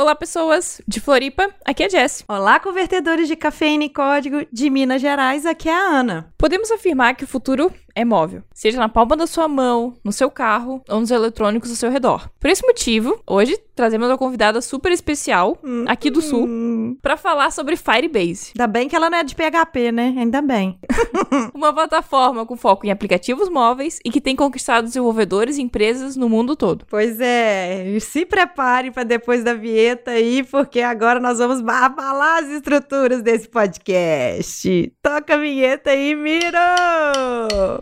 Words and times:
Olá, 0.00 0.14
pessoas 0.14 0.80
de 0.88 0.98
Floripa, 0.98 1.50
aqui 1.62 1.82
é 1.82 1.90
Jess. 1.90 2.24
Olá, 2.26 2.58
convertedores 2.58 3.28
de 3.28 3.36
cafeína 3.36 3.84
e 3.84 3.90
código 3.90 4.46
de 4.50 4.70
Minas 4.70 5.02
Gerais, 5.02 5.44
aqui 5.44 5.68
é 5.68 5.74
a 5.74 5.98
Ana. 5.98 6.32
Podemos 6.40 6.70
afirmar 6.70 7.14
que 7.16 7.24
o 7.24 7.26
futuro 7.26 7.70
é 7.94 8.02
móvel, 8.02 8.42
seja 8.54 8.78
na 8.78 8.88
palma 8.88 9.14
da 9.14 9.26
sua 9.26 9.46
mão, 9.46 9.94
no 10.02 10.10
seu 10.10 10.30
carro 10.30 10.82
ou 10.88 11.00
nos 11.00 11.10
eletrônicos 11.10 11.68
ao 11.68 11.76
seu 11.76 11.90
redor. 11.90 12.30
Por 12.40 12.48
esse 12.48 12.66
motivo, 12.66 13.22
hoje 13.26 13.58
trazemos 13.74 14.08
uma 14.08 14.16
convidada 14.16 14.60
super 14.62 14.92
especial 14.92 15.58
aqui 15.86 16.10
do 16.10 16.20
Sul 16.20 16.46
Hum, 16.46 16.96
para 17.02 17.16
falar 17.16 17.50
sobre 17.50 17.76
Firebase, 17.76 18.52
ainda 18.54 18.66
bem 18.66 18.88
que 18.88 18.96
ela 18.96 19.10
não 19.10 19.18
é 19.18 19.24
de 19.24 19.34
PHP, 19.34 19.92
né? 19.92 20.14
Ainda 20.16 20.40
bem. 20.40 20.78
uma 21.54 21.72
plataforma 21.72 22.46
com 22.46 22.56
foco 22.56 22.86
em 22.86 22.90
aplicativos 22.90 23.48
móveis 23.48 23.98
e 24.04 24.10
que 24.10 24.20
tem 24.20 24.36
conquistado 24.36 24.84
desenvolvedores 24.84 25.58
e 25.58 25.62
empresas 25.62 26.16
no 26.16 26.28
mundo 26.28 26.56
todo. 26.56 26.86
Pois 26.88 27.20
é, 27.20 27.98
se 28.00 28.24
prepare 28.24 28.90
para 28.90 29.04
depois 29.04 29.44
da 29.44 29.54
vinheta 29.54 30.12
aí, 30.12 30.42
porque 30.42 30.80
agora 30.80 31.20
nós 31.20 31.38
vamos 31.38 31.60
abalar 31.60 32.42
as 32.42 32.48
estruturas 32.48 33.22
desse 33.22 33.48
podcast. 33.48 34.92
Toca 35.02 35.34
a 35.34 35.38
vinheta 35.38 35.90
aí, 35.90 36.14
Miro! 36.30 37.80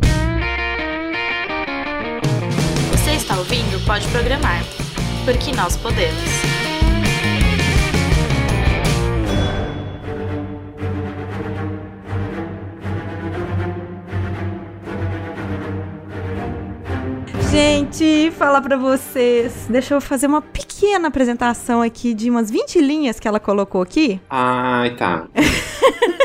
Você 2.93 3.11
está 3.11 3.37
ouvindo 3.37 3.79
Pode 3.84 4.09
Programar, 4.09 4.65
porque 5.27 5.55
nós 5.55 5.77
podemos. 5.77 6.16
Gente, 17.51 18.30
falar 18.30 18.62
pra 18.62 18.78
vocês. 18.78 19.67
Deixa 19.69 19.92
eu 19.92 20.01
fazer 20.01 20.27
uma 20.27 20.41
pequena 20.41 21.09
apresentação 21.09 21.83
aqui 21.83 22.15
de 22.15 22.30
umas 22.30 22.51
20 22.51 22.80
linhas 22.80 23.20
que 23.20 23.28
ela 23.28 23.39
colocou 23.39 23.83
aqui. 23.83 24.19
Ai, 24.30 24.97
tá. 24.97 25.27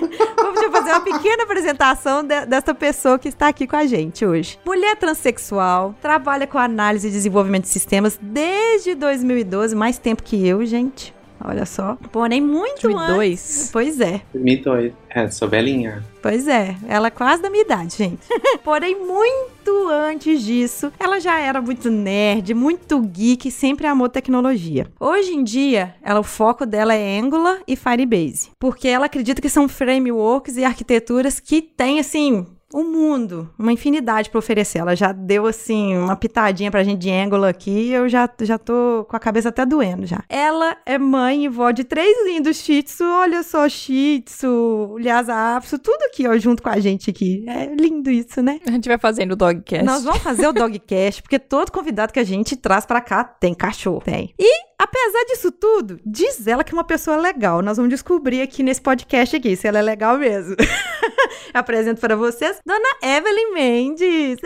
fazer 0.84 0.92
uma 0.92 1.02
pequena 1.20 1.44
apresentação 1.44 2.24
de- 2.24 2.46
dessa 2.46 2.74
pessoa 2.74 3.18
que 3.20 3.30
está 3.30 3.48
aqui 3.48 3.66
com 3.68 3.76
a 3.76 3.86
gente 3.86 4.26
hoje. 4.26 4.60
Mulher 4.66 4.96
transexual, 4.98 5.96
trabalha 6.02 6.46
com 6.48 6.58
análise 6.58 7.08
e 7.08 7.12
desenvolvimento 7.12 7.64
de 7.64 7.70
sistemas 7.70 8.18
desde 8.22 8.96
2012, 8.96 9.76
mais 9.76 9.98
tempo 9.98 10.24
que 10.24 10.48
eu, 10.48 10.66
gente. 10.66 11.14
Olha 11.44 11.66
só. 11.66 11.98
Porém, 12.12 12.42
muito 12.42 12.88
antes. 12.88 13.70
2002. 13.70 13.70
Pois 13.72 14.00
é. 14.00 14.22
2002. 14.34 14.94
É, 15.10 15.30
sou 15.30 15.48
velhinha. 15.48 16.04
Pois 16.22 16.48
é, 16.48 16.76
ela 16.88 17.08
é 17.08 17.12
quase 17.12 17.42
da 17.42 17.50
minha 17.50 17.64
idade, 17.64 17.98
gente. 17.98 18.22
Porém, 18.64 18.96
muito 18.96 19.90
antes 19.90 20.42
disso, 20.42 20.92
ela 20.98 21.20
já 21.20 21.40
era 21.40 21.62
muito 21.62 21.92
nerd, 21.92 22.54
muito 22.54 23.00
geek 23.02 23.50
e 23.50 23.52
sempre 23.52 23.86
amou 23.86 24.08
tecnologia. 24.08 24.88
Hoje 25.00 25.34
em 25.34 25.44
dia, 25.44 25.96
ela, 26.02 26.22
o 26.22 26.24
foco 26.24 26.66
dela 26.66 26.94
é 26.94 27.20
Angular 27.20 27.60
e 27.68 27.76
Firebase, 27.76 28.52
porque 28.58 28.88
ela 28.88 29.06
acredita 29.08 29.42
que 29.42 29.50
são 29.50 29.68
frameworks 29.68 30.56
e 30.56 30.64
arquiteturas 30.64 31.40
que 31.40 31.62
têm, 31.62 32.00
assim, 32.00 32.46
o 32.74 32.84
mundo, 32.84 33.50
uma 33.58 33.72
infinidade 33.72 34.30
para 34.30 34.40
oferecer. 34.40 34.80
Ela 34.80 34.96
já 34.96 35.12
deu, 35.12 35.46
assim, 35.46 35.96
uma 35.96 36.16
pitadinha 36.16 36.72
pra 36.72 36.84
gente 36.84 37.00
de 37.00 37.12
Angular 37.12 37.50
aqui 37.50 37.70
e 37.70 37.94
eu 37.94 38.10
já, 38.10 38.28
já 38.42 38.58
tô 38.58 39.06
com 39.08 39.16
a 39.16 39.20
cabeça 39.20 39.50
até 39.50 39.66
doendo 39.66 40.06
já. 40.08 40.24
Ela 40.28 40.76
é 40.86 40.98
mãe 40.98 41.46
e 41.46 41.48
vó 41.48 41.70
de 41.72 41.84
três 41.84 42.26
lindos 42.26 42.58
shih 42.58 42.82
tzu, 42.82 43.04
olha 43.04 43.44
só, 43.44 43.70
shih 43.70 44.22
tzu, 44.22 44.98
Lhasa 45.00 45.56
Apso, 45.56 45.78
tudo 45.78 46.02
aqui, 46.04 46.28
ó, 46.28 46.36
junto 46.38 46.64
com 46.64 46.70
a 46.70 46.80
gente 46.80 47.10
aqui. 47.10 47.46
É 47.48 47.68
lindo 47.68 48.10
isso, 48.10 48.42
né? 48.42 48.60
A 48.68 48.72
gente 48.72 48.90
vai 48.90 48.98
fazendo 48.98 49.34
o 49.34 49.36
Dogcast. 49.36 49.86
Nós 49.86 50.04
vamos 50.04 50.24
fazer 50.24 50.48
o 50.48 50.54
Dogcast, 50.54 51.22
porque 51.22 51.38
todo 51.38 51.72
convidado 51.72 52.12
que 52.12 52.20
a 52.20 52.24
gente 52.24 52.56
traz 52.56 52.86
pra 52.86 53.02
cá 53.02 53.24
tem 53.24 53.54
cachorro. 53.54 54.02
Tem. 54.04 54.34
E, 54.40 54.73
apesar 54.78 55.24
disso 55.28 55.52
tudo, 55.52 56.00
diz 56.06 56.46
ela 56.48 56.64
que 56.64 56.74
é 56.74 56.78
uma 56.78 56.84
pessoa 56.84 57.18
legal. 57.18 57.62
Nós 57.62 57.78
vamos 57.78 57.90
descobrir 57.92 58.42
aqui 58.42 58.62
nesse 58.64 58.82
podcast 58.82 59.36
aqui 59.36 59.56
se 59.56 59.68
ela 59.68 59.80
é 59.80 59.82
legal 59.82 60.18
mesmo. 60.18 60.56
Apresento 61.54 62.02
para 62.02 62.16
vocês 62.16 62.58
Dona 62.66 62.90
Evelyn 63.02 63.54
Mendes. 63.54 64.40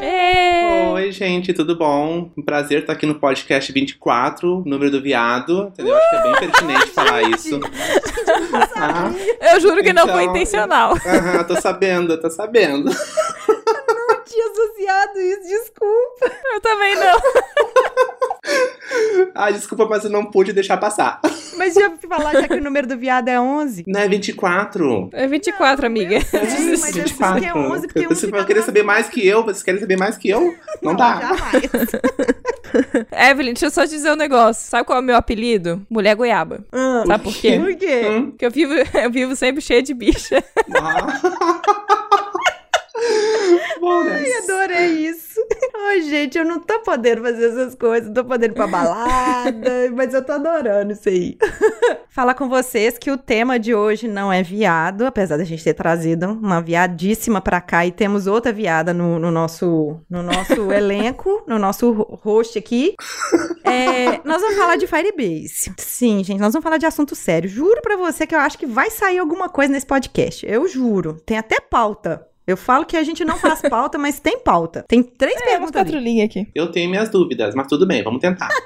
É! 0.00 0.04
Ê! 0.04 0.88
Oi, 0.92 1.12
gente, 1.12 1.52
tudo 1.52 1.76
bom? 1.76 2.30
Um 2.36 2.42
prazer 2.42 2.80
estar 2.80 2.92
aqui 2.94 3.06
no 3.06 3.14
podcast 3.20 3.72
24, 3.72 4.62
número 4.66 4.90
do 4.90 5.00
viado. 5.02 5.68
Entendeu? 5.68 5.96
Acho 5.96 6.10
que 6.10 6.16
é 6.16 6.22
bem 6.22 6.32
pertinente 6.50 6.86
falar 6.90 7.22
isso. 7.22 7.60
Ah, 8.74 9.10
Eu 9.54 9.60
juro 9.60 9.82
que 9.82 9.92
não 9.92 10.02
Então, 10.04 10.14
foi 10.16 10.24
intencional. 10.24 10.94
aham, 11.06 11.44
tô 11.44 11.60
sabendo, 11.60 12.20
tô 12.20 12.28
sabendo. 12.30 12.90
Não 14.32 14.38
tinha 14.38 14.46
associado 14.50 15.20
isso, 15.20 15.42
desculpa. 15.42 16.32
Eu 16.54 16.60
também 16.60 16.94
não. 16.96 17.18
Ah, 19.34 19.50
desculpa, 19.50 19.86
mas 19.86 20.04
eu 20.04 20.10
não 20.10 20.26
pude 20.26 20.52
deixar 20.52 20.76
passar. 20.76 21.20
Mas 21.56 21.74
já 21.74 21.90
falar 22.08 22.32
já 22.32 22.48
que 22.48 22.54
o 22.54 22.62
número 22.62 22.86
do 22.86 22.98
viado 22.98 23.28
é 23.28 23.40
11? 23.40 23.84
Não 23.86 24.00
é 24.00 24.08
24. 24.08 25.10
É 25.12 25.26
24, 25.26 25.86
amiga. 25.86 26.20
sei, 26.20 26.40
mas 26.76 26.96
eu 26.96 27.04
disse 27.04 27.16
que 27.16 27.46
é 27.46 27.54
11 27.54 27.86
porque 27.86 28.06
Vocês 28.06 28.30
um 28.32 28.62
saber 28.62 28.82
mais 28.82 29.08
que 29.08 29.26
eu? 29.26 29.44
Vocês 29.44 29.62
querem 29.62 29.80
saber 29.80 29.96
mais 29.96 30.16
que 30.18 30.28
eu? 30.28 30.54
Não, 30.82 30.94
dá. 30.94 31.20
Jamais. 31.20 31.64
Evelyn, 33.30 33.52
deixa 33.52 33.66
eu 33.66 33.70
só 33.70 33.84
te 33.84 33.90
dizer 33.90 34.10
um 34.12 34.16
negócio. 34.16 34.68
Sabe 34.68 34.84
qual 34.84 34.98
é 34.98 35.00
o 35.00 35.04
meu 35.04 35.16
apelido? 35.16 35.80
Mulher 35.88 36.16
goiaba. 36.16 36.64
Ah, 36.72 37.04
Sabe 37.06 37.24
por 37.24 37.34
quê? 37.34 37.58
Por 37.58 37.74
quê? 37.76 38.02
Hum? 38.08 38.30
Porque 38.30 38.46
eu 38.46 38.50
vivo, 38.50 38.74
eu 38.98 39.10
vivo 39.10 39.36
sempre 39.36 39.62
cheia 39.62 39.82
de 39.82 39.94
bicha. 39.94 40.42
Bom, 43.82 44.04
né? 44.04 44.14
Ai, 44.14 44.32
adorei 44.44 44.86
isso. 45.08 45.40
Ai, 45.74 46.02
gente, 46.02 46.38
eu 46.38 46.44
não 46.44 46.60
tô 46.60 46.78
podendo 46.80 47.20
fazer 47.22 47.46
essas 47.50 47.74
coisas, 47.74 48.06
não 48.06 48.14
tô 48.14 48.24
podendo 48.24 48.52
ir 48.52 48.54
pra 48.54 48.68
balada, 48.68 49.90
mas 49.92 50.14
eu 50.14 50.24
tô 50.24 50.32
adorando 50.32 50.92
isso 50.92 51.08
aí. 51.08 51.36
Falar 52.08 52.34
com 52.34 52.48
vocês 52.48 52.96
que 52.96 53.10
o 53.10 53.16
tema 53.18 53.58
de 53.58 53.74
hoje 53.74 54.06
não 54.06 54.32
é 54.32 54.40
viado, 54.42 55.04
apesar 55.04 55.36
da 55.36 55.42
gente 55.44 55.64
ter 55.64 55.74
trazido 55.74 56.26
uma 56.30 56.60
viadíssima 56.60 57.40
pra 57.40 57.60
cá 57.60 57.84
e 57.84 57.90
temos 57.90 58.26
outra 58.28 58.52
viada 58.52 58.94
no, 58.94 59.18
no 59.18 59.30
nosso, 59.32 59.98
no 60.08 60.22
nosso 60.22 60.70
elenco, 60.70 61.42
no 61.48 61.58
nosso 61.58 61.90
ho- 61.90 62.20
host 62.22 62.56
aqui. 62.58 62.94
É, 63.64 64.20
nós 64.24 64.40
vamos 64.42 64.56
falar 64.58 64.76
de 64.76 64.86
Firebase. 64.86 65.72
Sim, 65.78 66.22
gente, 66.22 66.38
nós 66.40 66.52
vamos 66.52 66.62
falar 66.62 66.76
de 66.78 66.86
assunto 66.86 67.16
sério. 67.16 67.48
Juro 67.48 67.80
pra 67.82 67.96
você 67.96 68.26
que 68.26 68.34
eu 68.34 68.38
acho 68.38 68.58
que 68.58 68.66
vai 68.66 68.90
sair 68.90 69.18
alguma 69.18 69.48
coisa 69.48 69.72
nesse 69.72 69.86
podcast. 69.86 70.46
Eu 70.46 70.68
juro. 70.68 71.14
Tem 71.26 71.36
até 71.38 71.58
pauta. 71.60 72.26
Eu 72.46 72.56
falo 72.56 72.84
que 72.84 72.96
a 72.96 73.02
gente 73.02 73.24
não 73.24 73.36
faz 73.36 73.62
pauta, 73.62 73.98
mas 73.98 74.18
tem 74.18 74.38
pauta. 74.38 74.84
Tem 74.88 75.02
três 75.02 75.40
É, 75.42 75.44
perguntas 75.50 75.88
linhas 75.88 76.26
aqui. 76.26 76.48
Eu 76.54 76.70
tenho 76.70 76.90
minhas 76.90 77.08
dúvidas, 77.08 77.54
mas 77.54 77.66
tudo 77.68 77.86
bem, 77.86 78.02
vamos 78.02 78.20
tentar. 78.20 78.48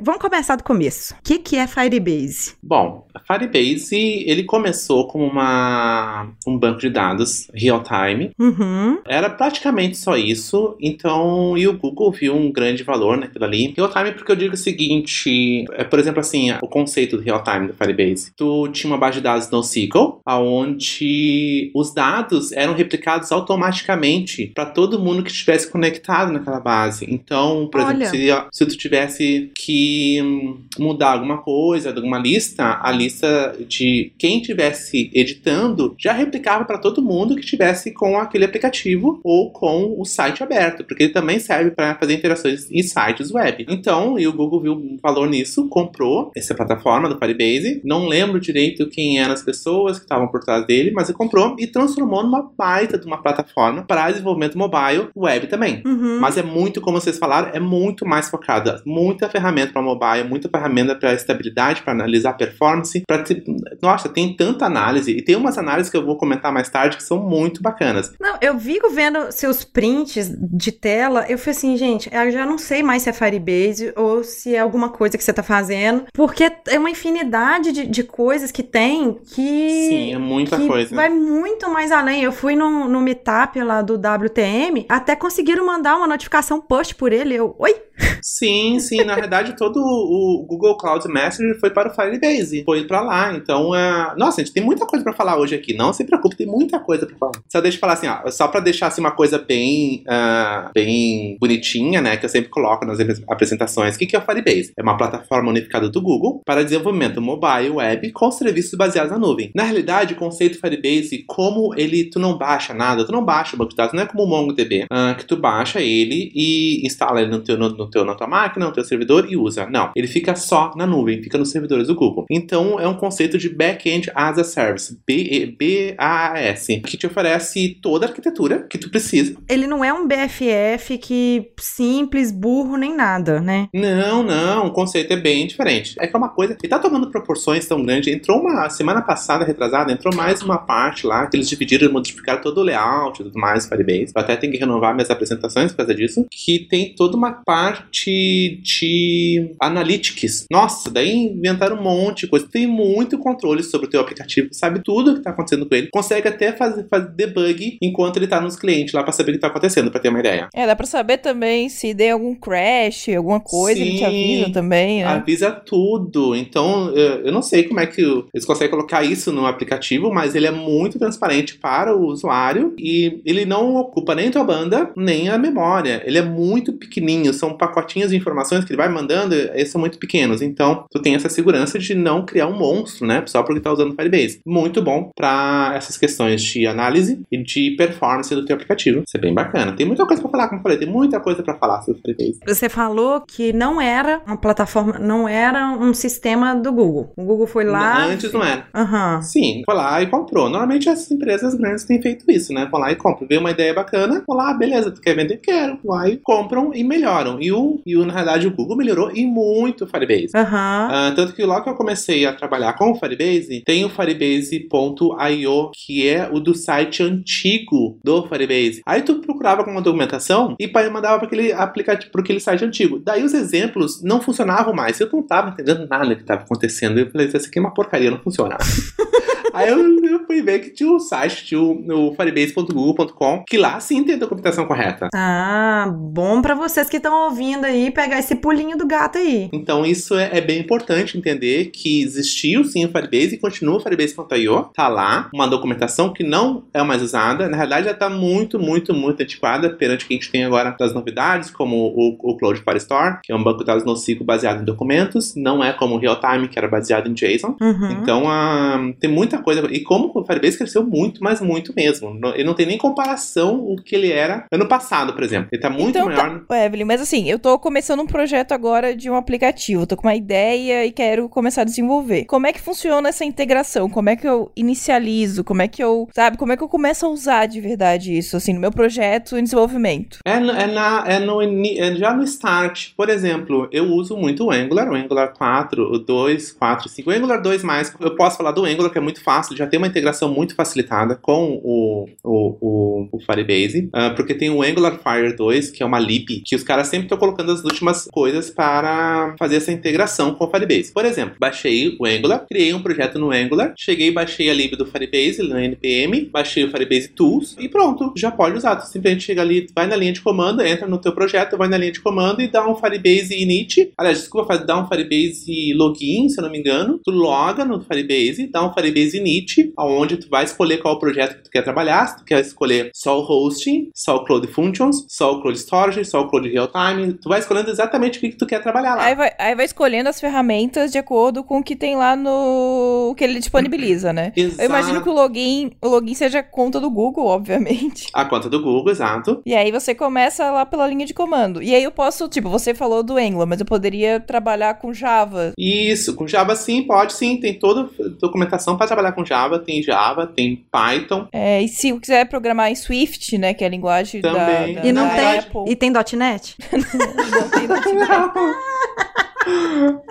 Vamos 0.00 0.20
começar 0.20 0.56
do 0.56 0.64
começo. 0.64 1.14
O 1.14 1.16
que, 1.22 1.38
que 1.38 1.56
é 1.56 1.66
Firebase? 1.66 2.54
Bom, 2.62 3.06
Firebase, 3.26 4.24
ele 4.26 4.44
começou 4.44 5.06
como 5.06 5.24
uma, 5.24 6.28
um 6.46 6.58
banco 6.58 6.80
de 6.80 6.88
dados 6.90 7.48
real-time. 7.54 8.30
Uhum. 8.38 8.98
Era 9.06 9.28
praticamente 9.30 9.96
só 9.96 10.16
isso, 10.16 10.76
então, 10.80 11.56
e 11.56 11.68
o 11.68 11.76
Google 11.78 12.10
viu 12.10 12.34
um 12.34 12.50
grande 12.50 12.82
valor 12.82 13.16
naquilo 13.16 13.44
ali. 13.44 13.74
Real-time 13.76 14.12
porque 14.12 14.32
eu 14.32 14.36
digo 14.36 14.54
o 14.54 14.56
seguinte, 14.56 15.64
é, 15.72 15.84
por 15.84 15.98
exemplo, 15.98 16.20
assim, 16.20 16.50
o 16.62 16.68
conceito 16.68 17.16
do 17.16 17.22
real-time 17.22 17.68
do 17.68 17.74
Firebase. 17.74 18.32
Tu 18.36 18.68
tinha 18.68 18.90
uma 18.90 18.98
base 18.98 19.16
de 19.16 19.22
dados 19.22 19.50
NoSQL, 19.50 20.20
onde 20.26 21.70
os 21.74 21.92
dados 21.92 22.31
eram 22.52 22.74
replicados 22.74 23.30
automaticamente 23.32 24.52
para 24.54 24.66
todo 24.66 24.98
mundo 24.98 25.22
que 25.22 25.30
estivesse 25.30 25.70
conectado 25.70 26.32
naquela 26.32 26.60
base. 26.60 27.06
Então, 27.08 27.68
por 27.70 27.80
Olha. 27.80 28.04
exemplo, 28.04 28.48
se, 28.52 28.58
se 28.58 28.66
tu 28.66 28.76
tivesse 28.76 29.50
que 29.54 30.20
hum, 30.22 30.58
mudar 30.78 31.12
alguma 31.12 31.38
coisa, 31.38 31.90
alguma 31.90 32.18
lista, 32.18 32.78
a 32.82 32.90
lista 32.90 33.56
de 33.68 34.12
quem 34.18 34.40
estivesse 34.40 35.10
editando 35.14 35.94
já 35.98 36.12
replicava 36.12 36.64
para 36.64 36.78
todo 36.78 37.02
mundo 37.02 37.34
que 37.34 37.42
estivesse 37.42 37.92
com 37.92 38.18
aquele 38.18 38.44
aplicativo 38.44 39.20
ou 39.22 39.50
com 39.50 39.94
o 39.98 40.04
site 40.04 40.42
aberto, 40.42 40.84
porque 40.84 41.04
ele 41.04 41.12
também 41.12 41.38
serve 41.38 41.70
para 41.70 41.94
fazer 41.96 42.14
interações 42.14 42.70
em 42.70 42.82
sites 42.82 43.30
web. 43.32 43.66
Então, 43.68 44.18
e 44.18 44.26
o 44.26 44.32
Google 44.32 44.60
viu 44.60 44.72
um 44.72 44.98
valor 45.02 45.28
nisso, 45.28 45.68
comprou 45.68 46.30
essa 46.36 46.54
plataforma 46.54 47.08
do 47.08 47.18
Firebase. 47.18 47.80
Não 47.84 48.06
lembro 48.06 48.40
direito 48.40 48.88
quem 48.88 49.18
eram 49.18 49.32
as 49.32 49.42
pessoas 49.42 49.98
que 49.98 50.04
estavam 50.04 50.28
por 50.28 50.40
trás 50.40 50.66
dele, 50.66 50.90
mas 50.92 51.08
ele 51.08 51.18
comprou 51.18 51.56
e 51.58 51.66
transformou 51.66 52.21
numa 52.22 52.50
baita 52.56 52.98
de 52.98 53.06
uma 53.06 53.20
plataforma 53.20 53.82
para 53.82 54.10
desenvolvimento 54.10 54.56
mobile, 54.56 55.08
web 55.16 55.46
também. 55.46 55.82
Uhum. 55.84 56.18
Mas 56.20 56.36
é 56.36 56.42
muito, 56.42 56.80
como 56.80 57.00
vocês 57.00 57.18
falaram, 57.18 57.50
é 57.52 57.60
muito 57.60 58.06
mais 58.06 58.28
focada. 58.28 58.82
Muita 58.86 59.28
ferramenta 59.28 59.72
para 59.72 59.82
mobile, 59.82 60.28
muita 60.28 60.48
ferramenta 60.48 60.94
para 60.94 61.14
estabilidade, 61.14 61.82
para 61.82 61.92
analisar 61.92 62.34
performance. 62.34 63.02
Pra 63.06 63.22
te... 63.22 63.42
Nossa, 63.82 64.08
tem 64.08 64.34
tanta 64.36 64.66
análise. 64.66 65.12
E 65.12 65.22
tem 65.22 65.36
umas 65.36 65.58
análises 65.58 65.90
que 65.90 65.96
eu 65.96 66.04
vou 66.04 66.16
comentar 66.16 66.52
mais 66.52 66.68
tarde 66.68 66.96
que 66.96 67.02
são 67.02 67.18
muito 67.18 67.62
bacanas. 67.62 68.12
Não, 68.20 68.36
eu 68.40 68.58
fico 68.58 68.90
vendo 68.90 69.30
seus 69.32 69.64
prints 69.64 70.30
de 70.38 70.72
tela, 70.72 71.26
eu 71.28 71.38
falei 71.38 71.56
assim, 71.56 71.76
gente, 71.76 72.10
eu 72.12 72.30
já 72.30 72.46
não 72.46 72.58
sei 72.58 72.82
mais 72.82 73.02
se 73.02 73.10
é 73.10 73.12
Firebase 73.12 73.92
ou 73.96 74.22
se 74.22 74.54
é 74.54 74.60
alguma 74.60 74.88
coisa 74.88 75.16
que 75.16 75.24
você 75.24 75.32
tá 75.32 75.42
fazendo, 75.42 76.04
porque 76.12 76.50
é 76.68 76.78
uma 76.78 76.90
infinidade 76.90 77.72
de, 77.72 77.86
de 77.86 78.02
coisas 78.02 78.50
que 78.50 78.62
tem 78.62 79.14
que... 79.14 79.88
Sim, 79.88 80.14
é 80.14 80.18
muita 80.18 80.58
coisa. 80.58 80.94
vai 80.94 81.08
muito 81.08 81.70
mais 81.70 81.90
além. 81.90 82.11
Eu 82.20 82.32
fui 82.32 82.56
no, 82.56 82.88
no 82.88 83.00
meetup 83.00 83.60
lá 83.62 83.82
do 83.82 83.94
WTM, 83.94 84.86
até 84.88 85.14
conseguiram 85.14 85.64
mandar 85.64 85.96
uma 85.96 86.06
notificação 86.06 86.60
push 86.60 86.92
por 86.92 87.12
ele. 87.12 87.34
Eu, 87.34 87.54
oi? 87.58 87.74
Sim, 88.22 88.78
sim. 88.78 89.04
Na 89.04 89.14
verdade, 89.14 89.56
todo 89.56 89.78
o 89.78 90.44
Google 90.48 90.76
Cloud 90.76 91.06
Messenger 91.08 91.58
foi 91.58 91.70
para 91.70 91.90
o 91.90 91.94
Firebase, 91.94 92.62
foi 92.64 92.86
para 92.86 93.00
lá. 93.00 93.34
Então, 93.34 93.74
é... 93.74 94.14
nossa, 94.16 94.40
a 94.40 94.44
gente 94.44 94.54
tem 94.54 94.62
muita 94.62 94.86
coisa 94.86 95.04
para 95.04 95.12
falar 95.12 95.38
hoje 95.38 95.54
aqui. 95.54 95.74
Não 95.74 95.92
se 95.92 96.04
preocupe, 96.04 96.36
tem 96.36 96.46
muita 96.46 96.78
coisa 96.78 97.06
para 97.06 97.16
falar. 97.16 97.32
Só 97.50 97.60
deixa 97.60 97.76
eu 97.76 97.80
falar 97.80 97.94
assim, 97.94 98.06
ó, 98.06 98.30
só 98.30 98.48
para 98.48 98.60
deixar 98.60 98.88
assim, 98.88 99.00
uma 99.00 99.10
coisa 99.10 99.38
bem, 99.38 100.04
uh, 100.06 100.70
bem 100.74 101.36
bonitinha, 101.40 102.00
né, 102.00 102.16
que 102.16 102.24
eu 102.24 102.28
sempre 102.28 102.48
coloco 102.50 102.84
nas 102.84 102.98
apresentações. 103.28 103.96
O 103.96 103.98
que 103.98 104.14
é 104.14 104.18
o 104.18 104.22
Firebase? 104.22 104.72
É 104.76 104.82
uma 104.82 104.96
plataforma 104.96 105.50
unificada 105.50 105.88
do 105.88 106.00
Google 106.00 106.42
para 106.44 106.62
desenvolvimento 106.62 107.20
mobile, 107.20 107.70
web 107.70 108.12
com 108.12 108.30
serviços 108.30 108.74
baseados 108.76 109.10
na 109.10 109.18
nuvem. 109.18 109.50
Na 109.54 109.64
realidade, 109.64 110.14
o 110.14 110.16
conceito 110.16 110.60
Firebase, 110.60 111.24
como 111.26 111.74
ele, 111.76 112.01
tu 112.04 112.18
não 112.18 112.36
baixa 112.36 112.74
nada, 112.74 113.04
tu 113.04 113.12
não 113.12 113.24
baixa 113.24 113.54
o 113.54 113.58
banco 113.58 113.70
de 113.70 113.76
dados, 113.76 113.94
não 113.94 114.02
é 114.02 114.06
como 114.06 114.24
o 114.24 114.26
MongoDB, 114.26 114.84
uh, 114.84 115.16
que 115.16 115.24
tu 115.24 115.36
baixa 115.36 115.80
ele 115.80 116.30
e 116.34 116.86
instala 116.86 117.22
ele 117.22 117.30
no 117.30 117.40
teu, 117.40 117.56
no, 117.56 117.68
no 117.70 117.90
teu, 117.90 118.04
na 118.04 118.14
tua 118.14 118.26
máquina, 118.26 118.66
no 118.66 118.72
teu 118.72 118.84
servidor 118.84 119.26
e 119.30 119.36
usa. 119.36 119.68
Não, 119.68 119.90
ele 119.94 120.06
fica 120.06 120.34
só 120.34 120.72
na 120.76 120.86
nuvem, 120.86 121.22
fica 121.22 121.38
nos 121.38 121.50
servidores 121.50 121.86
do 121.86 121.94
Google. 121.94 122.26
Então, 122.30 122.78
é 122.78 122.86
um 122.86 122.94
conceito 122.94 123.38
de 123.38 123.48
Backend 123.48 124.10
as 124.14 124.38
a 124.38 124.44
Service, 124.44 124.98
B-A-S, 125.06 126.80
que 126.80 126.96
te 126.96 127.06
oferece 127.06 127.78
toda 127.80 128.06
a 128.06 128.08
arquitetura 128.08 128.66
que 128.68 128.78
tu 128.78 128.90
precisa. 128.90 129.36
Ele 129.48 129.66
não 129.66 129.84
é 129.84 129.92
um 129.92 130.06
BFF 130.06 130.98
que 130.98 131.52
simples, 131.58 132.30
burro, 132.30 132.76
nem 132.76 132.94
nada, 132.94 133.40
né? 133.40 133.68
Não, 133.74 134.22
não, 134.22 134.66
o 134.66 134.72
conceito 134.72 135.12
é 135.12 135.16
bem 135.16 135.46
diferente. 135.46 135.94
É 135.98 136.06
que 136.06 136.14
é 136.14 136.18
uma 136.18 136.28
coisa, 136.28 136.56
ele 136.60 136.68
tá 136.68 136.78
tomando 136.78 137.10
proporções 137.10 137.66
tão 137.66 137.82
grandes. 137.82 138.12
Entrou 138.12 138.40
uma 138.40 138.68
semana 138.70 139.02
passada, 139.02 139.44
retrasada, 139.44 139.92
entrou 139.92 140.14
mais 140.14 140.42
uma 140.42 140.58
parte 140.58 141.06
lá 141.06 141.26
que 141.26 141.36
eles 141.36 141.48
dividiram 141.48 141.91
modificaram 141.92 142.40
todo 142.40 142.58
o 142.58 142.62
layout 142.62 143.20
e 143.20 143.24
tudo 143.24 143.38
mais, 143.38 143.66
Firebase. 143.66 144.12
Eu 144.14 144.22
até 144.22 144.36
tenho 144.36 144.52
que 144.52 144.58
renovar 144.58 144.94
minhas 144.94 145.10
apresentações 145.10 145.72
por 145.72 145.78
causa 145.78 145.94
disso. 145.94 146.26
Que 146.30 146.60
tem 146.60 146.94
toda 146.94 147.16
uma 147.16 147.32
parte 147.32 148.60
de 148.62 149.54
analytics. 149.60 150.46
Nossa, 150.50 150.90
daí 150.90 151.12
inventaram 151.12 151.76
um 151.76 151.82
monte 151.82 152.22
de 152.22 152.28
coisa. 152.28 152.48
Tem 152.50 152.66
muito 152.66 153.18
controle 153.18 153.62
sobre 153.62 153.86
o 153.86 153.90
teu 153.90 154.00
aplicativo, 154.00 154.48
sabe 154.52 154.80
tudo 154.82 155.10
o 155.10 155.14
que 155.14 155.20
está 155.20 155.30
acontecendo 155.30 155.66
com 155.66 155.74
ele. 155.74 155.88
Consegue 155.92 156.28
até 156.28 156.52
fazer, 156.52 156.86
fazer 156.88 157.10
debug 157.10 157.78
enquanto 157.80 158.16
ele 158.16 158.26
está 158.26 158.40
nos 158.40 158.56
clientes 158.56 158.94
lá 158.94 159.02
para 159.02 159.12
saber 159.12 159.30
o 159.30 159.34
que 159.34 159.38
está 159.38 159.48
acontecendo, 159.48 159.90
para 159.90 160.00
ter 160.00 160.08
uma 160.08 160.20
ideia. 160.20 160.48
É, 160.54 160.66
dá 160.66 160.74
para 160.74 160.86
saber 160.86 161.18
também 161.18 161.68
se 161.68 161.92
deu 161.94 162.14
algum 162.14 162.34
crash, 162.34 163.08
alguma 163.10 163.40
coisa, 163.40 163.80
Sim, 163.80 163.88
ele 163.88 163.98
te 163.98 164.04
avisa 164.04 164.52
também. 164.52 165.02
Né? 165.02 165.06
Avisa 165.06 165.50
tudo. 165.50 166.34
Então, 166.34 166.90
eu 166.94 167.32
não 167.32 167.42
sei 167.42 167.64
como 167.64 167.80
é 167.80 167.86
que 167.86 168.02
eles 168.32 168.44
conseguem 168.44 168.70
colocar 168.70 169.02
isso 169.02 169.32
no 169.32 169.46
aplicativo, 169.46 170.12
mas 170.12 170.34
ele 170.34 170.46
é 170.46 170.50
muito 170.50 170.98
transparente 170.98 171.58
para 171.58 171.81
o 171.88 172.06
usuário 172.06 172.74
e 172.78 173.20
ele 173.24 173.44
não 173.44 173.76
ocupa 173.76 174.14
nem 174.14 174.28
a 174.28 174.32
tua 174.32 174.44
banda, 174.44 174.90
nem 174.96 175.28
a 175.28 175.38
memória. 175.38 176.02
Ele 176.04 176.18
é 176.18 176.22
muito 176.22 176.72
pequenininho, 176.72 177.32
são 177.32 177.56
pacotinhos 177.56 178.10
de 178.10 178.16
informações 178.16 178.64
que 178.64 178.72
ele 178.72 178.76
vai 178.76 178.88
mandando, 178.88 179.34
eles 179.34 179.70
são 179.70 179.80
muito 179.80 179.98
pequenos. 179.98 180.42
Então, 180.42 180.84
tu 180.90 181.00
tem 181.00 181.14
essa 181.14 181.28
segurança 181.28 181.78
de 181.78 181.94
não 181.94 182.24
criar 182.24 182.46
um 182.46 182.56
monstro, 182.56 183.06
né? 183.06 183.22
Só 183.26 183.42
porque 183.42 183.60
tá 183.60 183.72
usando 183.72 183.94
Firebase. 183.94 184.40
Muito 184.46 184.82
bom 184.82 185.10
para 185.16 185.72
essas 185.76 185.96
questões 185.96 186.42
de 186.42 186.66
análise 186.66 187.20
e 187.30 187.42
de 187.42 187.72
performance 187.76 188.34
do 188.34 188.44
teu 188.44 188.54
aplicativo. 188.54 189.02
Isso 189.06 189.16
é 189.16 189.20
bem 189.20 189.34
bacana. 189.34 189.72
Tem 189.72 189.86
muita 189.86 190.06
coisa 190.06 190.22
para 190.22 190.30
falar, 190.30 190.48
como 190.48 190.58
eu 190.58 190.62
falei, 190.62 190.78
tem 190.78 190.88
muita 190.88 191.20
coisa 191.20 191.42
para 191.42 191.56
falar 191.56 191.82
sobre 191.82 192.00
Firebase. 192.00 192.40
Você 192.46 192.68
falou 192.68 193.20
que 193.20 193.52
não 193.52 193.80
era 193.80 194.22
uma 194.26 194.36
plataforma, 194.36 194.98
não 194.98 195.28
era 195.28 195.70
um 195.70 195.94
sistema 195.94 196.54
do 196.54 196.72
Google. 196.72 197.12
O 197.16 197.24
Google 197.24 197.46
foi 197.46 197.64
lá. 197.64 198.04
Antes 198.04 198.32
não 198.32 198.42
era. 198.42 198.66
Uhum. 198.74 199.22
Sim, 199.22 199.62
foi 199.64 199.74
lá 199.74 200.02
e 200.02 200.06
comprou. 200.06 200.48
Normalmente 200.48 200.88
as 200.88 201.10
empresas 201.10 201.54
grandes 201.54 201.71
têm 201.84 202.00
feito 202.00 202.24
isso, 202.30 202.52
né? 202.52 202.66
Vão 202.70 202.80
lá 202.80 202.92
e 202.92 202.96
compram. 202.96 203.26
Vê 203.26 203.38
uma 203.38 203.50
ideia 203.50 203.74
bacana, 203.74 204.22
vão 204.26 204.36
lá, 204.36 204.52
beleza, 204.54 204.90
tu 204.90 205.00
quer 205.00 205.14
vender? 205.14 205.38
Quero. 205.38 205.78
Lá 205.84 206.08
e 206.08 206.16
compram 206.16 206.72
e 206.74 206.84
melhoram. 206.84 207.40
E, 207.40 207.52
o, 207.52 207.80
e 207.86 207.96
o, 207.96 208.04
na 208.04 208.12
realidade, 208.12 208.46
o 208.46 208.50
Google 208.50 208.76
melhorou 208.76 209.10
e 209.14 209.26
muito 209.26 209.84
o 209.84 209.86
Firebase. 209.86 210.32
Uhum. 210.34 211.12
Uh, 211.12 211.14
tanto 211.14 211.34
que 211.34 211.44
logo 211.44 211.64
que 211.64 211.70
eu 211.70 211.74
comecei 211.74 212.26
a 212.26 212.32
trabalhar 212.32 212.74
com 212.74 212.92
o 212.92 212.94
Firebase, 212.94 213.62
tem 213.64 213.84
o 213.84 213.90
Firebase.io, 213.90 215.70
que 215.74 216.08
é 216.08 216.28
o 216.30 216.40
do 216.40 216.54
site 216.54 217.02
antigo 217.02 217.98
do 218.04 218.26
Firebase. 218.26 218.82
Aí 218.86 219.02
tu 219.02 219.16
procurava 219.16 219.64
com 219.64 219.70
uma 219.70 219.82
documentação 219.82 220.56
e 220.58 220.70
mandava 220.90 221.18
para 221.18 221.26
aquele 221.26 221.52
aplicativo, 221.52 222.10
para 222.10 222.20
aquele 222.20 222.40
site 222.40 222.64
antigo. 222.64 222.98
Daí 222.98 223.22
os 223.22 223.34
exemplos 223.34 224.02
não 224.02 224.20
funcionavam 224.20 224.74
mais. 224.74 225.00
Eu 225.00 225.08
não 225.12 225.22
tava 225.22 225.50
entendendo 225.50 225.86
nada 225.88 226.14
que 226.14 226.22
estava 226.22 226.42
acontecendo. 226.42 226.98
Eu 226.98 227.10
falei, 227.10 227.26
isso 227.26 227.36
aqui 227.36 227.58
é 227.58 227.62
uma 227.62 227.74
porcaria, 227.74 228.10
não 228.10 228.18
funciona. 228.18 228.56
Aí 229.52 229.68
eu, 229.68 229.78
eu, 230.04 230.26
fui 230.26 230.42
ver 230.42 230.60
que 230.60 230.70
tinha 230.70 230.90
o 230.90 230.96
um 230.96 231.00
site, 231.00 231.46
tinha 231.46 231.60
o, 231.60 232.08
o 232.10 232.14
firebase.google.com, 232.14 233.44
que 233.46 233.58
lá 233.58 233.78
sim 233.80 234.02
tem 234.04 234.14
a 234.14 234.18
documentação 234.18 234.66
correta. 234.66 235.08
Ah, 235.14 235.92
bom 235.92 236.40
para 236.40 236.54
vocês 236.54 236.88
que 236.88 236.96
estão 236.96 237.24
ouvindo 237.24 237.64
aí 237.64 237.90
pegar 237.90 238.18
esse 238.18 238.36
pulinho 238.36 238.76
do 238.76 238.86
gato 238.86 239.18
aí. 239.18 239.48
Então 239.52 239.84
isso 239.84 240.14
é, 240.14 240.38
é 240.38 240.40
bem 240.40 240.60
importante 240.60 241.18
entender 241.18 241.66
que 241.66 242.02
existiu 242.02 242.64
sim 242.64 242.84
o 242.84 242.88
Firebase 242.88 243.34
e 243.34 243.38
continua 243.38 243.76
o 243.76 243.80
Firebase.io, 243.80 244.70
tá 244.74 244.88
lá, 244.88 245.28
uma 245.34 245.46
documentação 245.46 246.12
que 246.12 246.24
não 246.24 246.64
é 246.72 246.82
mais 246.82 247.02
usada, 247.02 247.48
na 247.48 247.56
realidade 247.56 247.86
já 247.86 247.94
tá 247.94 248.08
muito, 248.08 248.58
muito, 248.58 248.94
muito 248.94 249.22
antiquada 249.22 249.70
perante 249.70 250.04
o 250.04 250.08
que 250.08 250.14
a 250.14 250.16
gente 250.16 250.30
tem 250.30 250.44
agora 250.44 250.74
das 250.78 250.94
novidades, 250.94 251.50
como 251.50 251.76
o, 251.76 252.16
o 252.18 252.36
Cloud 252.36 252.60
Firestore, 252.60 253.18
que 253.22 253.32
é 253.32 253.36
um 253.36 253.42
banco 253.42 253.60
de 253.60 253.66
dados 253.66 253.84
NoSQL 253.84 254.24
baseado 254.24 254.62
em 254.62 254.64
documentos, 254.64 255.34
não 255.36 255.62
é 255.62 255.72
como 255.72 255.96
o 255.96 255.98
Realtime, 255.98 256.48
que 256.48 256.58
era 256.58 256.68
baseado 256.68 257.08
em 257.08 257.12
JSON. 257.12 257.56
Uhum. 257.60 257.90
Então, 257.92 258.24
uh, 258.24 258.92
tem 258.98 259.10
muita 259.10 259.41
coisa. 259.42 259.66
E 259.70 259.80
como 259.80 260.10
o 260.14 260.24
Firebase 260.24 260.58
cresceu 260.58 260.84
muito, 260.84 261.22
mas 261.22 261.40
muito 261.40 261.72
mesmo. 261.74 262.18
Ele 262.34 262.44
não 262.44 262.54
tem 262.54 262.66
nem 262.66 262.78
comparação 262.78 263.64
o 263.64 263.76
que 263.76 263.94
ele 263.94 264.12
era 264.12 264.46
ano 264.50 264.66
passado, 264.66 265.12
por 265.12 265.22
exemplo. 265.22 265.48
Ele 265.52 265.60
tá 265.60 265.70
muito 265.70 265.90
então, 265.90 266.06
maior. 266.06 266.40
Tá, 266.46 266.64
Evelyn, 266.64 266.84
mas 266.84 267.00
assim, 267.00 267.28
eu 267.28 267.38
tô 267.38 267.58
começando 267.58 268.00
um 268.00 268.06
projeto 268.06 268.52
agora 268.52 268.94
de 268.94 269.10
um 269.10 269.16
aplicativo. 269.16 269.86
Tô 269.86 269.96
com 269.96 270.06
uma 270.06 270.14
ideia 270.14 270.86
e 270.86 270.92
quero 270.92 271.28
começar 271.28 271.62
a 271.62 271.64
desenvolver. 271.64 272.24
Como 272.24 272.46
é 272.46 272.52
que 272.52 272.60
funciona 272.60 273.08
essa 273.08 273.24
integração? 273.24 273.88
Como 273.88 274.08
é 274.08 274.16
que 274.16 274.26
eu 274.26 274.50
inicializo? 274.56 275.44
Como 275.44 275.62
é 275.62 275.68
que 275.68 275.82
eu, 275.82 276.08
sabe, 276.14 276.36
como 276.36 276.52
é 276.52 276.56
que 276.56 276.62
eu 276.62 276.68
começo 276.68 277.06
a 277.06 277.08
usar 277.08 277.46
de 277.46 277.60
verdade 277.60 278.16
isso, 278.16 278.36
assim, 278.36 278.52
no 278.52 278.60
meu 278.60 278.70
projeto 278.70 279.36
em 279.36 279.42
desenvolvimento? 279.42 280.18
É, 280.24 280.32
é, 280.32 280.66
na, 280.66 281.04
é, 281.06 281.18
no, 281.18 281.42
é 281.42 281.94
já 281.94 282.14
no 282.14 282.22
start. 282.24 282.90
Por 282.96 283.08
exemplo, 283.08 283.68
eu 283.72 283.84
uso 283.84 284.16
muito 284.16 284.46
o 284.46 284.50
Angular, 284.50 284.90
o 284.90 284.94
Angular 284.94 285.32
4, 285.36 285.82
o 285.82 285.98
2, 285.98 286.52
4, 286.52 286.88
5. 286.88 287.10
O 287.10 287.12
Angular 287.12 287.42
2 287.42 287.62
mais, 287.62 287.94
eu 288.00 288.14
posso 288.14 288.36
falar 288.36 288.52
do 288.52 288.64
Angular, 288.64 288.90
que 288.90 288.98
é 288.98 289.00
muito 289.00 289.22
fácil 289.22 289.31
fácil, 289.32 289.56
já 289.56 289.66
tem 289.66 289.78
uma 289.78 289.86
integração 289.86 290.32
muito 290.32 290.54
facilitada 290.54 291.16
com 291.16 291.60
o, 291.64 292.06
o, 292.22 292.58
o, 292.60 293.08
o 293.12 293.20
Firebase, 293.20 293.88
uh, 293.88 294.14
porque 294.14 294.34
tem 294.34 294.50
o 294.50 294.62
Angular 294.62 294.98
Fire 294.98 295.34
2, 295.34 295.70
que 295.70 295.82
é 295.82 295.86
uma 295.86 295.98
lib, 295.98 296.42
que 296.44 296.54
os 296.54 296.62
caras 296.62 296.88
sempre 296.88 297.06
estão 297.06 297.16
colocando 297.16 297.50
as 297.52 297.64
últimas 297.64 298.06
coisas 298.12 298.50
para 298.50 299.34
fazer 299.38 299.56
essa 299.56 299.72
integração 299.72 300.34
com 300.34 300.44
o 300.44 300.50
Firebase. 300.50 300.92
Por 300.92 301.04
exemplo, 301.04 301.36
baixei 301.38 301.96
o 301.98 302.04
Angular, 302.04 302.44
criei 302.46 302.74
um 302.74 302.82
projeto 302.82 303.18
no 303.18 303.30
Angular, 303.30 303.72
cheguei 303.76 304.08
e 304.08 304.10
baixei 304.10 304.50
a 304.50 304.54
lib 304.54 304.76
do 304.76 304.84
Firebase 304.84 305.42
no 305.42 305.58
NPM, 305.58 306.28
baixei 306.30 306.64
o 306.64 306.70
Firebase 306.70 307.08
Tools 307.08 307.56
e 307.58 307.68
pronto, 307.68 308.12
já 308.16 308.30
pode 308.30 308.56
usar. 308.56 308.76
Tu 308.76 308.86
simplesmente 308.86 309.24
chega 309.24 309.40
ali, 309.40 309.66
vai 309.74 309.86
na 309.86 309.96
linha 309.96 310.12
de 310.12 310.20
comando, 310.20 310.62
entra 310.62 310.86
no 310.86 310.98
teu 310.98 311.12
projeto, 311.12 311.56
vai 311.56 311.68
na 311.68 311.78
linha 311.78 311.92
de 311.92 312.00
comando 312.00 312.42
e 312.42 312.48
dá 312.48 312.68
um 312.68 312.76
Firebase 312.76 313.34
init. 313.34 313.92
Aliás, 313.96 314.18
desculpa, 314.18 314.58
dá 314.58 314.78
um 314.78 314.86
Firebase 314.86 315.72
login, 315.74 316.28
se 316.28 316.38
eu 316.38 316.44
não 316.44 316.50
me 316.50 316.58
engano. 316.58 317.00
Tu 317.02 317.10
loga 317.10 317.64
no 317.64 317.80
Firebase, 317.80 318.46
dá 318.46 318.64
um 318.64 318.72
Firebase 318.72 319.21
init, 319.22 319.72
aonde 319.76 320.16
tu 320.16 320.28
vai 320.28 320.44
escolher 320.44 320.78
qual 320.78 320.94
o 320.94 320.98
projeto 320.98 321.36
que 321.36 321.44
tu 321.44 321.50
quer 321.50 321.62
trabalhar, 321.62 322.06
se 322.06 322.18
tu 322.18 322.24
quer 322.24 322.40
escolher 322.40 322.90
só 322.94 323.18
o 323.18 323.22
hosting, 323.22 323.90
só 323.94 324.16
o 324.16 324.24
Cloud 324.24 324.46
Functions, 324.48 325.06
só 325.08 325.32
o 325.32 325.40
Cloud 325.40 325.58
Storage, 325.58 326.04
só 326.04 326.22
o 326.22 326.28
Cloud 326.28 326.48
Realtime, 326.48 327.14
tu 327.14 327.28
vai 327.28 327.38
escolhendo 327.38 327.70
exatamente 327.70 328.18
o 328.18 328.20
que, 328.20 328.30
que 328.30 328.36
tu 328.36 328.46
quer 328.46 328.62
trabalhar 328.62 328.94
lá. 328.94 329.04
Aí 329.04 329.14
vai, 329.14 329.32
aí 329.38 329.54
vai 329.54 329.64
escolhendo 329.64 330.08
as 330.08 330.20
ferramentas 330.20 330.92
de 330.92 330.98
acordo 330.98 331.44
com 331.44 331.58
o 331.58 331.62
que 331.62 331.76
tem 331.76 331.96
lá 331.96 332.16
no 332.16 333.14
que 333.16 333.24
ele 333.24 333.38
disponibiliza, 333.38 334.12
né? 334.12 334.32
Exato. 334.36 334.60
Eu 334.60 334.66
imagino 334.66 335.02
que 335.02 335.08
o 335.08 335.12
login, 335.12 335.72
o 335.80 335.88
login 335.88 336.14
seja 336.14 336.40
a 336.40 336.42
conta 336.42 336.80
do 336.80 336.90
Google, 336.90 337.26
obviamente. 337.26 338.08
A 338.12 338.24
conta 338.24 338.48
do 338.48 338.60
Google, 338.60 338.90
exato. 338.90 339.42
E 339.46 339.54
aí 339.54 339.70
você 339.70 339.94
começa 339.94 340.50
lá 340.50 340.66
pela 340.66 340.86
linha 340.86 341.06
de 341.06 341.14
comando. 341.14 341.62
E 341.62 341.74
aí 341.74 341.82
eu 341.82 341.90
posso, 341.90 342.28
tipo, 342.28 342.48
você 342.48 342.74
falou 342.74 343.02
do 343.02 343.16
Angular, 343.16 343.46
mas 343.46 343.60
eu 343.60 343.66
poderia 343.66 344.20
trabalhar 344.20 344.74
com 344.74 344.92
Java. 344.92 345.52
Isso, 345.58 346.14
com 346.14 346.26
Java 346.26 346.54
sim, 346.56 346.82
pode 346.82 347.12
sim, 347.12 347.38
tem 347.38 347.58
toda 347.58 347.88
documentação 348.20 348.76
para 348.76 348.86
trabalhar 348.86 349.11
com 349.12 349.24
Java, 349.24 349.58
tem 349.58 349.82
Java, 349.82 350.26
tem 350.26 350.64
Python. 350.70 351.28
É, 351.32 351.62
e 351.62 351.68
se 351.68 351.90
eu 351.90 352.00
quiser 352.00 352.26
programar 352.28 352.70
em 352.70 352.74
Swift, 352.74 353.36
né, 353.38 353.54
que 353.54 353.64
é 353.64 353.66
a 353.66 353.70
linguagem 353.70 354.20
Também. 354.20 354.74
da, 354.74 354.80
da 354.82 354.88
E 354.88 354.92
não 354.92 355.06
da 355.08 355.14
tem 355.14 355.38
Apple. 355.38 355.64
e 355.66 355.76
tem 355.76 355.90
.NET? 355.90 356.56
não 356.72 357.80
tem 357.80 357.96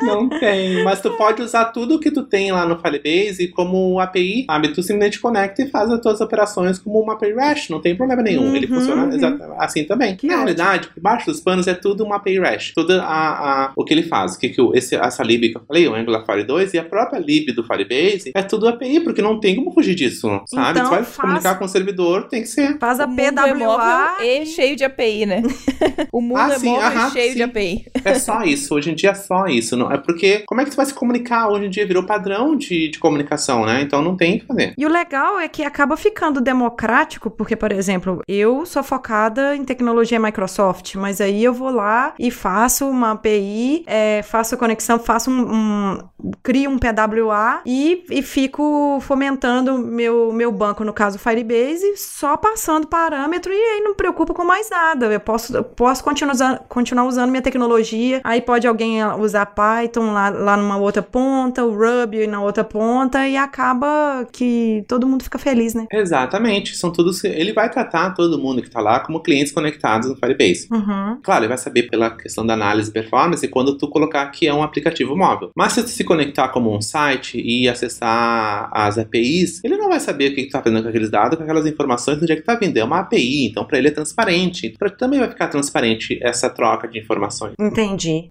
Não 0.02 0.28
tem, 0.30 0.84
mas 0.84 1.02
tu 1.02 1.12
pode 1.18 1.42
usar 1.42 1.66
tudo 1.66 2.00
que 2.00 2.12
tu 2.12 2.24
tem 2.24 2.52
lá 2.52 2.66
no 2.66 2.80
Firebase 2.80 3.48
como 3.50 4.00
API, 4.00 4.46
sabe? 4.46 4.70
Tu 4.70 4.82
simplesmente 4.84 5.20
conecta 5.20 5.62
e 5.62 5.70
faz 5.70 5.90
as 5.92 6.00
tuas 6.02 6.20
operações 6.22 6.78
como 6.80 7.00
uma 7.00 7.14
API 7.14 7.34
REST, 7.34 7.70
não 7.70 7.82
tem 7.82 7.96
problema 7.96 8.22
nenhum. 8.22 8.48
Uhum, 8.48 8.56
Ele 8.56 8.68
funciona 8.68 9.04
uhum. 9.06 9.56
assim 9.60 9.84
também. 9.86 10.16
Que 10.16 10.28
Na 10.28 10.34
ótimo. 10.34 10.46
realidade, 10.48 10.88
por 10.90 11.02
baixo 11.02 11.26
dos 11.28 11.40
panos 11.40 11.68
é 11.68 11.74
tudo 11.74 12.04
uma 12.04 12.18
API 12.18 12.40
REST. 12.40 12.74
Tudo 12.76 12.94
a, 13.00 13.06
a- 13.06 13.72
o 13.76 13.84
que 13.86 13.94
ele 13.94 14.04
faz, 14.04 14.36
que, 14.38 14.50
que 14.50 14.62
esse, 14.74 14.96
essa 14.96 15.24
lib 15.24 15.50
que 15.52 15.58
eu 15.58 15.62
falei, 15.68 15.88
o 15.88 15.96
Angular 15.96 16.26
Fire 16.26 16.44
2 16.44 16.74
e 16.74 16.80
a 16.80 16.84
própria 16.84 17.20
lib 17.20 17.52
do 17.54 17.64
Firebase, 17.64 18.32
é 18.36 18.42
tudo 18.44 18.68
API, 18.68 19.00
porque 19.02 19.22
não 19.22 19.40
tem 19.40 19.56
como 19.56 19.72
fugir 19.74 19.96
disso, 19.96 20.28
sabe? 20.48 20.72
Então, 20.80 20.86
tu 20.86 20.90
vai 20.90 21.04
faz- 21.04 21.18
comunicar 21.18 21.56
com 21.60 21.66
o 21.66 21.70
servidor, 21.70 22.28
tem 22.28 22.42
que 22.42 22.48
ser. 22.48 22.78
Faz 22.80 23.00
a 23.00 23.04
é 23.04 23.08
PWA. 23.32 24.18
e 24.24 24.46
cheio 24.46 24.76
de 24.76 24.84
API, 24.84 25.26
né? 25.26 25.42
o 26.12 26.22
mundo 26.22 26.38
Ah, 26.40 26.54
é 26.54 26.60
móvel 26.60 26.82
aham, 26.88 27.08
e 27.08 27.12
cheio 27.12 27.30
sim. 27.32 27.36
de 27.38 27.44
API. 27.44 27.86
É 28.04 28.16
só 28.16 28.42
isso, 28.44 28.76
hoje 28.76 28.92
em 28.92 28.96
dia 28.96 29.12
é 29.12 29.16
só 29.16 29.46
isso. 29.46 29.76
Não, 29.76 29.92
é 29.92 29.98
porque 29.98 30.44
como 30.48 30.62
é 30.62 30.64
que 30.64 30.72
você 30.72 30.78
vai 30.78 30.86
se 30.86 30.94
comunicar? 30.94 31.50
Hoje 31.50 31.66
em 31.66 31.70
dia 31.70 31.86
virou 31.86 32.04
padrão 32.04 32.56
de, 32.56 32.90
de 32.90 33.00
comunicação, 33.00 33.66
né? 33.66 33.82
Então 33.82 34.02
não 34.02 34.16
tem 34.16 34.38
o 34.38 34.40
que 34.40 34.46
fazer. 34.46 34.74
E 34.78 34.86
o 34.86 34.90
legal 34.90 35.40
é 35.40 35.48
que 35.48 35.64
acaba 35.64 35.96
ficando 35.96 36.42
democrático, 36.42 37.30
porque, 37.30 37.56
por 37.56 37.72
exemplo, 37.72 38.22
eu 38.28 38.66
sou 38.66 38.84
focada 38.84 39.56
em 39.56 39.64
tecnologia 39.64 40.20
Microsoft, 40.20 40.96
mas 40.96 41.22
aí 41.22 41.44
eu 41.44 41.54
vou 41.54 41.70
lá 41.70 42.14
e 42.20 42.32
faço 42.32 42.88
uma 42.88 43.12
API, 43.12 43.84
é, 43.86 44.22
faço 44.24 44.56
a 44.56 44.58
conexão, 44.58 45.00
faço 45.00 45.30
um, 45.30 45.54
um 45.54 46.32
crio 46.44 46.72
um 46.72 46.78
PWA 46.78 47.62
e, 47.66 48.04
e 48.10 48.22
fico 48.22 49.00
fomentando 49.02 49.78
meu, 49.78 50.32
meu 50.32 50.52
banco, 50.52 50.84
no 50.84 50.94
caso 50.94 51.20
Firebase, 51.20 51.98
só 51.98 52.38
passando 52.38 52.88
parâmetro 52.88 53.52
e 53.52 53.56
aí 53.56 53.82
não 53.82 53.92
me 53.92 53.98
preocupo 53.98 54.34
com 54.34 54.44
mais 54.44 54.70
nada. 54.70 55.08
Eu 55.08 55.20
posso, 55.20 55.64
posso 55.64 56.04
continuar, 56.04 56.60
continuar 56.70 57.06
usando 57.06 57.30
minha 57.30 57.42
tecnologia, 57.42 57.91
aí 58.24 58.42
pode 58.42 58.68
alguém 58.68 59.04
usar 59.20 59.46
Python 59.46 60.12
lá, 60.12 60.30
lá 60.30 60.58
numa 60.58 60.78
outra 60.78 61.02
ponta, 61.02 61.64
o 61.64 61.72
Ruby 61.72 62.28
na 62.28 62.42
outra 62.42 62.64
ponta 62.64 63.28
e 63.28 63.38
acaba 63.38 64.28
que 64.32 64.84
todo 64.88 65.08
mundo 65.08 65.24
fica 65.24 65.38
feliz, 65.38 65.74
né? 65.74 65.86
Exatamente. 65.92 66.76
São 66.76 66.92
todos. 66.92 67.24
Ele 67.24 67.54
vai 67.54 67.70
tratar 67.70 68.12
todo 68.12 68.40
mundo 68.40 68.62
que 68.62 68.70
tá 68.70 68.80
lá 68.80 69.00
como 69.00 69.22
clientes 69.22 69.52
conectados 69.52 70.10
no 70.10 70.16
Firebase. 70.16 70.68
Uhum. 70.72 71.18
Claro, 71.22 71.42
ele 71.44 71.50
vai 71.50 71.58
saber 71.58 71.84
pela 71.90 72.10
questão 72.12 72.46
da 72.46 72.54
análise 72.54 72.90
e 72.90 72.94
performance 72.94 73.48
quando 73.48 73.78
tu 73.78 73.88
colocar 73.88 74.26
que 74.28 74.48
é 74.48 74.54
um 74.54 74.64
aplicativo 74.64 75.16
móvel. 75.16 75.52
Mas 75.56 75.74
se 75.74 75.84
tu 75.84 75.90
se 75.90 76.04
conectar 76.04 76.50
como 76.50 76.76
um 76.76 76.82
site 76.82 77.42
e 77.44 77.68
acessar 77.68 78.70
as 78.72 78.98
APIs, 78.98 79.62
ele 79.64 79.78
não 79.78 79.90
vai 79.90 80.00
saber 80.00 80.32
o 80.32 80.36
que 80.36 80.46
tu 80.46 80.52
tá 80.52 80.62
fazendo 80.62 80.84
com 80.84 80.90
aqueles 80.90 81.10
dados, 81.10 81.38
com 81.38 81.44
aquelas 81.44 81.66
informações, 81.66 82.22
onde 82.22 82.32
é 82.32 82.36
que 82.36 82.42
tá 82.42 82.56
vindo. 82.56 82.78
É 82.78 82.84
uma 82.84 83.00
API, 83.00 83.48
então 83.48 83.66
para 83.66 83.78
ele 83.78 83.90
é 83.90 83.92
transparente. 83.92 84.74
Para 84.78 84.90
também 84.90 85.20
vai 85.20 85.30
ficar 85.30 85.48
transparente 85.48 86.20
essa 86.22 86.50
troca 86.50 86.88
de 86.88 87.00
informações. 87.00 87.54
Entendi. 87.60 87.81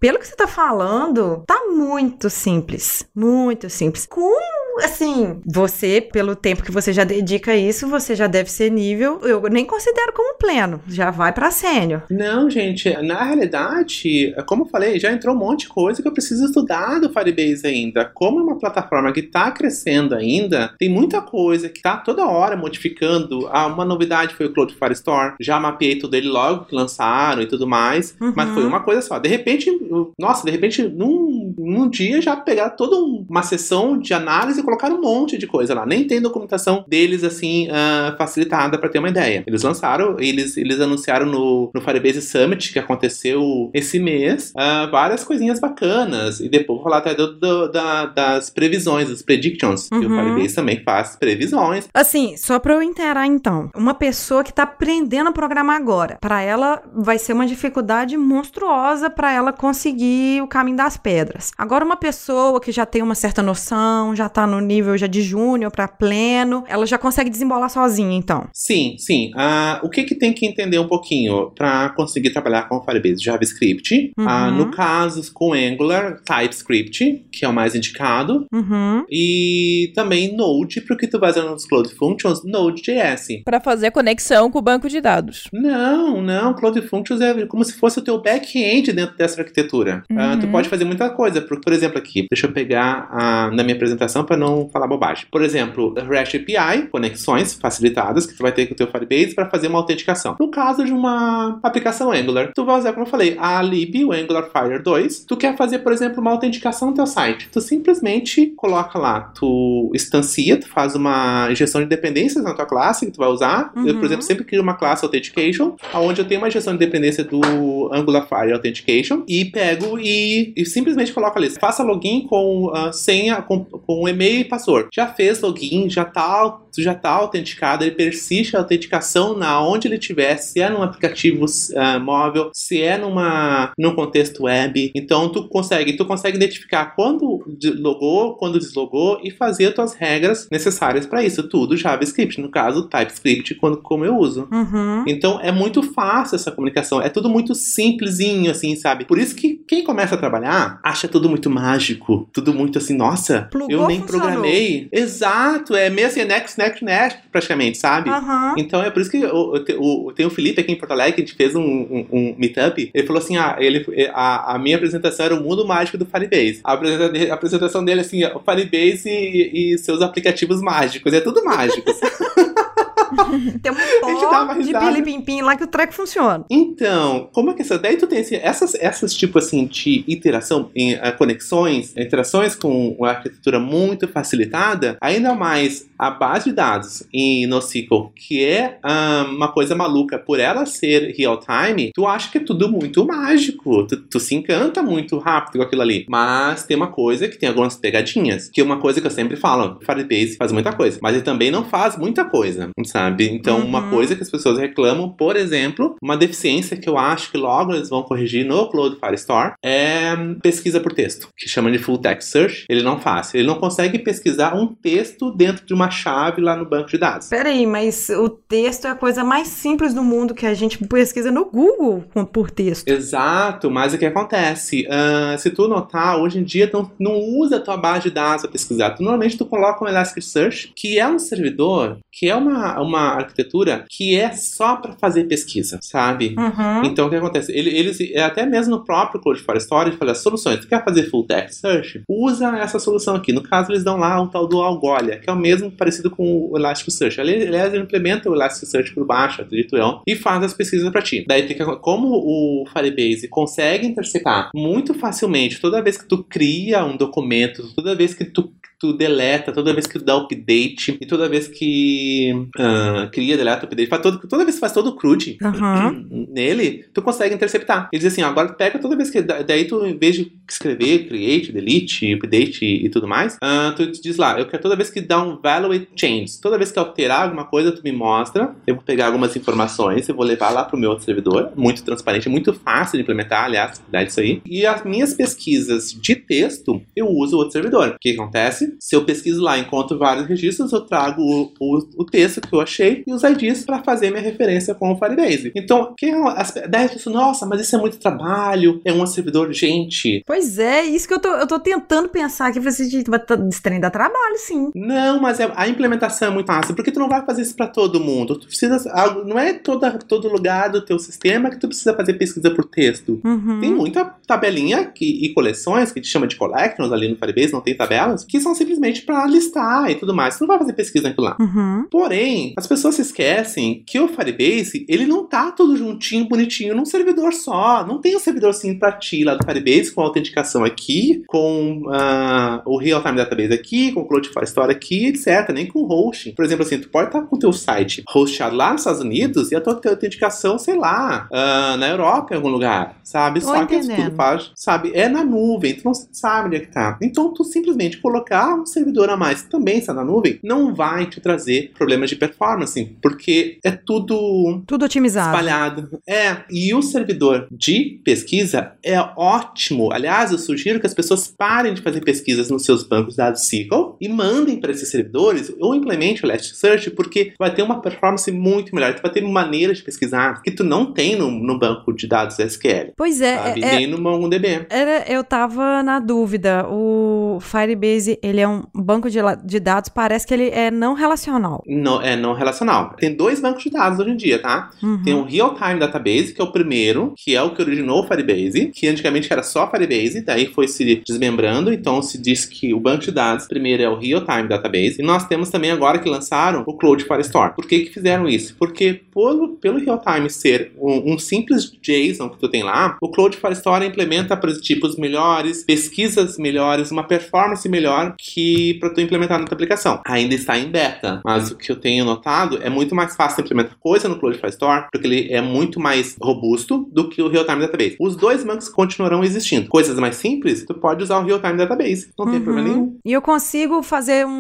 Pelo 0.01 0.19
que 0.19 0.27
você 0.27 0.37
tá 0.37 0.47
falando, 0.47 1.43
tá 1.47 1.65
muito 1.69 2.31
simples. 2.31 3.07
Muito 3.15 3.69
simples. 3.69 4.07
Como 4.07 4.70
assim, 4.85 5.41
você, 5.47 6.01
pelo 6.01 6.35
tempo 6.37 6.63
que 6.63 6.71
você 6.73 6.93
já 6.93 7.05
dedica 7.05 7.53
a 7.53 7.57
isso, 7.57 7.87
você 7.89 8.15
já 8.15 8.27
deve 8.27 8.51
ser 8.51 8.71
nível, 8.71 9.21
eu 9.23 9.41
nem 9.51 9.65
considero 9.65 10.13
como 10.13 10.37
pleno, 10.39 10.81
já 10.89 11.11
vai 11.11 11.33
pra 11.33 11.51
sênior. 11.51 12.03
Não, 12.11 12.49
gente, 12.51 12.91
na 13.03 13.23
realidade, 13.25 14.35
como 14.47 14.63
eu 14.65 14.67
falei, 14.69 14.99
já 14.99 15.13
entrou 15.13 15.35
um 15.35 15.39
monte 15.39 15.61
de 15.61 15.69
coisa 15.69 16.01
que 16.03 16.09
eu 16.09 16.13
preciso 16.13 16.45
estudar 16.47 17.01
do 17.01 17.11
Firebase 17.11 17.67
ainda. 17.67 18.05
Como 18.15 18.41
é 18.41 18.43
uma 18.43 18.59
plataforma 18.59 19.13
que 19.13 19.23
tá 19.23 19.51
crescendo 19.51 20.15
ainda, 20.15 20.75
tem 20.79 20.89
muita 20.89 21.21
coisa 21.21 21.69
que 21.69 21.81
tá 21.83 21.97
toda 21.97 22.27
hora 22.27 22.57
modificando. 22.57 23.49
Ah, 23.53 23.67
uma 23.67 23.85
novidade 23.85 24.35
foi 24.35 24.47
o 24.47 24.53
Cloud 24.53 24.75
Firestore, 24.75 25.35
já 25.41 25.59
mapeei 25.61 25.97
tudo 25.99 26.15
ele 26.15 26.29
logo 26.29 26.65
que 26.65 26.75
lançaram 26.75 27.43
e 27.43 27.47
tudo 27.47 27.67
mais, 27.67 28.15
Uhum. 28.21 28.33
mas 28.37 28.51
foi 28.51 28.65
uma 28.65 28.81
coisa 28.81 29.03
só. 29.03 29.19
De 29.19 29.29
repente, 29.29 29.71
nossa, 30.19 30.45
de 30.45 30.51
repente, 30.51 30.83
num, 30.83 31.50
num 31.59 31.89
dia 31.89 32.21
já 32.21 32.37
pegaram 32.37 32.75
toda 32.77 32.97
um- 32.97 33.25
uma 33.29 33.43
sessão 33.43 33.99
de 33.99 34.13
análise 34.15 34.61
e 34.61 34.63
colocaram 34.63 34.97
um 34.97 35.01
monte 35.01 35.37
de 35.39 35.47
coisa 35.47 35.75
lá. 35.75 35.85
Nem 35.87 36.07
tem 36.07 36.21
documentação 36.21 36.85
deles, 36.89 37.25
assim, 37.25 37.69
ah, 37.71 38.15
facilitada 38.19 38.79
pra 38.79 38.89
ter 38.89 38.99
uma 38.99 39.09
ideia. 39.09 39.43
Eles 39.47 39.63
lançaram, 39.63 40.17
eles, 40.19 40.57
eles 40.57 40.81
anunciaram 40.81 41.27
no, 41.27 41.71
no 41.75 41.81
Firebase 41.81 42.23
Summit, 42.23 42.73
que 42.73 42.79
aconteceu 42.79 43.71
esse 43.75 43.99
mês, 43.99 44.53
ah, 44.57 44.89
várias 44.91 45.25
coisinhas 45.25 45.61
bacanas. 45.61 46.41
E 46.41 46.49
depois 46.49 46.79
vou 46.79 46.85
falar 46.85 46.99
até 46.99 47.15
do- 47.15 47.39
do- 47.39 47.69
da- 47.71 48.07
das 48.07 48.51
previsões, 48.51 49.09
das 49.09 49.23
predictions, 49.23 49.89
que 49.89 49.95
o 49.97 50.09
Uhum. 50.11 50.17
Firebase 50.17 50.55
também 50.55 50.83
faz 50.85 51.17
previsões. 51.17 51.89
Assim, 51.93 52.37
só 52.37 52.59
pra 52.59 52.75
eu 52.75 52.83
inteirar 52.83 53.27
então, 53.27 53.71
uma 53.75 53.95
pessoa 53.95 54.45
que 54.45 54.53
tá 54.53 54.63
aprendendo 54.63 55.29
a 55.29 55.33
programar 55.33 55.77
agora, 55.77 56.19
pra 56.21 56.41
ela 56.43 56.83
vai 56.95 57.19
ser 57.19 57.33
uma 57.33 57.47
dificuldade 57.47 58.17
monstruosa 58.17 59.11
pra 59.11 59.33
ela 59.33 59.53
conseguir 59.53 60.43
o 60.43 60.47
caminho 60.47 60.77
das 60.77 60.97
pedras. 60.97 61.50
Agora 61.57 61.85
uma 61.85 61.97
pessoa 61.97 62.61
que 62.61 62.73
já 62.73 62.87
tem 62.87 63.03
uma 63.03 63.15
certa 63.15 63.43
noção, 63.43 64.17
já 64.17 64.29
tá 64.29 64.47
no 64.47 64.61
nível 64.61 64.97
já 64.97 65.07
de 65.07 65.21
júnior 65.23 65.71
pra 65.71 65.87
pleno, 65.87 66.65
ela 66.69 66.87
já 66.87 66.97
consegue 66.97 67.29
desembolar 67.31 67.69
sozinha 67.69 68.17
então. 68.17 68.47
Sim, 68.53 68.97
sim. 68.99 69.31
Ah, 69.37 69.79
o 69.83 69.91
que, 69.91 70.05
que 70.05 70.15
tem 70.15 70.33
que 70.33 70.47
entender 70.47 70.79
um 70.79 70.89
pouquinho 70.89 71.51
para 71.51 71.91
conseguir 71.91 72.31
trabalhar 72.31 72.63
com 72.69 72.77
o 72.77 72.83
Firebase? 72.85 73.23
JavaScript. 73.23 74.13
Uhum. 74.19 74.29
Ah, 74.29 74.51
no 74.51 74.71
caso, 74.71 75.21
com 75.35 75.53
Angular, 75.53 76.21
TypeScript, 76.25 77.27
que 77.31 77.45
é 77.45 77.49
o 77.49 77.53
mais 77.53 77.75
indicado. 77.75 78.47
Uhum. 78.53 79.05
E 79.11 79.93
também 79.95 80.35
Node, 80.35 80.81
porque 80.81 81.07
tu 81.07 81.19
vai 81.19 81.31
usando 81.31 81.55
os 81.55 81.67
Cloud 81.67 81.95
Functions, 81.95 82.43
Node.js. 82.45 83.43
Pra 83.45 83.61
fazer 83.61 83.89
a 83.89 83.93
conexão 83.93 84.51
com 84.51 84.59
o 84.59 84.63
banco 84.63 84.89
de 84.89 85.01
dados. 85.01 85.45
Não, 85.53 86.21
não, 86.23 86.55
Cloud 86.55 86.81
Functions 86.83 87.21
é 87.21 87.47
como 87.47 87.65
se 87.65 87.75
fosse 87.75 87.99
o 87.99 88.03
teu 88.03 88.21
back-end 88.21 88.93
dentro 88.93 89.17
dessa 89.17 89.41
arquitetura. 89.41 90.03
Ah, 90.17 90.37
tu 90.41 90.47
Uhum. 90.47 90.53
pode 90.53 90.69
fazer 90.69 90.85
muita 90.85 91.11
coisa. 91.11 91.30
Por, 91.43 91.61
por 91.61 91.73
exemplo, 91.73 91.99
aqui, 91.99 92.27
deixa 92.31 92.47
eu 92.47 92.53
pegar 92.53 93.09
ah, 93.13 93.51
na 93.53 93.63
minha 93.63 93.75
apresentação 93.77 94.25
para 94.25 94.37
não 94.37 94.69
falar 94.71 94.87
bobagem. 94.87 95.27
Por 95.31 95.43
exemplo, 95.43 95.95
REST 96.09 96.37
API, 96.37 96.89
conexões 96.91 97.55
facilitadas 97.55 98.27
que 98.27 98.35
tu 98.37 98.43
vai 98.43 98.53
ter 98.53 98.67
com 98.67 98.75
o 98.75 98.77
teu 98.77 98.87
Firebase 98.87 99.35
para 99.35 99.49
fazer 99.49 99.69
uma 99.69 99.79
autenticação. 99.79 100.37
No 100.41 100.51
caso 100.51 100.85
de 100.85 100.93
uma 100.93 101.59
aplicação 101.63 102.11
Angular, 102.11 102.53
tu 102.55 102.65
vai 102.65 102.79
usar, 102.79 102.93
como 102.93 103.05
eu 103.07 103.11
falei, 103.11 103.37
a 103.39 103.61
lib, 103.63 104.05
o 104.05 104.13
Angular 104.13 104.49
Fire 104.51 104.83
2. 104.83 105.25
Tu 105.27 105.37
quer 105.37 105.57
fazer, 105.57 105.81
por 105.81 105.93
exemplo, 105.93 106.21
uma 106.21 106.31
autenticação 106.31 106.89
no 106.89 106.95
teu 106.95 107.07
site. 107.07 107.49
Tu 107.53 107.61
simplesmente 107.61 108.47
coloca 108.57 108.99
lá, 108.99 109.21
tu 109.21 109.91
instancia, 109.95 110.57
tu 110.59 110.69
faz 110.69 110.95
uma 110.95 111.49
injeção 111.51 111.81
de 111.83 111.87
dependências 111.89 112.43
na 112.43 112.55
tua 112.55 112.67
classe 112.67 113.07
que 113.07 113.13
tu 113.13 113.19
vai 113.19 113.29
usar. 113.29 113.73
Eu, 113.77 113.83
por 113.83 113.95
Uhum. 114.01 114.05
exemplo, 114.05 114.23
sempre 114.23 114.45
crio 114.45 114.63
uma 114.63 114.75
classe 114.75 115.05
Authentication, 115.05 115.77
onde 115.95 116.21
eu 116.21 116.25
tenho 116.25 116.41
uma 116.41 116.49
injeção 116.49 116.73
de 116.73 116.79
dependência 116.79 117.25
do 117.25 117.91
Angular 117.93 118.27
Fire 118.29 118.53
Authentication 118.53 119.23
e 119.29 119.45
pego 119.45 119.99
e, 119.99 120.53
e 120.57 120.65
simplesmente 120.65 121.13
coloco 121.21 121.39
ali, 121.39 121.51
faça 121.51 121.83
login 121.83 122.27
com 122.27 122.71
a 122.75 122.93
senha, 122.93 123.43
com, 123.43 123.65
com 123.65 124.09
e-mail 124.09 124.41
e 124.41 124.45
password. 124.45 124.89
Já 124.93 125.07
fez 125.07 125.41
login, 125.41 125.89
já 125.89 126.05
tá, 126.05 126.59
já 126.79 126.95
tá 126.95 127.11
autenticado, 127.11 127.85
ele 127.85 127.95
persiste 127.95 128.57
a 128.57 128.61
autenticação 128.61 129.37
na 129.37 129.63
onde 129.63 129.87
ele 129.87 129.97
estiver, 129.97 130.37
se 130.39 130.61
é 130.61 130.71
num 130.71 130.83
aplicativo 130.83 131.45
ah, 131.77 131.99
móvel, 131.99 132.51
se 132.55 132.81
é 132.81 132.97
numa 132.97 133.73
num 133.79 133.95
contexto 133.95 134.45
web. 134.45 134.91
Então 134.95 135.29
tu 135.29 135.47
consegue, 135.49 135.97
tu 135.97 136.05
consegue 136.05 136.37
identificar 136.37 136.97
quando 136.97 137.45
logou, 137.79 138.35
quando 138.37 138.59
deslogou 138.59 139.21
e 139.23 139.31
fazer 139.31 139.67
as 139.67 139.75
tuas 139.75 139.95
regras 139.95 140.49
necessárias 140.51 141.07
para 141.07 141.23
isso, 141.23 141.49
tudo 141.49 141.77
JavaScript, 141.77 142.41
no 142.41 142.51
caso 142.51 142.89
TypeScript, 142.89 143.55
quando 143.57 143.77
como 143.79 144.05
eu 144.05 144.17
uso. 144.17 144.49
Uhum. 144.51 145.05
Então 145.07 145.39
é 145.41 145.53
muito 145.53 145.83
fácil 145.83 146.37
essa 146.37 146.51
comunicação, 146.51 147.03
é 147.03 147.09
tudo 147.09 147.29
muito 147.29 147.55
simplesinho, 147.55 148.51
assim, 148.51 148.75
sabe? 148.77 149.05
Por 149.05 149.19
isso 149.19 149.35
que 149.35 149.61
quem 149.67 149.85
começa 149.85 150.15
a 150.15 150.19
trabalhar 150.19 150.81
acha 150.83 151.09
tudo 151.11 151.29
muito 151.29 151.51
mágico, 151.51 152.29
tudo 152.33 152.55
muito 152.55 152.79
assim, 152.79 152.97
nossa, 152.97 153.43
Plugou, 153.51 153.71
eu 153.71 153.87
nem 153.87 154.01
funcionou. 154.01 154.27
programei. 154.29 154.89
Exato, 154.93 155.75
é 155.77 155.91
meio 155.91 156.07
assim, 156.07 156.25
next, 156.25 156.59
next, 156.59 156.85
next, 156.85 157.19
praticamente, 157.31 157.77
sabe? 157.79 158.09
Aham. 158.11 158.55
Então 158.57 158.83
é 158.83 158.91
por 158.91 159.03
isso 159.03 159.11
que 159.11 159.19
o, 159.25 159.55
o, 159.79 160.07
o- 160.09 160.13
tem 160.13 160.25
o 160.27 160.31
Felipe 160.31 160.61
aqui 160.61 160.73
em 160.73 160.77
Porto 160.77 160.93
Alegre, 160.93 161.15
que 161.17 161.21
a 161.23 161.25
gente 161.27 161.37
fez 161.37 161.55
um, 161.55 161.61
um, 161.63 162.07
um 162.13 162.35
meetup. 162.39 162.91
Ele 162.95 163.07
falou 163.07 163.21
assim: 163.23 163.37
ah, 163.37 163.57
ele, 163.59 163.85
a, 164.15 164.55
a 164.55 164.59
minha 164.59 164.77
apresentação 164.77 165.27
era 165.27 165.35
o 165.35 165.43
mundo 165.43 165.67
mágico 165.67 165.99
do 165.99 166.07
Firebase. 166.07 166.61
A, 166.65 166.73
a 166.75 167.35
apresentação 167.35 167.85
dele, 167.85 168.01
assim, 168.01 168.23
é 168.23 168.35
o 168.35 168.41
Firebase 168.41 169.09
e, 169.11 169.75
e 169.75 169.79
seus 169.79 170.01
aplicativos 170.03 170.61
mágicos. 170.63 171.13
É 171.13 171.21
tudo 171.21 171.45
mágico. 171.45 171.91
Tem 173.63 173.73
um 173.73 173.77
pó 174.01 174.45
de 174.55 174.59
risada. 174.59 174.87
pili-pim-pim 174.87 175.43
lá 175.43 175.57
que 175.57 175.65
o 175.65 175.67
treco 175.67 175.93
funciona. 175.93 176.45
Então, 176.51 177.29
como 177.33 177.51
é 177.51 177.55
que 177.55 177.63
essa 177.63 177.79
daí 177.79 177.97
tu 177.97 178.07
tem 178.07 178.21
assim, 178.21 178.37
essas 178.37 178.75
essas 178.75 179.15
tipo 179.15 179.39
assim 179.39 179.67
de 179.67 180.05
interação 180.09 180.71
em 180.75 180.95
ah, 180.95 181.13
conexões, 181.13 181.97
interações 181.97 182.55
com 182.55 182.91
uma 182.99 183.11
arquitetura 183.11 183.59
muito 183.59 184.09
facilitada, 184.09 184.97
ainda 185.01 185.35
mais 185.35 185.89
a 185.99 186.11
base 186.11 186.51
de 186.51 186.57
dados 186.57 187.03
em 187.13 187.47
NoSQL, 187.47 188.13
que 188.15 188.45
é 188.45 188.79
ah, 188.83 189.27
uma 189.29 189.53
coisa 189.53 189.75
maluca 189.75 190.19
por 190.19 190.41
ela 190.41 190.67
ser 190.67 191.15
real 191.17 191.39
time, 191.39 191.91
tu 191.95 192.07
acha 192.07 192.31
que 192.31 192.39
é 192.39 192.41
tudo 192.41 192.71
muito 192.71 193.07
mágico, 193.07 193.87
tu, 193.87 193.97
tu 193.97 194.21
se 194.21 194.35
encanta 194.35 194.83
muito 194.83 195.19
rápido 195.19 195.59
com 195.59 195.63
aquilo 195.63 195.83
ali. 195.83 196.07
Mas 196.09 196.65
tem 196.65 196.77
uma 196.77 196.89
coisa 196.89 197.29
que 197.29 197.39
tem 197.39 197.49
algumas 197.49 197.77
pegadinhas, 197.77 198.49
que 198.49 198.61
é 198.61 198.65
uma 198.65 198.79
coisa 198.79 199.01
que 199.01 199.07
eu 199.07 199.11
sempre 199.11 199.37
falo, 199.37 199.79
Firebase 199.85 200.37
faz 200.37 200.53
muita 200.53 200.73
coisa, 200.73 200.99
mas 201.03 201.15
ele 201.15 201.25
também 201.25 201.51
não 201.51 201.65
faz 201.65 201.97
muita 201.97 202.25
coisa, 202.25 202.71
sabe? 202.85 203.00
Então, 203.21 203.59
uma 203.61 203.81
Uhum. 203.85 203.91
coisa 203.91 204.15
que 204.17 204.23
as 204.23 204.31
pessoas 204.31 204.59
reclamam, 204.59 205.09
por 205.09 205.37
exemplo, 205.37 205.97
uma 206.03 206.17
deficiência 206.17 206.77
que 206.77 206.89
eu 206.89 206.99
acho 206.99 207.31
que 207.31 207.39
logo 207.39 207.73
eles 207.75 207.89
vão 207.89 208.03
corrigir 208.03 208.45
no 208.47 208.69
Cloud 208.69 208.97
Firestore 208.99 209.53
é 209.63 210.15
hum, 210.15 210.39
pesquisa 210.43 210.81
por 210.81 210.93
texto, 210.93 211.29
que 211.37 211.49
chama 211.49 211.71
de 211.71 211.79
Full 211.79 211.99
Text 211.99 212.29
Search. 212.31 212.65
Ele 212.69 212.83
não 212.83 212.99
faz. 212.99 213.35
Ele 213.35 213.47
não 213.47 213.57
consegue 213.57 213.99
pesquisar 213.99 214.55
um 214.55 214.67
texto 214.67 215.31
dentro 215.33 215.65
de 215.65 215.73
uma 215.75 215.91
chave 215.91 216.41
lá 216.43 216.57
no 216.57 216.69
banco 216.69 216.89
de 216.91 216.99
dados. 216.99 217.29
Peraí, 217.29 217.67
mas 217.67 218.09
o 218.11 218.29
texto 218.29 218.87
é 218.87 218.91
a 218.91 218.95
coisa 218.95 219.23
mais 219.25 219.49
simples 219.49 219.95
do 219.95 220.03
mundo 220.03 220.35
que 220.35 220.47
a 220.47 220.55
gente 220.55 220.79
pesquisa 220.87 221.31
no 221.31 221.45
Google 221.47 222.05
por 222.33 222.51
texto. 222.51 222.89
Exato, 222.89 223.71
mas 223.71 223.95
o 223.95 223.99
que 223.99 224.07
acontece? 224.07 224.87
Ah, 224.91 225.37
se 225.39 225.51
tu 225.51 225.69
notar, 225.69 226.19
hoje 226.19 226.39
em 226.39 226.45
dia 226.45 226.69
tu 226.69 226.91
não 226.99 227.15
usa 227.19 227.57
a 227.57 227.61
tua 227.61 227.77
base 227.77 228.05
de 228.05 228.11
dados 228.11 228.43
para 228.43 228.51
pesquisar. 228.53 228.91
Tu, 228.91 229.03
normalmente 229.03 229.37
tu 229.39 229.45
coloca 229.47 229.85
um 229.85 229.89
Elasticsearch, 229.89 230.73
que 230.75 230.99
é 230.99 231.07
um 231.09 231.19
servidor, 231.19 231.99
que 232.13 232.29
é 232.29 232.35
uma, 232.37 232.81
uma 232.81 232.90
arquitetura 232.99 233.85
que 233.89 234.19
é 234.19 234.33
só 234.33 234.77
para 234.77 234.93
fazer 234.95 235.25
pesquisa, 235.25 235.79
sabe? 235.83 236.35
Uhum. 236.39 236.85
Então 236.85 237.07
o 237.07 237.11
que 237.11 237.17
acontece? 237.17 237.53
Ele- 237.53 237.71
Eles, 237.71 237.99
até 238.17 238.45
mesmo 238.45 238.77
no 238.77 238.85
próprio 238.85 239.21
Cloud 239.21 239.41
Forestore, 239.41 239.89
ele 239.91 239.97
fala 239.97 240.15
soluções. 240.15 240.61
Tu 240.61 240.69
quer 240.69 240.85
fazer 240.85 241.09
full 241.11 241.25
text 241.27 241.61
search? 241.61 242.03
Usa 242.09 242.49
essa 242.59 242.79
solução 242.79 243.15
aqui. 243.15 243.33
No 243.33 243.43
caso, 243.43 243.71
eles 243.73 243.85
dão 243.85 243.97
lá 243.97 244.21
o 244.21 244.27
tal 244.29 244.47
do 244.47 244.61
Algolia, 244.61 245.19
que 245.19 245.29
é 245.29 245.33
o 245.33 245.37
mesmo 245.37 245.71
parecido 245.71 246.11
com 246.11 246.49
o 246.51 246.57
Elasticsearch. 246.59 247.21
Ali- 247.21 247.47
Aliás, 247.47 247.73
ele 247.73 247.83
implementa 247.83 248.29
o 248.31 248.35
Elasticsearch 248.35 248.93
por 248.95 249.07
baixo, 249.07 249.43
acredito 249.43 249.77
eu, 249.77 250.01
e 250.07 250.15
faz 250.17 250.43
as 250.45 250.55
pesquisas 250.55 250.89
para 250.91 251.03
ti. 251.03 251.25
Daí, 251.27 251.55
como 251.81 252.09
o 252.09 252.65
Firebase 252.73 253.29
consegue 253.29 253.87
interceptar 253.87 254.51
muito 254.55 254.95
facilmente 254.95 255.61
toda 255.61 255.83
vez 255.83 255.97
que 255.97 256.07
tu 256.09 256.23
cria 256.25 256.85
um 256.85 256.97
documento, 256.97 257.73
toda 257.75 257.95
vez 257.95 258.15
que 258.15 258.25
tu 258.25 258.53
tu 258.81 258.95
deleta, 258.95 259.53
toda 259.53 259.75
vez 259.75 259.87
que 259.87 259.99
tu 259.99 260.05
dá 260.05 260.17
update, 260.17 260.97
e 261.01 261.07
toda 261.07 261.29
vez 261.29 261.47
que 261.47 262.33
ah, 262.59 263.09
cria, 263.13 263.37
deleta, 263.37 263.67
update, 263.67 263.89
faz 263.89 264.03
todo, 264.03 264.19
toda 264.27 264.45
vez 264.45 264.55
que 264.57 264.61
faz 264.61 264.73
todo 264.73 264.89
o 264.89 264.97
CRUD 264.97 265.37
Uhum. 265.43 266.27
nele, 266.31 266.85
tu 266.95 267.03
consegue 267.03 267.35
interceptar. 267.35 267.89
Ele 267.93 268.03
diz 268.03 268.13
assim, 268.13 268.23
ó, 268.23 268.29
agora 268.29 268.49
tu 268.49 268.55
pega 268.57 268.79
toda 268.79 268.97
vez 268.97 269.11
que, 269.11 269.21
da- 269.21 269.43
daí 269.43 269.67
tu, 269.67 269.85
em 269.87 269.97
vez 269.99 270.17
de 270.17 270.33
escrever, 270.49 271.07
create, 271.09 271.53
delete, 271.53 272.15
update 272.15 272.65
e, 272.65 272.87
e 272.87 272.89
tudo 272.89 273.07
mais, 273.07 273.37
ah, 273.43 273.73
tu 273.77 273.87
diz 273.91 274.17
lá, 274.17 274.39
eu 274.39 274.47
quero 274.47 274.63
toda 274.63 274.77
vez 274.77 274.91
que 274.91 275.01
dá 275.01 275.23
um 275.23 275.39
value 275.41 275.87
change, 275.95 276.41
toda 276.41 276.57
vez 276.59 276.73
que 276.73 276.79
alterar 276.79 277.23
alguma 277.25 277.45
coisa, 277.45 277.71
tu 277.73 277.83
me 277.85 277.93
mostra, 277.93 278.55
eu 278.67 278.75
vou 278.77 278.85
pegar 278.85 279.07
algumas 279.07 279.37
informações, 279.37 280.09
eu 280.09 280.15
vou 280.15 280.25
levar 280.25 280.51
lá 280.51 280.65
pro 280.65 280.79
meu 280.79 280.91
outro 280.91 281.05
servidor, 281.05 281.53
muito 281.57 281.85
transparente, 281.85 282.29
muito 282.29 282.53
fácil 282.55 282.97
de 282.97 283.03
implementar, 283.03 283.45
aliás, 283.45 283.79
verdade 283.91 284.11
isso 284.11 284.21
aí. 284.21 284.41
E 284.47 284.65
as 284.65 284.83
minhas 284.85 285.13
pesquisas 285.15 285.93
de 285.93 286.15
texto, 286.17 286.81
eu 286.97 287.07
uso 287.09 287.37
o 287.37 287.39
outro 287.41 287.53
servidor. 287.53 287.91
O 287.91 287.97
que 288.01 288.11
acontece? 288.13 288.70
Se 288.79 288.95
eu 288.95 289.05
pesquiso 289.05 289.43
lá, 289.43 289.59
encontro 289.59 289.99
vários 289.99 290.27
registros, 290.27 290.73
eu 290.73 290.81
trago 290.81 291.23
o, 291.23 291.53
o, 291.61 291.79
o 291.99 292.05
texto 292.05 292.41
que 292.41 292.55
eu 292.55 292.61
achei 292.61 293.03
e 293.07 293.13
os 293.13 293.23
IDs 293.23 293.65
para 293.65 293.83
fazer 293.83 294.11
minha 294.11 294.23
referência 294.23 294.75
com 294.75 294.93
o 294.93 294.97
Firebase. 294.99 295.53
Então, 295.55 295.95
quem, 295.97 296.15
as, 296.37 296.53
daí 296.69 296.89
pessoas, 296.89 297.15
nossa, 297.15 297.47
mas 297.47 297.61
isso 297.61 297.77
é 297.77 297.79
muito 297.79 297.99
trabalho, 297.99 298.81
é 298.85 298.93
um 298.93 299.07
servidor, 299.07 299.53
gente. 299.53 300.23
Pois 300.27 300.59
é, 300.59 300.85
isso 300.85 301.07
que 301.09 301.15
eu 301.15 301.21
tô, 301.21 301.29
eu 301.29 301.47
tô 301.47 301.59
tentando 301.59 302.09
pensar 302.09 302.49
aqui. 302.49 302.59
Eu 302.59 302.63
falei 302.63 302.75
assim, 302.75 303.03
tá- 303.03 303.39
esse 303.49 303.63
trem 303.63 303.81
dá 303.81 303.91
trabalho, 303.91 304.37
sim. 304.37 304.71
Não, 304.75 305.21
mas 305.21 305.41
é- 305.41 305.51
a 305.55 305.69
implementação 305.69 306.29
é 306.29 306.31
muito 306.31 306.47
fácil, 306.47 306.75
porque 306.75 306.91
tu 306.91 307.01
não 307.01 307.09
vai 307.09 307.25
fazer 307.25 307.43
isso 307.43 307.55
para 307.55 307.67
todo 307.67 308.01
mundo. 308.01 308.39
Tu 308.39 308.47
precisa, 308.47 308.79
não 309.27 309.39
é 309.39 309.53
toda, 309.53 309.93
todo 309.99 310.29
lugar 310.29 310.71
do 310.71 310.85
teu 310.85 310.99
sistema 310.99 311.51
que 311.51 311.59
tu 311.59 311.69
precisa 311.69 311.95
fazer 311.95 312.15
pesquisa 312.15 312.51
por 312.51 312.65
texto. 312.65 313.21
Uhum. 313.25 313.61
Tem 313.61 313.75
muita 313.75 314.05
tabelinha 314.27 314.85
que, 314.87 315.25
e 315.25 315.33
coleções 315.35 315.93
que 315.93 315.99
a 315.99 316.03
gente 316.03 316.11
chama 316.11 316.27
de 316.27 316.37
collections 316.37 316.93
ali 316.93 317.09
no 317.09 317.17
Firebase, 317.17 317.53
não 317.53 317.61
tem 317.61 317.77
tabelas, 317.77 318.25
que 318.25 318.41
são 318.41 318.55
simplesmente 318.61 319.03
para 319.03 319.27
listar 319.27 319.91
e 319.91 319.95
tudo 319.95 320.15
mais. 320.15 320.37
Tu 320.37 320.43
não 320.43 320.49
vai 320.49 320.59
fazer 320.59 320.75
pesquisa 320.75 321.09
naquilo 321.09 321.27
lá. 321.27 321.37
Uhum. 321.41 321.87
Porém, 321.91 322.53
as 322.57 322.67
pessoas 322.67 322.97
se 322.97 323.03
esquecem 323.03 323.83
que 323.87 323.99
o 323.99 324.09
Firebase, 324.09 324.85
ele 324.89 325.07
não 325.07 325.25
tá 325.27 325.51
tudo 325.51 325.77
juntinho, 325.77 326.29
bonitinho, 326.29 326.75
num 326.75 326.85
servidor 326.85 327.33
só. 327.33 327.87
Não 327.87 328.01
tem 328.01 328.15
um 328.15 328.21
servidor 328.21 328.51
assim 328.51 328.79
pra 328.79 328.93
ti 328.93 329.25
lá 329.25 329.35
do 329.35 329.45
Firebase, 329.45 329.93
com 329.93 330.03
autenticação 330.03 330.63
aqui, 330.63 331.23
com 331.27 331.85
ah, 331.91 332.63
o 332.67 332.77
Real-Time 332.77 333.17
Database 333.17 333.53
aqui, 333.55 333.93
com 333.93 334.01
o 334.01 334.07
Cloud 334.07 334.29
Firestore 334.29 334.71
aqui, 334.71 335.07
etc. 335.07 335.51
Nem 335.55 335.67
com 335.67 335.85
hosting. 335.85 336.33
Por 336.33 336.45
exemplo, 336.45 336.65
assim, 336.65 336.79
tu 336.79 336.91
pode 336.91 337.09
estar 337.09 337.23
com 337.23 337.37
o 337.37 337.39
teu 337.39 337.53
site 337.53 338.03
hosteado 338.15 338.55
lá 338.55 338.73
nos 338.73 338.83
Estados 338.83 339.01
Unidos 339.01 339.51
e 339.51 339.57
a 339.57 339.61
tua 339.61 339.81
autenticação, 339.87 340.59
sei 340.59 340.77
lá, 340.77 341.29
ah, 341.33 341.77
na 341.79 341.89
Europa 341.89 342.35
em 342.35 342.37
algum 342.37 342.51
lugar, 342.51 342.97
sabe? 343.03 343.41
Tô 343.41 343.47
Só 343.47 343.65
que 343.65 343.77
isso 343.77 343.91
entendendo. 343.91 344.11
tudo 344.11 344.17
faz, 344.17 344.53
sabe? 344.55 344.93
É 344.95 345.09
na 345.09 345.25
nuvem, 345.25 345.75
tu 345.75 345.85
não 345.85 345.95
sabe 345.95 346.49
onde 346.49 346.57
é 346.57 346.61
que 346.61 346.73
tá. 346.73 346.99
Então, 347.03 347.33
tu 347.33 347.45
simplesmente 347.45 347.99
colocar 347.99 348.50
um 348.55 348.67
servidor 348.67 349.09
a 349.11 349.17
mais 349.17 349.43
também 349.43 349.79
está 349.79 349.93
na 349.93 350.05
nuvem, 350.05 350.39
não 350.43 350.75
vai 350.75 351.07
te 351.07 351.21
trazer 351.21 351.73
problemas 351.77 352.11
de 352.11 352.17
performance, 352.17 352.97
porque 353.03 353.59
é 353.65 353.71
tudo 353.71 354.63
Tudo 354.67 354.85
otimizado. 354.85 355.29
espalhado. 355.31 356.01
É, 356.09 356.39
e 356.51 356.75
o 356.75 356.83
servidor 356.83 357.47
de 357.51 358.01
pesquisa 358.05 358.73
é 358.83 358.99
ótimo. 359.17 359.93
Aliás, 359.93 360.33
eu 360.33 360.39
sugiro 360.39 360.81
que 360.81 360.87
as 360.87 360.95
pessoas 360.95 361.27
parem 361.29 361.75
de 361.75 361.83
fazer 361.83 362.01
pesquisas 362.03 362.51
nos 362.51 362.65
seus 362.65 362.83
bancos 362.83 363.15
de 363.15 363.19
dados 363.19 363.43
SQL 363.43 363.97
e 364.01 364.09
mandem 364.09 364.61
para 364.61 364.71
esses 364.73 364.89
servidores 364.91 365.53
ou 365.61 365.75
implemente 365.75 366.23
o 366.25 366.27
Elasticsearch, 366.27 366.91
porque 366.91 367.33
vai 367.39 367.55
ter 367.55 367.63
uma 367.63 367.81
performance 367.81 368.31
muito 368.33 368.75
melhor. 368.75 368.95
Tu 368.95 369.03
vai 369.03 369.11
ter 369.11 369.21
maneiras 369.23 369.79
de 369.79 369.85
pesquisar 369.85 370.43
que 370.43 370.51
tu 370.51 370.65
não 370.65 370.93
tem 370.93 371.17
no, 371.17 371.31
no 371.31 371.59
banco 371.59 371.93
de 371.93 372.07
dados 372.07 372.39
SQL, 372.39 372.93
Pois 372.97 373.21
é, 373.21 373.37
sabe? 373.37 373.63
é, 373.65 373.77
Nem 373.77 373.87
no 373.87 373.99
MongoDB. 374.01 374.67
Era, 374.69 375.05
eu 375.11 375.23
tava 375.25 375.83
na 375.83 375.99
dúvida. 376.01 376.67
O 376.69 377.39
Firebase, 377.41 378.19
ele 378.31 378.41
é 378.41 378.49
um 378.49 378.63
banco 378.75 379.11
de, 379.11 379.19
de 379.45 379.61
dados, 379.61 379.89
parece 379.89 380.27
que 380.27 380.35
ele 380.35 380.49
é 380.51 380.71
não 380.71 380.95
relacional. 380.95 381.63
Não, 381.67 382.01
é 382.01 382.17
não 382.17 382.33
relacional. 382.33 382.95
Tem 382.97 383.15
dois 383.15 383.41
bancos 383.41 383.63
de 383.63 383.71
dados 383.71 383.99
hoje 383.99 384.11
em 384.11 384.17
dia, 384.17 384.39
tá? 384.41 384.71
Uhum. 384.83 385.03
Tem 385.03 385.15
o 385.15 385.25
Real 385.25 385.55
Time 385.55 385.79
Database, 385.79 386.33
que 386.35 386.41
é 386.41 386.45
o 386.45 386.53
primeiro, 386.53 387.15
que 387.17 387.35
é 387.35 387.43
o 387.43 387.55
que 387.55 387.63
originou 387.63 388.03
o 388.03 388.07
Firebase, 388.07 388.71
que 388.75 388.89
antigamente 388.89 389.33
era 389.33 389.43
só 389.43 389.71
Firebase, 389.71 390.23
daí 390.23 390.47
foi 390.47 390.69
se 390.69 391.03
desmembrando, 391.07 391.73
então 391.73 392.03
se 392.03 392.21
diz 392.21 392.45
que 392.45 392.73
o 392.73 392.81
banco 392.81 393.03
de 393.03 393.13
dados 393.13 393.47
primeiro 393.47 393.83
é 393.83 393.89
o 393.89 393.99
Real 393.99 394.25
Time 394.25 394.49
Database, 394.49 394.97
e 395.01 395.03
nós 395.03 395.27
temos 395.27 395.51
também 395.51 395.71
agora 395.71 395.99
que 395.99 396.09
lançaram 396.09 396.65
o 396.67 396.77
Cloud 396.77 397.05
Firestore. 397.05 397.55
Por 397.55 397.67
que 397.67 397.81
que 397.81 397.93
fizeram 397.93 398.29
isso? 398.29 398.57
Porque 398.59 399.01
pelo, 399.13 399.57
pelo 399.57 399.79
Real 399.79 400.01
Time 400.01 400.29
ser 400.31 400.73
um, 400.79 401.15
um 401.15 401.19
simples 401.19 401.71
JSON 401.83 402.29
que 402.29 402.39
tu 402.39 402.49
tem 402.49 402.63
lá, 402.63 402.97
o 403.01 403.09
Cloud 403.09 403.37
Firestore 403.37 403.87
implementa 403.87 404.37
tipos 404.61 404.97
melhores, 404.97 405.65
pesquisas 405.65 406.39
melhores, 406.39 406.91
uma 406.91 407.05
performance 407.05 407.69
melhor 407.69 408.15
que 408.23 408.75
para 408.75 408.91
tu 408.91 409.01
implementar 409.01 409.39
na 409.39 409.47
tua 409.47 409.55
aplicação. 409.55 410.01
Ainda 410.07 410.35
está 410.35 410.59
em 410.59 410.71
beta, 410.71 411.21
mas 411.25 411.51
o 411.51 411.57
que 411.57 411.71
eu 411.73 411.77
tenho 411.77 412.05
notado 412.05 412.59
é 412.63 412.69
muito 412.69 412.95
mais 412.95 413.17
fácil 413.17 413.41
implementar 413.43 413.77
coisa 413.81 414.09
no 414.09 414.19
Cloud 414.19 414.37
Firestore, 414.39 414.87
porque 414.93 415.07
ele 415.07 415.33
é 415.33 415.41
muito 415.41 415.81
mais 415.81 416.17
robusto 416.21 416.89
do 416.93 417.09
que 417.09 417.23
o 417.23 417.29
Real 417.29 417.45
Time 417.47 417.61
Database. 417.61 417.97
Os 418.01 418.17
dois 418.17 418.45
bancos 418.45 418.69
continuarão 418.69 419.25
existindo. 419.25 419.69
Coisas 419.69 419.99
mais 419.99 420.17
simples, 420.17 420.65
tu 420.67 420.75
pode 420.75 421.03
usar 421.03 421.19
o 421.19 421.25
Real 421.25 421.41
Time 421.41 421.57
Database, 421.57 422.11
não 422.19 422.27
tem 422.27 422.37
Uhum. 422.39 422.45
problema 422.45 422.69
nenhum. 422.69 422.99
E 423.05 423.13
eu 423.13 423.23
consigo 423.23 423.83
fazer 423.83 424.27
um, 424.27 424.31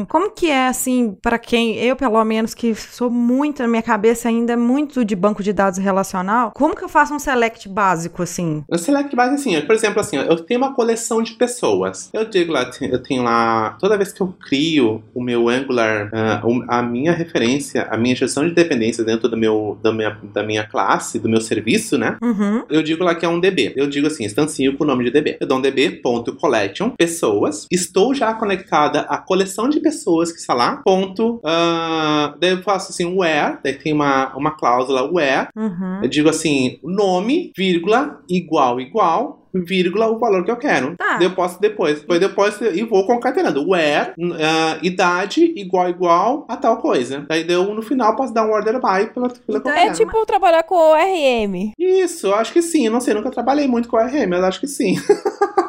um- 0.00 0.06
Como 0.08 0.30
que 0.30 0.50
é, 0.50 0.68
assim, 0.68 1.16
para 1.22 1.38
quem. 1.38 1.76
Eu, 1.76 1.96
pelo 1.96 2.22
menos, 2.24 2.54
que 2.54 2.74
sou 2.74 3.10
muito, 3.10 3.62
na 3.62 3.68
minha 3.68 3.82
cabeça 3.82 4.28
ainda, 4.28 4.52
é 4.52 4.56
muito 4.56 5.04
de 5.04 5.16
banco 5.16 5.42
de 5.42 5.52
dados 5.52 5.78
relacional. 5.78 6.52
Como 6.54 6.76
que 6.76 6.84
eu 6.84 6.88
faço 6.88 7.14
um 7.14 7.18
select 7.18 7.68
básico, 7.68 8.22
assim? 8.22 8.62
O 8.70 8.78
Select 8.78 9.14
Base, 9.16 9.34
assim, 9.34 9.56
ó, 9.56 9.62
por 9.62 9.74
exemplo, 9.74 10.00
assim, 10.00 10.16
eu 10.16 10.36
tenho 10.44 10.60
uma 10.60 10.74
coleção 10.74 11.22
de 11.22 11.32
pessoas. 11.34 12.10
Eu 12.12 12.24
digo 12.28 12.52
lá, 12.52 12.70
eu 12.80 13.02
tenho 13.02 13.15
lá, 13.20 13.76
toda 13.80 13.96
vez 13.96 14.12
que 14.12 14.20
eu 14.20 14.34
crio 14.48 15.02
o 15.14 15.22
meu 15.22 15.48
Angular, 15.48 16.10
ah, 16.12 16.42
a 16.68 16.82
minha 16.82 17.12
referência, 17.12 17.86
a 17.90 17.96
minha 17.96 18.14
gestão 18.14 18.46
de 18.46 18.54
dependências 18.54 19.06
dentro 19.06 19.28
do 19.28 19.36
meu, 19.36 19.78
da, 19.82 19.92
minha, 19.92 20.18
da 20.32 20.42
minha 20.42 20.64
classe, 20.64 21.18
do 21.18 21.28
meu 21.28 21.40
serviço, 21.40 21.98
né? 21.98 22.16
Uhum. 22.22 22.64
Eu 22.68 22.82
digo 22.82 23.04
lá 23.04 23.14
que 23.14 23.24
é 23.24 23.28
um 23.28 23.40
DB. 23.40 23.72
Eu 23.76 23.88
digo 23.88 24.06
assim, 24.06 24.24
instancio 24.24 24.76
com 24.76 24.84
o 24.84 24.86
nome 24.86 25.04
de 25.04 25.10
DB. 25.10 25.36
Eu 25.40 25.46
dou 25.46 25.58
um 25.58 25.60
DB.collection, 25.60 26.90
pessoas. 26.90 27.66
Estou 27.70 28.14
já 28.14 28.32
conectada 28.34 29.00
à 29.02 29.18
coleção 29.18 29.68
de 29.68 29.80
pessoas 29.80 30.32
que 30.32 30.38
está 30.38 30.54
lá. 30.54 30.82
Ponto. 30.84 31.40
ah, 31.44 32.34
daí 32.38 32.50
eu 32.50 32.62
faço 32.62 32.92
assim, 32.92 33.04
where. 33.16 33.58
Daí 33.62 33.74
tem 33.74 33.92
uma, 33.92 34.34
uma 34.36 34.50
cláusula 34.52 35.10
where. 35.10 35.48
Uhum. 35.56 36.00
Eu 36.02 36.08
digo 36.08 36.28
assim, 36.28 36.78
nome, 36.82 37.52
vírgula, 37.56 38.20
igual, 38.28 38.80
igual, 38.80 39.45
vírgula, 39.52 40.08
o 40.08 40.18
valor 40.18 40.44
que 40.44 40.50
eu 40.50 40.56
quero. 40.56 40.96
Tá. 40.96 41.18
Eu 41.20 41.34
posso 41.34 41.60
depois. 41.60 42.00
Depois, 42.00 42.20
depois 42.20 42.60
e 42.60 42.82
vou 42.82 43.06
concatenando. 43.06 43.68
Where, 43.68 44.12
ah, 44.40 44.78
idade, 44.82 45.52
igual, 45.56 45.88
igual 45.88 46.46
a 46.48 46.56
tal 46.56 46.78
coisa. 46.78 47.24
Daí 47.28 47.44
deu 47.44 47.74
no 47.74 47.82
final, 47.82 48.16
posso 48.16 48.32
dar 48.32 48.44
um 48.44 48.50
order 48.50 48.74
by 48.74 49.12
pela, 49.12 49.28
pela 49.28 49.58
Então, 49.58 49.72
eu 49.72 49.78
É 49.78 49.92
tipo 49.92 50.26
trabalhar 50.26 50.62
com 50.62 50.74
o 50.74 50.94
RM. 50.94 51.72
Isso, 51.78 52.28
eu 52.28 52.34
acho 52.34 52.52
que 52.52 52.62
sim. 52.62 52.86
Eu 52.86 52.92
não 52.92 53.00
sei, 53.00 53.14
nunca 53.14 53.30
trabalhei 53.30 53.66
muito 53.66 53.88
com 53.88 53.96
RM, 53.96 54.28
mas 54.28 54.44
acho 54.44 54.60
que 54.60 54.68
sim. 54.68 54.96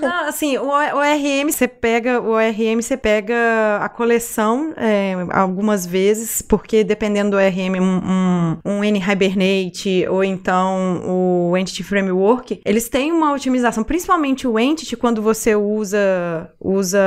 Não, 0.00 0.28
assim, 0.28 0.56
o, 0.56 0.66
o 0.66 1.00
RM 1.00 1.50
você 1.50 1.66
pega, 1.66 2.20
o 2.20 2.36
RM 2.36 2.80
você 2.80 2.96
pega 2.96 3.34
a 3.80 3.88
coleção 3.88 4.72
é, 4.76 5.14
algumas 5.30 5.86
vezes, 5.86 6.42
porque 6.42 6.84
dependendo 6.84 7.32
do 7.32 7.36
RM, 7.36 7.80
um, 7.80 8.00
um, 8.04 8.58
um 8.64 8.84
N-Hibernate 8.84 10.06
ou 10.08 10.22
então 10.22 11.02
o 11.04 11.56
Entity 11.56 11.82
Framework, 11.82 12.60
eles 12.64 12.88
têm 12.88 13.12
uma 13.12 13.32
otimização, 13.32 13.82
principalmente 13.82 14.46
o 14.46 14.58
Entity, 14.58 14.96
quando 14.96 15.22
você 15.22 15.54
usa, 15.54 16.50
usa 16.60 17.00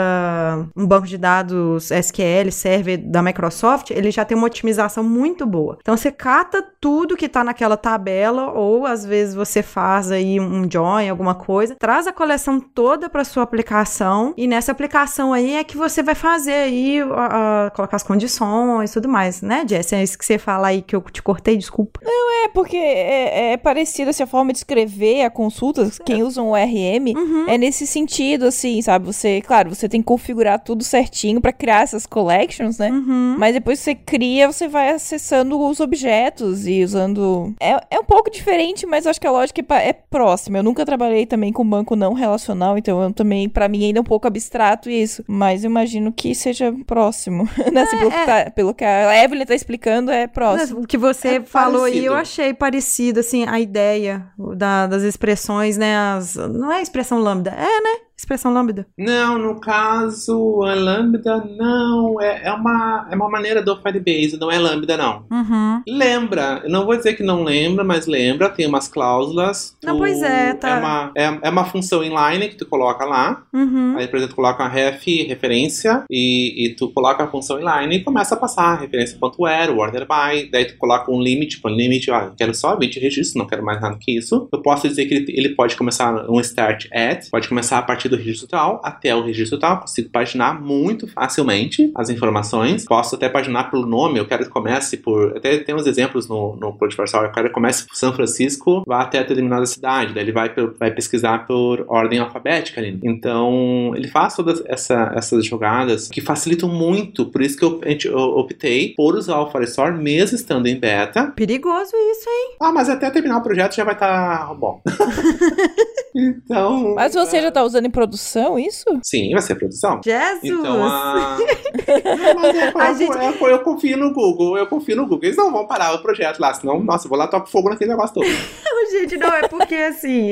um 0.76 0.86
banco 0.86 1.08
de 1.08 1.18
dados 1.18 1.92
SQL, 1.92 2.52
server 2.52 2.98
da 2.98 3.22
Microsoft, 3.22 3.92
ele 3.92 4.12
já 4.12 4.26
tem 4.26 4.38
uma 4.38 4.48
otimização 4.48 5.04
muito 5.04 5.46
boa. 5.46 5.78
Então 5.82 5.96
você 5.96 6.12
cata 6.12 6.64
tudo 6.80 7.18
que 7.18 7.30
tá 7.30 7.44
naquela 7.44 7.78
tabela, 7.78 8.52
ou 8.52 8.86
às 8.86 9.06
vezes 9.06 9.36
você 9.36 9.62
faz 9.62 10.12
aí 10.12 10.40
um 10.40 10.70
join, 10.70 11.10
alguma 11.10 11.36
coisa, 11.36 11.76
traz 11.76 12.08
a 12.08 12.14
coleção 12.14 12.31
coleção 12.32 12.62
toda 12.62 13.10
para 13.10 13.26
sua 13.26 13.44
aplicação 13.44 14.34
e 14.38 14.48
nessa 14.48 14.72
aplicação 14.72 15.34
aí 15.34 15.56
é 15.56 15.64
que 15.66 15.76
você 15.76 16.02
vai 16.02 16.16
fazer 16.16 16.54
aí, 16.54 17.04
uh, 17.04 17.08
uh, 17.08 17.72
colocar 17.76 17.98
as 17.98 18.04
condições 18.04 18.90
e 18.90 18.94
tudo 18.94 19.10
mais, 19.10 19.42
né, 19.42 19.66
Jess? 19.68 19.92
É 19.92 20.02
isso 20.02 20.18
que 20.18 20.26
você 20.26 20.38
fala 20.38 20.68
aí 20.68 20.82
que 20.82 20.96
eu 20.96 21.02
te 21.02 21.22
cortei, 21.22 21.58
desculpa. 21.58 22.00
Não, 22.02 22.46
é 22.46 22.48
porque 22.48 22.78
é, 22.78 23.52
é 23.52 23.58
parecido 23.58 24.12
assim, 24.12 24.24
a 24.24 24.28
forma 24.28 24.54
de 24.54 24.60
escrever 24.60 25.26
a 25.26 25.30
consulta, 25.30 25.90
quem 26.06 26.24
usa 26.24 26.42
um 26.42 26.52
ORM, 26.52 27.14
Uhum. 27.16 27.50
é 27.50 27.58
nesse 27.58 27.86
sentido, 27.86 28.46
assim, 28.46 28.82
sabe? 28.82 29.06
Você, 29.06 29.42
claro, 29.42 29.76
você 29.76 29.90
tem 29.90 30.02
que 30.02 30.06
configurar 30.08 30.60
tudo 30.64 30.84
certinho 30.84 31.42
pra 31.42 31.52
criar 31.52 31.82
essas 31.82 32.06
collections, 32.06 32.78
né? 32.78 32.90
Uhum. 32.92 33.36
Mas 33.38 33.54
depois 33.54 33.80
que 33.80 33.84
você 33.86 33.96
cria, 33.96 34.50
você 34.50 34.70
vai 34.70 34.92
acessando 34.92 35.60
os 35.60 35.82
objetos 35.82 36.66
e 36.66 36.82
usando. 36.84 37.54
É, 37.60 37.72
é 37.92 38.00
um 38.00 38.06
pouco 38.06 38.32
diferente, 38.32 38.86
mas 38.86 39.06
acho 39.06 39.20
que 39.20 39.28
a 39.28 39.32
lógica 39.32 39.62
é, 39.76 39.90
é 39.90 39.94
próxima. 39.94 40.58
Eu 40.58 40.64
nunca 40.64 40.86
trabalhei 40.86 41.26
também 41.26 41.52
com 41.52 41.66
banco 41.68 41.96
não 41.96 42.14
relacional, 42.22 42.78
então 42.78 43.02
eu 43.02 43.12
também, 43.14 43.50
pra 43.50 43.68
mim, 43.68 43.84
ainda 43.86 44.00
é 44.00 44.02
um 44.02 44.06
pouco 44.06 44.28
abstrato 44.28 44.90
isso. 44.90 45.24
Mas 45.28 45.64
eu 45.64 45.70
imagino 45.70 46.12
que 46.14 46.34
seja 46.34 46.74
próximo. 46.86 47.48
né? 47.72 47.82
Assim, 47.82 47.98
pelo, 47.98 48.12
é. 48.12 48.20
que 48.20 48.26
tá- 48.26 48.52
pelo 48.52 48.74
que 48.74 48.84
a 48.86 49.24
Evelyn 49.24 49.46
tá 49.46 49.56
explicando, 49.56 50.12
é 50.12 50.28
próximo. 50.28 50.82
O 50.82 50.88
que 50.88 50.98
você 50.98 51.36
É 51.36 51.42
falou 51.42 51.84
aí, 51.84 52.06
eu 52.06 52.14
achei 52.14 52.54
parecido, 52.54 53.20
assim, 53.20 53.46
a 53.48 53.60
ideia 53.60 54.26
da- 54.56 54.88
das 54.88 55.04
expressões, 55.04 55.78
né? 55.78 55.96
As, 55.98 56.36
não 56.36 56.72
é 56.72 56.82
expressão 56.82 57.20
lambda, 57.20 57.52
é, 57.52 57.82
né? 57.82 58.00
Expressão 58.22 58.54
lambda. 58.54 58.86
Não, 58.96 59.40
no 59.40 59.60
caso, 59.60 60.62
a 60.62 60.76
Lambda 60.76 61.44
não. 61.58 62.22
É, 62.22 62.50
é, 62.50 62.52
uma, 62.54 63.08
é 63.10 63.16
uma 63.16 63.28
maneira 63.28 63.64
do 63.64 63.76
Firebase, 63.82 64.40
não 64.40 64.52
é 64.52 64.60
Lambda, 64.60 64.96
não. 64.96 65.26
Uhum. 65.32 65.82
Lembra, 65.88 66.62
eu 66.64 66.70
não 66.70 66.86
vou 66.86 66.96
dizer 66.96 67.16
que 67.16 67.24
não 67.24 67.44
lembra, 67.44 67.84
mas 67.84 68.06
lembra, 68.06 68.48
tem 68.48 68.68
umas 68.68 68.88
cláusulas. 68.88 69.76
Não, 69.84 69.96
Tu- 69.96 69.98
pois 69.98 70.22
é, 70.22 70.54
tá. 70.54 70.70
É 70.70 70.80
uma, 70.80 71.12
é, 71.18 71.48
é 71.48 71.50
uma 71.50 71.66
função 71.66 72.04
inline 72.04 72.48
que 72.50 72.58
tu 72.58 72.66
coloca 72.68 73.04
lá. 73.06 73.42
Uhum. 73.52 73.96
Aí, 73.98 74.08
por 74.08 74.18
exemplo, 74.18 74.34
tu 74.34 74.36
coloca 74.36 74.64
a 74.64 74.68
ref 74.68 75.04
referência 75.28 76.04
e, 76.08 76.68
e 76.68 76.76
tu 76.76 76.90
coloca 76.94 77.24
a 77.24 77.28
função 77.28 77.60
inline 77.60 77.96
e 77.96 78.04
começa 78.04 78.36
a 78.36 78.38
passar 78.38 78.80
referência.where, 78.80 79.72
order 79.72 80.02
by, 80.08 80.48
daí 80.52 80.66
tu 80.66 80.78
coloca 80.78 81.12
um 81.12 81.20
limit, 81.20 81.56
tipo, 81.56 81.68
um 81.68 81.76
limite, 81.76 82.12
ah, 82.12 82.26
eu 82.26 82.36
quero 82.38 82.54
só 82.54 82.78
20 82.78 83.00
registros, 83.00 83.34
não 83.36 83.48
quero 83.48 83.66
mais 83.66 83.82
nada 83.82 83.98
que 84.00 84.16
isso. 84.16 84.48
Eu 84.54 84.62
posso 84.62 84.88
dizer 84.88 85.08
que 85.08 85.16
ele, 85.16 85.26
ele 85.36 85.50
pode 85.56 85.76
começar 85.76 86.30
um 86.30 86.40
start 86.40 86.86
at, 86.94 87.28
pode 87.32 87.50
começar 87.50 87.80
a 87.80 87.82
partir 87.82 88.11
do 88.12 88.18
registro 88.18 88.48
tal 88.48 88.80
até 88.84 89.16
o 89.16 89.24
registro 89.24 89.58
tal, 89.60 89.80
consigo 89.80 90.10
paginar 90.10 90.62
muito 90.62 91.08
facilmente 91.08 91.92
as 91.96 92.10
informações. 92.10 92.86
Posso 92.86 93.16
até 93.16 93.28
paginar 93.30 93.70
pelo 93.72 93.86
nome, 93.86 94.20
eu 94.20 94.28
quero 94.28 94.44
que 94.44 94.50
comece 94.50 94.98
por, 94.98 95.36
até 95.38 95.58
tem 95.58 95.74
uns 95.76 95.88
exemplos 95.88 96.28
no, 96.28 96.56
no 96.56 96.74
Code 96.74 96.94
Universal, 96.96 97.24
eu 97.26 97.32
quero 97.32 97.48
que 97.48 97.54
comece 97.54 97.88
por 97.88 97.96
São 97.96 98.14
Francisco, 98.14 98.84
vá 98.86 99.02
até 99.02 99.24
determinada 99.24 99.66
cidade, 99.66 100.14
daí 100.14 100.24
ele 100.24 100.32
vai, 100.32 100.52
vai 100.80 100.92
pesquisar 100.92 101.46
por 101.48 101.86
ordem 101.88 102.20
alfabética 102.20 102.80
ali. 102.82 103.00
Então, 103.04 103.94
ele 103.96 104.08
faz 104.08 104.36
todas 104.36 104.64
essa- 104.66 105.12
essas 105.16 105.46
jogadas 105.46 106.08
que 106.10 106.22
facilitam 106.22 106.70
muito, 106.70 107.26
por 107.26 107.42
isso 107.42 107.58
que 107.58 107.64
eu, 107.66 107.80
a 107.84 107.92
eu 108.08 108.18
optei 108.38 108.94
por 108.96 109.16
usar 109.16 109.40
o 109.40 109.50
Firestore 109.50 109.98
mesmo 109.98 110.36
estando 110.36 110.68
em 110.68 110.80
beta. 110.80 111.32
Perigoso 111.36 111.92
isso, 112.12 112.30
hein? 112.30 112.56
Ah, 112.62 112.72
mas 112.72 112.90
até 112.90 113.10
terminar 113.10 113.38
o 113.38 113.44
projeto 113.44 113.76
já 113.76 113.84
vai 113.84 113.94
estar 113.94 114.54
bom. 114.56 114.82
então. 116.16 116.96
Mas 116.96 117.14
você 117.14 117.42
já 117.42 117.52
tá 117.52 117.64
usando 117.64 117.86
em 117.86 117.90
produção 118.02 118.58
isso? 118.58 118.86
Sim, 119.04 119.32
vai 119.32 119.42
ser 119.42 119.56
produção. 119.56 120.02
Jesus! 120.04 120.44
Então, 120.44 120.84
a... 120.84 121.38
É, 123.04 123.22
gente- 123.32 123.42
eu- 123.42 123.48
eu 123.50 123.60
confio 123.60 123.98
no 123.98 124.14
Google, 124.14 124.58
eu 124.58 124.68
confio 124.68 124.96
no 124.96 125.04
Google. 125.04 125.26
Eles 125.26 125.38
não 125.38 125.52
vão 125.52 125.68
parar 125.68 125.94
o 125.94 126.02
projeto 126.02 126.40
lá, 126.40 126.54
senão, 126.54 126.80
nossa, 126.84 127.06
eu 127.06 127.10
vou 127.10 127.18
lá 127.18 127.28
toco 127.28 127.50
fogo 127.50 127.70
naquele 127.70 127.92
negócio 127.92 128.16
todo. 128.16 128.26
Não, 128.28 128.90
gente, 128.92 129.18
não, 129.18 129.34
é 129.34 129.48
porque 129.48 129.76
assim, 129.76 130.32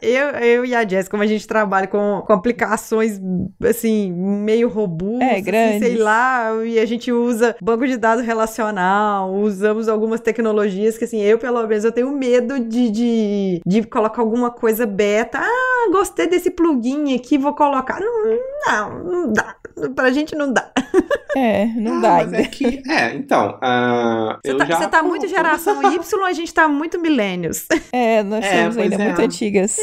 eu, 0.00 0.28
eu 0.40 0.64
e 0.64 0.74
a 0.74 0.86
Jess, 0.86 1.08
como 1.08 1.22
a 1.22 1.26
gente 1.26 1.46
trabalha 1.46 1.86
com, 1.86 2.22
com 2.26 2.32
aplicações 2.32 3.20
assim, 3.68 4.10
meio 4.12 4.68
robustas, 4.68 5.22
É, 5.22 5.36
assim, 5.38 5.78
sei 5.78 5.96
lá, 5.96 6.50
e 6.64 6.78
a 6.78 6.86
gente 6.86 7.12
usa 7.12 7.54
banco 7.62 7.86
de 7.86 7.96
dados 7.96 8.24
relacional, 8.24 9.32
usamos 9.34 9.88
algumas 9.88 10.20
tecnologias 10.20 10.98
que, 10.98 11.04
assim, 11.04 11.20
eu, 11.22 11.38
pelo 11.38 11.66
menos, 11.66 11.84
eu 11.84 11.92
tenho 11.92 12.10
medo 12.12 12.58
de, 12.60 12.90
de, 12.90 13.60
de 13.64 13.82
colocar 13.84 14.20
alguma 14.22 14.50
coisa 14.50 14.86
beta. 14.86 15.38
Ah, 15.40 15.88
gostei 15.90 16.26
desse 16.26 16.50
plugin 16.50 17.14
aqui, 17.14 17.38
vou 17.38 17.54
colocar. 17.54 18.00
Não, 18.00 18.38
não, 18.66 19.04
não 19.04 19.32
dá. 19.32 19.56
Pra 19.94 20.10
gente 20.10 20.34
não 20.34 20.52
dá. 20.52 20.70
É, 21.36 21.66
não 21.66 21.98
Ah, 21.98 22.00
dá 22.00 22.08
mas 22.14 22.24
ainda. 22.26 22.38
é 22.40 22.44
que. 22.44 22.82
É, 22.90 23.14
então. 23.14 23.58
ah, 23.62 24.38
Você 24.44 24.52
eu 24.52 24.56
tá, 24.58 24.64
já. 24.66 24.76
você 24.76 24.88
tá 24.88 25.02
muito 25.02 25.26
geração 25.28 25.80
Y, 25.92 26.24
a 26.26 26.32
gente 26.32 26.52
tá 26.52 26.68
muito 26.68 27.00
milênios. 27.00 27.66
É, 27.92 28.22
nós 28.22 28.44
É, 28.44 28.62
somos 28.62 28.78
ainda 28.78 28.96
é. 28.96 29.04
muito 29.06 29.20
antigas. 29.20 29.76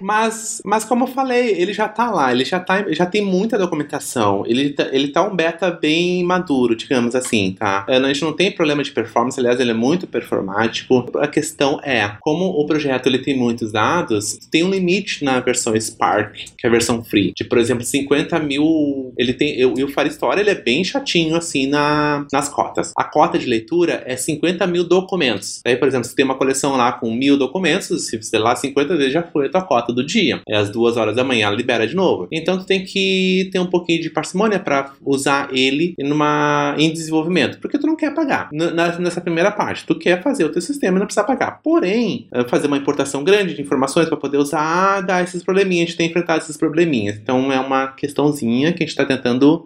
Mas, 0.00 0.62
mas 0.64 0.84
como 0.84 1.04
eu 1.04 1.08
falei, 1.08 1.50
ele 1.60 1.72
já 1.72 1.88
tá 1.88 2.08
lá, 2.10 2.30
ele 2.30 2.44
já, 2.44 2.60
tá, 2.60 2.84
já 2.92 3.04
tem 3.04 3.24
muita 3.24 3.58
documentação. 3.58 4.44
Ele 4.46 4.70
tá, 4.70 4.86
ele 4.92 5.08
tá 5.08 5.22
um 5.24 5.34
beta 5.34 5.72
bem 5.72 6.22
maduro, 6.22 6.76
digamos 6.76 7.16
assim, 7.16 7.56
tá? 7.58 7.84
É, 7.88 7.96
A 7.96 8.06
gente 8.06 8.22
não 8.22 8.32
tem 8.32 8.52
problema 8.54 8.82
de 8.82 8.92
performance, 8.92 9.38
aliás, 9.40 9.58
ele 9.58 9.72
é 9.72 9.74
muito 9.74 10.06
performático. 10.06 11.04
A 11.16 11.26
questão 11.26 11.80
é, 11.82 12.12
como 12.20 12.44
o 12.44 12.64
projeto 12.66 13.06
ele 13.08 13.18
tem 13.18 13.36
muitos 13.36 13.72
dados, 13.72 14.38
tem 14.52 14.62
um 14.62 14.70
limite 14.70 15.24
na 15.24 15.40
versão 15.40 15.74
Spark, 15.78 16.32
que 16.56 16.64
é 16.66 16.68
a 16.68 16.72
versão 16.72 17.02
free. 17.02 17.32
De, 17.36 17.44
por 17.44 17.58
exemplo, 17.58 17.82
50 17.84 18.38
mil. 18.38 19.12
Ele 19.28 19.36
tem. 19.36 19.58
E 19.58 19.84
o 19.84 19.88
Firestore 19.88 20.40
ele 20.40 20.50
é 20.50 20.54
bem 20.54 20.82
chatinho 20.82 21.36
assim 21.36 21.66
na, 21.66 22.26
nas 22.32 22.48
cotas. 22.48 22.92
A 22.96 23.04
cota 23.04 23.38
de 23.38 23.46
leitura 23.46 24.02
é 24.06 24.16
50 24.16 24.66
mil 24.66 24.84
documentos. 24.84 25.60
Daí, 25.64 25.76
por 25.76 25.86
exemplo, 25.86 26.06
se 26.06 26.14
tem 26.14 26.24
uma 26.24 26.34
coleção 26.34 26.76
lá 26.76 26.92
com 26.92 27.12
mil 27.12 27.36
documentos, 27.36 28.06
se 28.06 28.16
você 28.16 28.38
lá 28.38 28.56
50 28.56 28.96
vezes 28.96 29.12
já 29.12 29.22
foi 29.22 29.46
a 29.46 29.50
tua 29.50 29.62
cota 29.62 29.92
do 29.92 30.04
dia. 30.04 30.40
É 30.48 30.56
às 30.56 30.70
duas 30.70 30.96
horas 30.96 31.16
da 31.16 31.24
manhã, 31.24 31.50
libera 31.50 31.86
de 31.86 31.94
novo. 31.94 32.28
Então 32.32 32.58
tu 32.58 32.64
tem 32.64 32.84
que 32.84 33.48
ter 33.52 33.58
um 33.58 33.66
pouquinho 33.66 34.00
de 34.00 34.10
parcimônia 34.10 34.58
para 34.58 34.92
usar 35.04 35.48
ele 35.52 35.94
numa, 35.98 36.74
em 36.78 36.92
desenvolvimento. 36.92 37.58
Porque 37.60 37.78
tu 37.78 37.86
não 37.86 37.96
quer 37.96 38.14
pagar 38.14 38.48
nessa 38.52 39.20
primeira 39.20 39.50
parte. 39.50 39.86
Tu 39.86 39.94
quer 39.94 40.22
fazer 40.22 40.44
o 40.44 40.48
teu 40.50 40.62
sistema 40.62 40.96
e 40.96 41.00
não 41.00 41.06
precisa 41.06 41.24
pagar. 41.24 41.60
Porém, 41.62 42.26
eh, 42.32 42.44
fazer 42.48 42.66
uma 42.66 42.76
importação 42.76 43.22
grande 43.22 43.54
de 43.54 43.62
informações 43.62 44.08
para 44.08 44.16
poder 44.16 44.38
usar, 44.38 45.00
dá 45.02 45.22
esses 45.22 45.42
probleminhas. 45.42 45.84
A 45.84 45.86
gente 45.88 45.96
tem 45.96 46.08
enfrentado 46.08 46.42
esses 46.42 46.56
probleminhas. 46.56 47.16
Então 47.16 47.52
é 47.52 47.60
uma 47.60 47.88
questãozinha 47.88 48.72
que 48.72 48.82
a 48.82 48.86
gente 48.86 48.90
está 48.90 49.04
tentando 49.04 49.17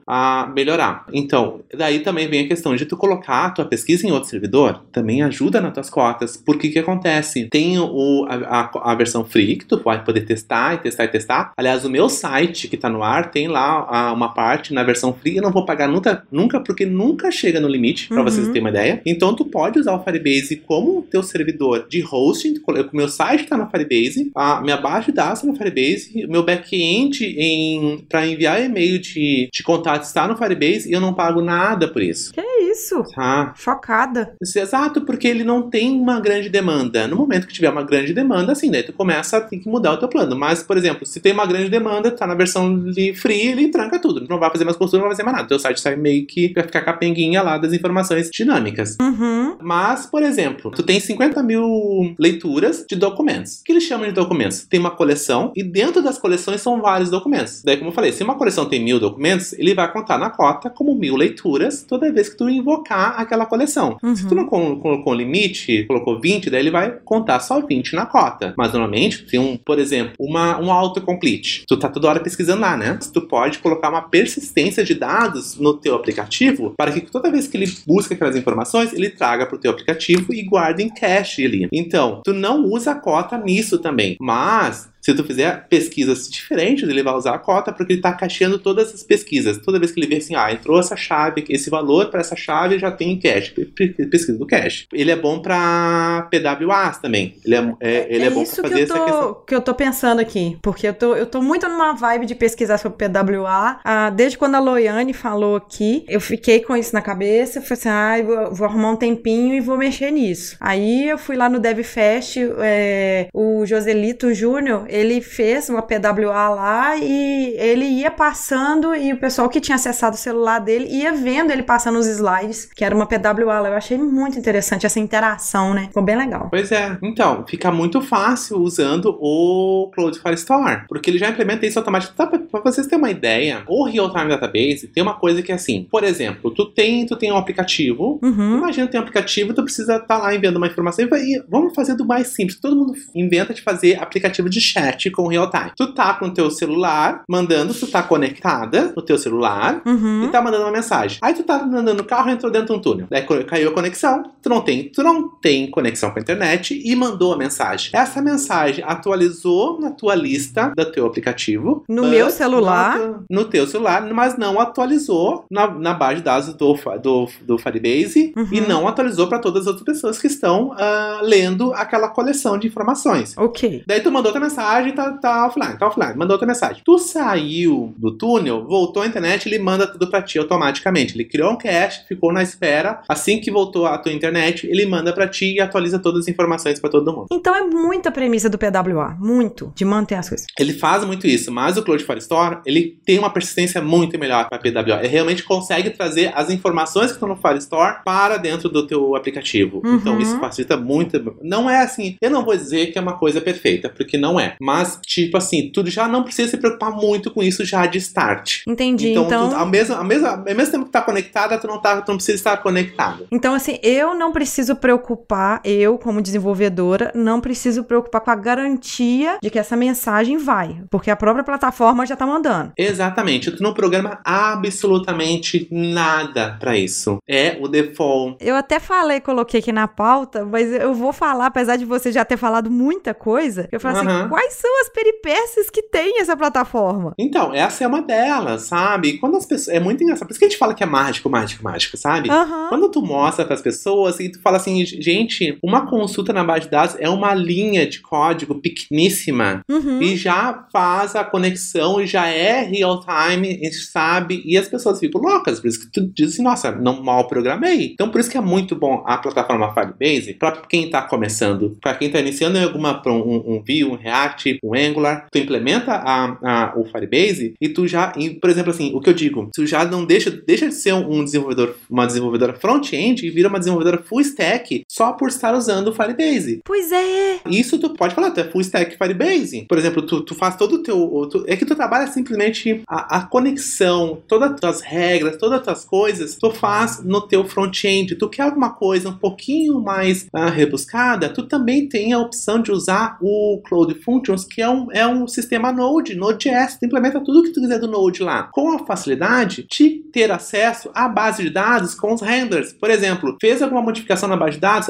a 0.06 0.50
melhorar. 0.54 1.06
Então, 1.12 1.60
daí 1.76 2.00
também 2.00 2.28
vem 2.28 2.44
a 2.44 2.48
questão 2.48 2.74
de 2.76 2.86
tu 2.86 2.96
colocar 2.96 3.46
a 3.46 3.50
tua 3.50 3.64
pesquisa 3.64 4.06
em 4.06 4.10
outro 4.12 4.28
servidor, 4.30 4.82
também 4.92 5.22
ajuda 5.22 5.60
nas 5.60 5.72
tuas 5.74 5.90
cotas. 5.90 6.36
Porque 6.36 6.68
o 6.68 6.72
que 6.72 6.78
acontece? 6.78 7.48
Tem 7.50 7.78
o, 7.78 8.26
a, 8.28 8.60
a- 8.60 8.92
a 8.92 8.94
versão 8.94 9.24
free 9.24 9.56
que 9.56 9.64
tu 9.66 9.80
vai 9.82 10.02
poder 10.04 10.22
testar 10.22 10.74
e 10.74 10.78
testar 10.78 11.04
e 11.04 11.08
testar. 11.08 11.52
Aliás, 11.56 11.84
o 11.84 11.90
meu 11.90 12.08
site 12.08 12.68
que 12.68 12.76
tá 12.76 12.88
no 12.88 13.02
ar 13.02 13.30
tem 13.30 13.48
lá 13.48 13.86
a- 13.88 14.12
uma 14.12 14.32
parte 14.32 14.72
na 14.74 14.82
versão 14.82 15.12
free. 15.12 15.36
Eu 15.36 15.42
não 15.42 15.50
vou 15.52 15.64
pagar 15.64 15.88
nunca, 15.88 16.24
nunca 16.30 16.60
porque 16.60 16.86
nunca 16.86 17.30
chega 17.30 17.60
no 17.60 17.68
limite, 17.68 18.08
para 18.08 18.18
Uhum. 18.18 18.24
vocês 18.24 18.46
terem 18.48 18.62
uma 18.62 18.70
ideia. 18.70 19.00
Então, 19.06 19.34
tu 19.34 19.44
pode 19.44 19.78
usar 19.78 19.94
o 19.94 20.02
Firebase 20.02 20.56
como 20.56 21.02
teu 21.10 21.22
servidor 21.22 21.86
de 21.88 22.02
hosting. 22.04 22.54
O 22.66 22.96
meu 22.96 23.08
site 23.08 23.46
tá 23.46 23.56
no 23.56 23.68
Firebase, 23.70 24.30
a 24.34 24.60
minha 24.60 24.76
base 24.76 25.06
de 25.06 25.12
dados 25.12 25.40
tá 25.42 25.46
no 25.46 25.54
Firebase, 25.56 26.24
o 26.26 26.30
meu 26.30 26.42
back-end 26.44 28.04
para 28.08 28.26
enviar 28.26 28.62
e-mail 28.64 28.98
de, 28.98 29.41
de 29.52 29.62
contato 29.62 30.04
está 30.04 30.26
no 30.26 30.36
Firebase 30.36 30.88
e 30.88 30.92
eu 30.92 31.00
não 31.00 31.14
pago 31.14 31.40
nada 31.40 31.88
por 31.88 32.02
isso. 32.02 32.32
É 32.36 32.51
isso. 32.72 33.02
Tá? 33.14 33.52
Chocada. 33.56 34.34
Isso, 34.42 34.58
Exato, 34.58 35.02
porque 35.02 35.28
ele 35.28 35.44
não 35.44 35.68
tem 35.68 35.90
uma 35.90 36.20
grande 36.20 36.48
demanda. 36.48 37.06
No 37.06 37.16
momento 37.16 37.46
que 37.46 37.52
tiver 37.52 37.70
uma 37.70 37.82
grande 37.82 38.12
demanda, 38.12 38.52
assim, 38.52 38.70
daí 38.70 38.82
tu 38.82 38.92
começa 38.92 39.36
a 39.36 39.40
ter 39.40 39.58
que 39.58 39.68
mudar 39.68 39.92
o 39.92 39.96
teu 39.96 40.08
plano. 40.08 40.36
Mas, 40.36 40.62
por 40.62 40.76
exemplo, 40.76 41.04
se 41.04 41.20
tem 41.20 41.32
uma 41.32 41.46
grande 41.46 41.68
demanda, 41.68 42.10
tá 42.10 42.26
na 42.26 42.34
versão 42.34 42.78
de 42.78 43.14
free, 43.14 43.48
ele 43.48 43.68
tranca 43.68 43.98
tudo. 43.98 44.20
Tu 44.20 44.30
não 44.30 44.38
vai 44.38 44.50
fazer 44.50 44.64
mais 44.64 44.76
consulta, 44.76 44.98
não 44.98 45.04
vai 45.04 45.12
fazer 45.12 45.24
mais 45.24 45.36
nada. 45.36 45.48
Teu 45.48 45.58
site 45.58 45.80
sai 45.80 45.96
meio 45.96 46.26
que 46.26 46.52
vai 46.54 46.64
ficar 46.64 46.82
capenguinha 46.82 47.42
lá 47.42 47.58
das 47.58 47.72
informações 47.72 48.30
dinâmicas. 48.30 48.96
Uhum. 49.00 49.56
Mas, 49.60 50.06
por 50.06 50.22
exemplo, 50.22 50.70
tu 50.70 50.82
tem 50.82 50.98
50 50.98 51.42
mil 51.42 52.14
leituras 52.18 52.84
de 52.88 52.96
documentos. 52.96 53.60
O 53.60 53.64
que 53.64 53.72
eles 53.72 53.84
chamam 53.84 54.06
de 54.06 54.12
documentos? 54.12 54.64
Tem 54.64 54.80
uma 54.80 54.90
coleção 54.90 55.52
e 55.54 55.62
dentro 55.62 56.02
das 56.02 56.18
coleções 56.18 56.60
são 56.60 56.80
vários 56.80 57.10
documentos. 57.10 57.62
Daí, 57.64 57.76
como 57.76 57.90
eu 57.90 57.94
falei, 57.94 58.12
se 58.12 58.22
uma 58.22 58.36
coleção 58.36 58.66
tem 58.66 58.82
mil 58.82 58.98
documentos, 58.98 59.52
ele 59.54 59.74
vai 59.74 59.90
contar 59.92 60.18
na 60.18 60.30
cota 60.30 60.70
como 60.70 60.94
mil 60.94 61.16
leituras 61.16 61.82
toda 61.82 62.12
vez 62.12 62.28
que 62.28 62.36
tu 62.36 62.48
invocar 62.62 63.20
aquela 63.20 63.44
coleção. 63.46 63.98
Se 64.14 64.26
tu 64.26 64.34
Uhum. 64.34 64.42
não 64.42 64.46
col- 64.48 64.76
colocou 64.78 65.12
um 65.12 65.16
limite, 65.16 65.84
colocou 65.86 66.20
20, 66.20 66.48
daí 66.48 66.60
ele 66.60 66.70
vai 66.70 66.90
contar 67.04 67.40
só 67.40 67.60
20 67.60 67.94
na 67.94 68.06
cota. 68.06 68.54
Mas 68.56 68.72
normalmente 68.72 69.24
tem 69.26 69.38
um, 69.40 69.56
por 69.56 69.78
exemplo, 69.78 70.12
uma, 70.18 70.58
um 70.60 70.70
autocomplete. 70.72 71.64
Tu 71.66 71.76
tá 71.76 71.88
toda 71.88 72.08
hora 72.08 72.20
pesquisando 72.20 72.60
lá, 72.62 72.76
né? 72.76 72.98
Tu 73.12 73.20
pode 73.22 73.58
colocar 73.58 73.90
uma 73.90 74.02
persistência 74.02 74.84
de 74.84 74.94
dados 74.94 75.58
no 75.58 75.74
teu 75.74 75.94
aplicativo 75.94 76.72
para 76.76 76.92
que 76.92 77.00
toda 77.00 77.30
vez 77.30 77.46
que 77.48 77.56
ele 77.56 77.70
busca 77.86 78.14
aquelas 78.14 78.36
informações, 78.36 78.92
ele 78.92 79.10
traga 79.10 79.46
pro 79.46 79.58
teu 79.58 79.70
aplicativo 79.70 80.32
e 80.32 80.42
guarde 80.44 80.82
em 80.82 80.88
cache 80.88 81.44
ali. 81.44 81.68
Então, 81.72 82.20
tu 82.24 82.32
não 82.32 82.64
usa 82.64 82.92
a 82.92 82.94
cota 82.94 83.36
nisso 83.36 83.78
também. 83.78 84.16
Mas 84.20 84.88
Se 85.02 85.12
tu 85.12 85.24
fizer 85.24 85.66
pesquisas 85.68 86.30
diferentes, 86.30 86.88
ele 86.88 87.02
vai 87.02 87.14
usar 87.14 87.34
a 87.34 87.38
cota 87.38 87.72
porque 87.72 87.92
ele 87.92 87.98
está 87.98 88.12
cacheando 88.12 88.56
todas 88.56 88.94
as 88.94 89.02
pesquisas. 89.02 89.58
Toda 89.58 89.80
vez 89.80 89.90
que 89.90 89.98
ele 89.98 90.06
vê 90.06 90.16
assim, 90.16 90.36
ah, 90.36 90.52
entrou 90.52 90.78
essa 90.78 90.94
chave, 90.94 91.44
esse 91.48 91.68
valor 91.68 92.08
para 92.08 92.20
essa 92.20 92.36
chave 92.36 92.78
já 92.78 92.90
tem 92.90 93.18
cache, 93.18 93.50
pesquisa 93.50 94.38
do 94.38 94.46
cache. 94.46 94.86
Ele 94.92 95.10
é 95.10 95.16
bom 95.16 95.40
para 95.40 96.28
PWAs 96.30 96.98
também. 96.98 97.34
Ele 97.44 97.54
é, 97.56 97.74
é 97.80 98.06
ele 98.08 98.24
é, 98.24 98.26
é 98.28 98.30
bom 98.30 98.44
para 98.44 98.62
fazer 98.62 98.86
tô, 98.86 98.94
essa 98.94 99.04
questão. 99.04 99.42
que 99.44 99.54
eu 99.54 99.60
tô 99.60 99.74
pensando 99.74 100.20
aqui, 100.20 100.56
porque 100.62 100.86
eu 100.86 100.94
tô, 100.94 101.16
eu 101.16 101.26
tô 101.26 101.42
muito 101.42 101.68
numa 101.68 101.94
vibe 101.94 102.26
de 102.26 102.36
pesquisar 102.36 102.78
sobre 102.78 103.08
PWA. 103.08 103.80
Ah, 103.84 104.08
desde 104.10 104.38
quando 104.38 104.54
a 104.54 104.60
Loiane 104.60 105.12
falou 105.12 105.56
aqui, 105.56 106.04
eu 106.08 106.20
fiquei 106.20 106.60
com 106.60 106.76
isso 106.76 106.94
na 106.94 107.02
cabeça. 107.02 107.58
Eu 107.58 107.62
falei 107.62 107.78
assim, 107.80 107.88
ah, 107.88 108.22
vou, 108.24 108.54
vou, 108.54 108.66
arrumar 108.68 108.92
um 108.92 108.96
tempinho 108.96 109.54
e 109.54 109.60
vou 109.60 109.76
mexer 109.76 110.12
nisso. 110.12 110.56
Aí 110.60 111.08
eu 111.08 111.18
fui 111.18 111.34
lá 111.34 111.48
no 111.48 111.58
DevFest, 111.58 112.36
é, 112.60 113.26
o 113.34 113.66
Joselito 113.66 114.32
Júnior, 114.32 114.86
ele 114.92 115.22
fez 115.22 115.70
uma 115.70 115.80
PWA 115.80 116.50
lá 116.50 116.96
e 116.96 117.54
ele 117.56 117.86
ia 117.86 118.10
passando 118.10 118.94
e 118.94 119.10
o 119.12 119.16
pessoal 119.16 119.48
que 119.48 119.58
tinha 119.58 119.76
acessado 119.76 120.14
o 120.14 120.18
celular 120.18 120.58
dele 120.58 120.86
ia 120.90 121.12
vendo 121.12 121.50
ele 121.50 121.62
passando 121.62 121.98
os 121.98 122.06
slides, 122.06 122.68
que 122.76 122.84
era 122.84 122.94
uma 122.94 123.06
PWA 123.06 123.60
lá. 123.60 123.68
Eu 123.70 123.76
achei 123.76 123.96
muito 123.96 124.38
interessante 124.38 124.84
essa 124.84 125.00
interação, 125.00 125.72
né? 125.72 125.86
Ficou 125.86 126.02
bem 126.02 126.16
legal. 126.16 126.48
Pois 126.50 126.70
é. 126.70 126.98
Então, 127.02 127.44
fica 127.48 127.72
muito 127.72 128.02
fácil 128.02 128.58
usando 128.58 129.16
o 129.18 129.90
Cloud 129.94 130.18
Firestore, 130.18 130.82
porque 130.86 131.08
ele 131.08 131.18
já 131.18 131.30
implementa 131.30 131.66
isso 131.66 131.78
automaticamente. 131.78 132.12
Tá, 132.14 132.26
pra 132.26 132.60
vocês 132.60 132.86
terem 132.86 133.02
uma 133.02 133.10
ideia, 133.10 133.62
o 133.66 133.84
Real-Time 133.84 134.28
Database 134.28 134.88
tem 134.92 135.02
uma 135.02 135.14
coisa 135.14 135.40
que 135.40 135.50
é 135.50 135.54
assim, 135.54 135.86
por 135.90 136.04
exemplo, 136.04 136.50
tu 136.50 136.66
tem, 136.66 137.06
tu 137.06 137.16
tem 137.16 137.32
um 137.32 137.36
aplicativo, 137.36 138.20
uhum. 138.22 138.58
imagina 138.58 138.86
tu 138.86 138.90
tem 138.90 139.00
um 139.00 139.02
aplicativo, 139.02 139.54
tu 139.54 139.62
precisa 139.62 139.94
estar 139.94 140.06
tá 140.06 140.18
lá 140.18 140.34
enviando 140.34 140.56
uma 140.56 140.66
informação 140.66 141.04
e 141.04 141.42
vamos 141.48 141.74
fazer 141.74 141.94
do 141.94 142.04
mais 142.04 142.28
simples. 142.28 142.60
Todo 142.60 142.76
mundo 142.76 142.92
inventa 143.14 143.54
de 143.54 143.62
fazer 143.62 143.98
aplicativo 143.98 144.50
de 144.50 144.60
chat 144.60 144.81
com 145.10 145.26
Real-Time. 145.26 145.72
Tu 145.76 145.92
tá 145.92 146.14
com 146.14 146.26
o 146.26 146.30
teu 146.30 146.50
celular, 146.50 147.22
mandando, 147.28 147.74
tu 147.74 147.86
tá 147.86 148.02
conectada 148.02 148.92
no 148.96 149.02
teu 149.02 149.18
celular 149.18 149.82
uhum. 149.86 150.24
e 150.24 150.28
tá 150.28 150.40
mandando 150.40 150.64
uma 150.64 150.72
mensagem. 150.72 151.18
Aí 151.22 151.34
tu 151.34 151.42
tá 151.42 151.62
andando 151.62 151.94
no 151.94 152.04
carro, 152.04 152.30
entrou 152.30 152.50
dentro 152.50 152.68
de 152.68 152.72
um 152.72 152.80
túnel. 152.80 153.06
Daí 153.10 153.22
caiu 153.44 153.70
a 153.70 153.72
conexão, 153.72 154.22
tu 154.40 154.48
não 154.48 154.60
tem, 154.60 154.88
tu 154.88 155.02
não 155.02 155.28
tem 155.28 155.70
conexão 155.70 156.10
com 156.10 156.18
a 156.18 156.22
internet 156.22 156.80
e 156.84 156.94
mandou 156.96 157.32
a 157.32 157.36
mensagem. 157.36 157.90
Essa 157.94 158.20
mensagem 158.20 158.84
atualizou 158.86 159.80
na 159.80 159.90
tua 159.90 160.14
lista 160.14 160.72
do 160.76 160.84
teu 160.90 161.06
aplicativo. 161.06 161.84
No 161.88 162.06
meu 162.06 162.30
celular. 162.30 162.98
No, 162.98 163.24
no, 163.30 163.44
teu 163.44 163.66
celular, 163.66 164.02
mas 164.12 164.36
não 164.36 164.60
atualizou 164.60 165.44
na, 165.50 165.66
na 165.68 165.94
base 165.94 166.16
de 166.16 166.22
dados 166.22 166.54
do, 166.54 166.74
do, 167.02 167.28
do 167.42 167.58
Firebase 167.58 168.32
uhum. 168.36 168.48
e 168.50 168.60
não 168.60 168.86
atualizou 168.88 169.26
para 169.26 169.38
todas 169.38 169.62
as 169.62 169.66
outras 169.68 169.84
pessoas 169.84 170.18
que 170.18 170.26
estão 170.26 170.70
uh, 170.70 171.22
lendo 171.22 171.72
aquela 171.74 172.08
coleção 172.08 172.58
de 172.58 172.68
informações. 172.68 173.36
Ok. 173.36 173.82
Daí 173.86 174.00
tu 174.00 174.10
mandou 174.10 174.30
outra 174.30 174.40
mensagem, 174.40 174.62
tá, 174.92 175.12
tá 175.12 175.46
offline, 175.46 175.78
tá 175.78 175.86
offline. 175.86 176.16
Mandou 176.16 176.34
outra 176.34 176.46
mensagem. 176.46 176.82
Tu 176.84 176.98
saiu 176.98 177.94
do 177.98 178.16
túnel, 178.16 178.66
voltou 178.66 179.02
à 179.02 179.06
internet, 179.06 179.48
ele 179.48 179.58
manda 179.58 179.86
tudo 179.86 180.08
para 180.08 180.22
ti 180.22 180.38
automaticamente. 180.38 181.14
Ele 181.14 181.24
criou 181.24 181.52
um 181.52 181.56
cache, 181.56 182.04
ficou 182.06 182.32
na 182.32 182.42
espera. 182.42 183.02
Assim 183.08 183.40
que 183.40 183.50
voltou 183.50 183.86
à 183.86 183.98
tua 183.98 184.12
internet, 184.12 184.66
ele 184.66 184.86
manda 184.86 185.12
para 185.12 185.28
ti 185.28 185.54
e 185.54 185.60
atualiza 185.60 185.98
todas 185.98 186.22
as 186.22 186.28
informações 186.28 186.80
para 186.80 186.90
todo 186.90 187.12
mundo. 187.12 187.26
Então 187.30 187.54
é 187.54 187.62
muita 187.62 188.10
premissa 188.10 188.48
do 188.48 188.58
PWA, 188.58 189.16
muito, 189.18 189.72
de 189.74 189.84
manter 189.84 190.14
as 190.14 190.28
coisas. 190.28 190.46
Ele 190.58 190.72
faz 190.72 191.04
muito 191.04 191.26
isso, 191.26 191.50
mas 191.52 191.76
o 191.76 191.82
Cloud 191.82 192.02
Firestore, 192.04 192.58
ele 192.64 192.98
tem 193.04 193.18
uma 193.18 193.30
persistência 193.30 193.80
muito 193.80 194.18
melhor 194.18 194.48
para 194.48 194.58
PWA. 194.58 195.00
Ele 195.00 195.08
realmente 195.08 195.42
consegue 195.42 195.90
trazer 195.90 196.32
as 196.34 196.50
informações 196.50 197.08
que 197.08 197.14
estão 197.14 197.28
no 197.28 197.36
Firestore 197.36 197.96
para 198.04 198.36
dentro 198.36 198.68
do 198.68 198.86
teu 198.86 199.14
aplicativo. 199.16 199.82
Uhum. 199.84 199.94
Então 199.96 200.20
isso 200.20 200.38
facilita 200.38 200.76
muito. 200.76 201.36
Não 201.42 201.68
é 201.68 201.82
assim, 201.82 202.16
eu 202.20 202.30
não 202.30 202.44
vou 202.44 202.56
dizer 202.56 202.92
que 202.92 202.98
é 202.98 203.02
uma 203.02 203.18
coisa 203.18 203.40
perfeita, 203.40 203.88
porque 203.88 204.16
não 204.16 204.38
é. 204.38 204.56
Mas, 204.62 205.00
tipo 205.04 205.36
assim, 205.36 205.72
tu 205.72 205.84
já 205.90 206.06
não 206.06 206.22
precisa 206.22 206.52
se 206.52 206.56
preocupar 206.56 206.92
muito 206.92 207.32
com 207.32 207.42
isso 207.42 207.64
já 207.64 207.84
de 207.84 207.98
start. 207.98 208.60
Entendi. 208.64 209.10
Então, 209.10 209.24
então... 209.24 209.48
Tu, 209.50 209.56
ao, 209.56 209.66
mesmo, 209.66 209.96
ao, 209.96 210.04
mesmo, 210.04 210.26
ao 210.28 210.38
mesmo 210.38 210.70
tempo 210.70 210.84
que 210.84 210.92
tá 210.92 211.02
conectada, 211.02 211.58
tu 211.58 211.66
não, 211.66 211.80
tá, 211.80 212.00
tu 212.00 212.10
não 212.10 212.16
precisa 212.16 212.36
estar 212.36 212.56
conectado. 212.58 213.26
Então, 213.32 213.54
assim, 213.54 213.80
eu 213.82 214.14
não 214.14 214.30
preciso 214.30 214.76
preocupar, 214.76 215.60
eu, 215.64 215.98
como 215.98 216.22
desenvolvedora, 216.22 217.10
não 217.12 217.40
preciso 217.40 217.82
preocupar 217.82 218.20
com 218.20 218.30
a 218.30 218.36
garantia 218.36 219.36
de 219.42 219.50
que 219.50 219.58
essa 219.58 219.74
mensagem 219.74 220.38
vai. 220.38 220.80
Porque 220.88 221.10
a 221.10 221.16
própria 221.16 221.42
plataforma 221.42 222.06
já 222.06 222.14
tá 222.14 222.24
mandando. 222.24 222.72
Exatamente. 222.78 223.50
Tu 223.50 223.60
não 223.60 223.74
programa 223.74 224.20
absolutamente 224.24 225.66
nada 225.72 226.56
para 226.60 226.76
isso. 226.76 227.18
É 227.28 227.58
o 227.60 227.66
default. 227.66 228.36
Eu 228.40 228.54
até 228.54 228.78
falei, 228.78 229.20
coloquei 229.20 229.58
aqui 229.58 229.72
na 229.72 229.88
pauta, 229.88 230.44
mas 230.44 230.72
eu 230.72 230.94
vou 230.94 231.12
falar, 231.12 231.46
apesar 231.46 231.76
de 231.76 231.84
você 231.84 232.12
já 232.12 232.24
ter 232.24 232.36
falado 232.36 232.70
muita 232.70 233.12
coisa, 233.12 233.68
eu 233.72 233.80
falo 233.80 233.98
uhum. 233.98 234.08
assim, 234.08 234.28
quais 234.28 234.51
são 234.52 234.80
as 234.80 234.88
peripécias 234.88 235.70
que 235.70 235.82
tem 235.82 236.20
essa 236.20 236.36
plataforma? 236.36 237.14
Então, 237.18 237.54
essa 237.54 237.84
é 237.84 237.86
uma 237.86 238.02
delas, 238.02 238.62
sabe? 238.62 239.18
Quando 239.18 239.36
as 239.36 239.46
pessoas... 239.46 239.76
É 239.76 239.80
muito 239.80 240.02
engraçado. 240.02 240.26
Por 240.26 240.32
isso 240.32 240.38
que 240.38 240.44
a 240.44 240.48
gente 240.48 240.58
fala 240.58 240.74
que 240.74 240.82
é 240.82 240.86
mágico, 240.86 241.28
mágico, 241.30 241.64
mágico, 241.64 241.96
sabe? 241.96 242.30
Uhum. 242.30 242.68
Quando 242.68 242.90
tu 242.90 243.02
mostra 243.02 243.44
para 243.44 243.54
as 243.54 243.62
pessoas 243.62 244.20
e 244.20 244.30
tu 244.30 244.40
fala 244.40 244.56
assim, 244.56 244.84
gente, 244.84 245.58
uma 245.62 245.86
consulta 245.88 246.32
na 246.32 246.44
base 246.44 246.62
de 246.62 246.70
dados 246.70 246.96
é 246.98 247.08
uma 247.08 247.34
linha 247.34 247.86
de 247.86 248.00
código 248.00 248.60
pequeníssima 248.60 249.62
uhum. 249.68 250.00
e 250.02 250.16
já 250.16 250.66
faz 250.72 251.14
a 251.16 251.24
conexão 251.24 252.00
e 252.00 252.06
já 252.06 252.26
é 252.26 252.62
real 252.62 253.00
time, 253.00 253.48
a 253.48 253.64
gente 253.64 253.76
sabe, 253.76 254.42
e 254.44 254.56
as 254.56 254.68
pessoas 254.68 254.98
ficam 254.98 255.20
loucas, 255.20 255.60
por 255.60 255.68
isso 255.68 255.80
que 255.80 255.92
tu 255.92 256.12
diz 256.14 256.34
assim, 256.34 256.42
nossa, 256.42 256.72
não 256.72 257.02
mal 257.02 257.26
programei. 257.26 257.92
Então 257.92 258.10
por 258.10 258.20
isso 258.20 258.30
que 258.30 258.38
é 258.38 258.40
muito 258.40 258.76
bom 258.76 259.02
a 259.06 259.18
plataforma 259.18 259.72
Firebase 259.72 260.34
para 260.34 260.52
quem 260.68 260.84
está 260.84 261.02
começando, 261.02 261.76
para 261.80 261.94
quem 261.94 262.08
está 262.08 262.20
iniciando 262.20 262.58
em 262.58 262.64
alguma 262.64 263.02
um, 263.06 263.56
um 263.56 263.62
Vue, 263.66 263.84
um 263.84 263.96
React, 263.96 264.41
um 264.62 264.74
Angular, 264.74 265.26
tu 265.30 265.38
implementa 265.38 265.92
a, 265.92 266.36
a, 266.42 266.78
o 266.78 266.84
Firebase 266.84 267.54
e 267.60 267.68
tu 267.68 267.86
já, 267.86 268.12
por 268.40 268.50
exemplo 268.50 268.70
assim, 268.70 268.92
o 268.94 269.00
que 269.00 269.10
eu 269.10 269.14
digo, 269.14 269.50
tu 269.54 269.66
já 269.66 269.84
não 269.84 270.04
deixa, 270.04 270.30
deixa 270.30 270.68
de 270.68 270.74
ser 270.74 270.94
um 270.94 271.24
desenvolvedor, 271.24 271.74
uma 271.90 272.06
desenvolvedora 272.06 272.54
front-end 272.54 273.26
e 273.26 273.30
vira 273.30 273.48
uma 273.48 273.58
desenvolvedora 273.58 274.02
full 274.02 274.20
stack 274.20 274.84
só 274.90 275.12
por 275.12 275.28
estar 275.28 275.54
usando 275.54 275.88
o 275.88 275.92
Firebase. 275.92 276.60
Pois 276.64 276.90
é. 276.92 277.40
Isso 277.48 277.78
tu 277.78 277.90
pode 277.90 278.14
falar, 278.14 278.30
tu 278.30 278.40
é 278.40 278.44
full 278.44 278.60
stack 278.60 278.96
Firebase. 278.96 279.66
Por 279.68 279.78
exemplo, 279.78 280.02
tu, 280.02 280.22
tu 280.22 280.34
faz 280.34 280.56
todo 280.56 280.76
o 280.76 280.82
teu, 280.82 281.28
tu, 281.30 281.44
é 281.46 281.56
que 281.56 281.64
tu 281.64 281.74
trabalha 281.74 282.06
simplesmente 282.06 282.82
a, 282.88 283.18
a 283.18 283.26
conexão, 283.26 284.22
todas 284.26 284.52
as 284.52 284.60
tuas 284.60 284.80
regras, 284.80 285.36
todas 285.36 285.58
as 285.58 285.64
tuas 285.64 285.84
coisas, 285.84 286.36
tu 286.36 286.50
faz 286.50 287.02
no 287.04 287.20
teu 287.20 287.44
front-end. 287.44 288.16
Tu 288.16 288.28
quer 288.28 288.42
alguma 288.42 288.70
coisa 288.74 289.08
um 289.08 289.16
pouquinho 289.16 289.80
mais 289.80 290.26
uh, 290.34 290.50
rebuscada, 290.50 291.28
tu 291.28 291.42
também 291.42 291.88
tem 291.88 292.12
a 292.12 292.18
opção 292.18 292.60
de 292.60 292.70
usar 292.70 293.18
o 293.20 293.60
Cloud 293.64 293.94
Functions, 294.32 294.44
que 294.44 294.62
é 294.62 294.68
um, 294.68 294.88
é 294.92 295.06
um 295.06 295.26
sistema 295.26 295.72
Node, 295.72 296.14
Node.js. 296.14 296.78
Tu 296.78 296.86
implementa 296.86 297.20
tudo 297.20 297.42
que 297.42 297.50
tu 297.50 297.60
quiser 297.60 297.78
do 297.78 297.88
Node 297.88 298.22
lá. 298.22 298.44
Com 298.52 298.72
a 298.72 298.78
facilidade 298.84 299.66
de 299.70 299.90
ter 300.12 300.30
acesso 300.30 300.90
à 300.94 301.08
base 301.08 301.42
de 301.42 301.50
dados 301.50 301.94
com 301.94 302.12
os 302.12 302.20
handlers. 302.20 302.72
Por 302.72 302.90
exemplo, 302.90 303.36
fez 303.40 303.62
alguma 303.62 303.82
modificação 303.82 304.28
na 304.28 304.36
base 304.36 304.52
de 304.52 304.60
dados, 304.60 304.88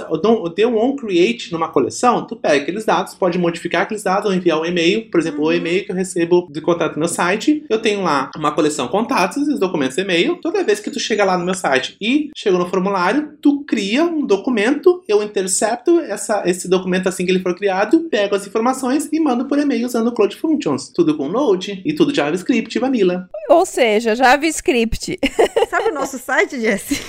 deu 0.54 0.70
um 0.70 0.78
onCreate 0.78 1.52
numa 1.52 1.68
coleção, 1.68 2.26
tu 2.26 2.36
pega 2.36 2.62
aqueles 2.62 2.84
dados, 2.84 3.14
pode 3.14 3.38
modificar 3.38 3.82
aqueles 3.82 4.02
dados 4.02 4.30
ou 4.30 4.34
enviar 4.34 4.60
um 4.60 4.64
e-mail. 4.64 5.10
Por 5.10 5.20
exemplo, 5.20 5.40
uhum. 5.40 5.46
o 5.46 5.52
e-mail 5.52 5.84
que 5.84 5.92
eu 5.92 5.96
recebo 5.96 6.48
de 6.50 6.60
contato 6.60 6.94
no 6.94 7.00
meu 7.00 7.08
site, 7.08 7.64
eu 7.68 7.80
tenho 7.80 8.02
lá 8.02 8.30
uma 8.36 8.52
coleção 8.52 8.88
contatos, 8.88 9.48
os 9.48 9.58
documentos 9.58 9.98
e-mail. 9.98 10.36
Toda 10.40 10.64
vez 10.64 10.80
que 10.80 10.90
tu 10.90 11.00
chega 11.00 11.24
lá 11.24 11.36
no 11.36 11.44
meu 11.44 11.54
site 11.54 11.96
e 12.00 12.30
chega 12.36 12.58
no 12.58 12.68
formulário, 12.68 13.32
tu 13.40 13.64
cria 13.64 14.04
um 14.04 14.24
documento, 14.24 15.02
eu 15.08 15.22
intercepto 15.22 16.00
essa, 16.00 16.42
esse 16.46 16.68
documento 16.68 17.08
assim 17.08 17.24
que 17.24 17.32
ele 17.32 17.40
for 17.40 17.54
criado, 17.54 18.00
pego 18.10 18.34
as 18.34 18.46
informações 18.46 19.08
e 19.12 19.20
mando 19.22 19.46
por 19.46 19.58
e-mail 19.58 19.86
usando 19.86 20.08
o 20.08 20.12
Cloud 20.12 20.36
Functions. 20.36 20.88
Tudo 20.88 21.16
com 21.16 21.28
Node 21.28 21.82
e 21.84 21.94
tudo 21.94 22.14
JavaScript 22.14 22.76
e 22.76 22.80
Vanilla. 22.80 23.28
Ou 23.48 23.64
seja, 23.64 24.14
JavaScript. 24.14 25.18
Sabe 25.70 25.90
o 25.90 25.94
nosso 25.94 26.18
site, 26.18 26.60
Jesse? 26.60 27.00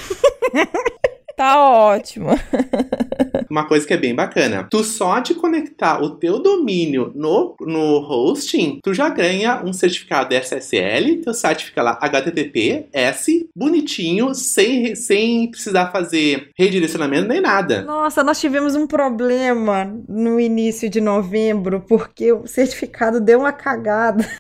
Tá 1.36 1.60
ótimo. 1.60 2.30
Uma 3.50 3.68
coisa 3.68 3.86
que 3.86 3.94
é 3.94 3.98
bem 3.98 4.16
bacana. 4.16 4.68
Tu 4.70 4.84
só 4.84 5.20
de 5.20 5.36
conectar 5.36 6.02
o 6.02 6.12
teu 6.12 6.40
domínio 6.40 7.12
no, 7.16 7.56
no 7.62 8.00
hosting, 8.00 8.80
tu 8.84 8.94
já 8.94 9.10
ganha 9.10 9.62
um 9.64 9.72
certificado 9.72 10.34
SSL, 10.34 11.22
teu 11.24 11.34
site 11.34 11.66
fica 11.66 11.84
lá 11.84 11.98
HTTPS, 12.02 13.48
bonitinho, 13.56 14.34
sem, 14.34 14.96
sem 14.96 15.50
precisar 15.50 15.92
fazer 15.92 16.50
redirecionamento 16.58 17.28
nem 17.28 17.42
nada. 17.42 17.84
Nossa, 17.84 18.24
nós 18.24 18.40
tivemos 18.40 18.76
um 18.76 18.88
problema 18.88 19.86
no 20.08 20.40
início 20.40 20.90
de 20.90 21.02
novembro, 21.02 21.84
porque 21.88 22.32
o 22.32 22.48
certificado 22.48 23.20
deu 23.20 23.40
uma 23.40 23.52
cagada. 23.52 24.24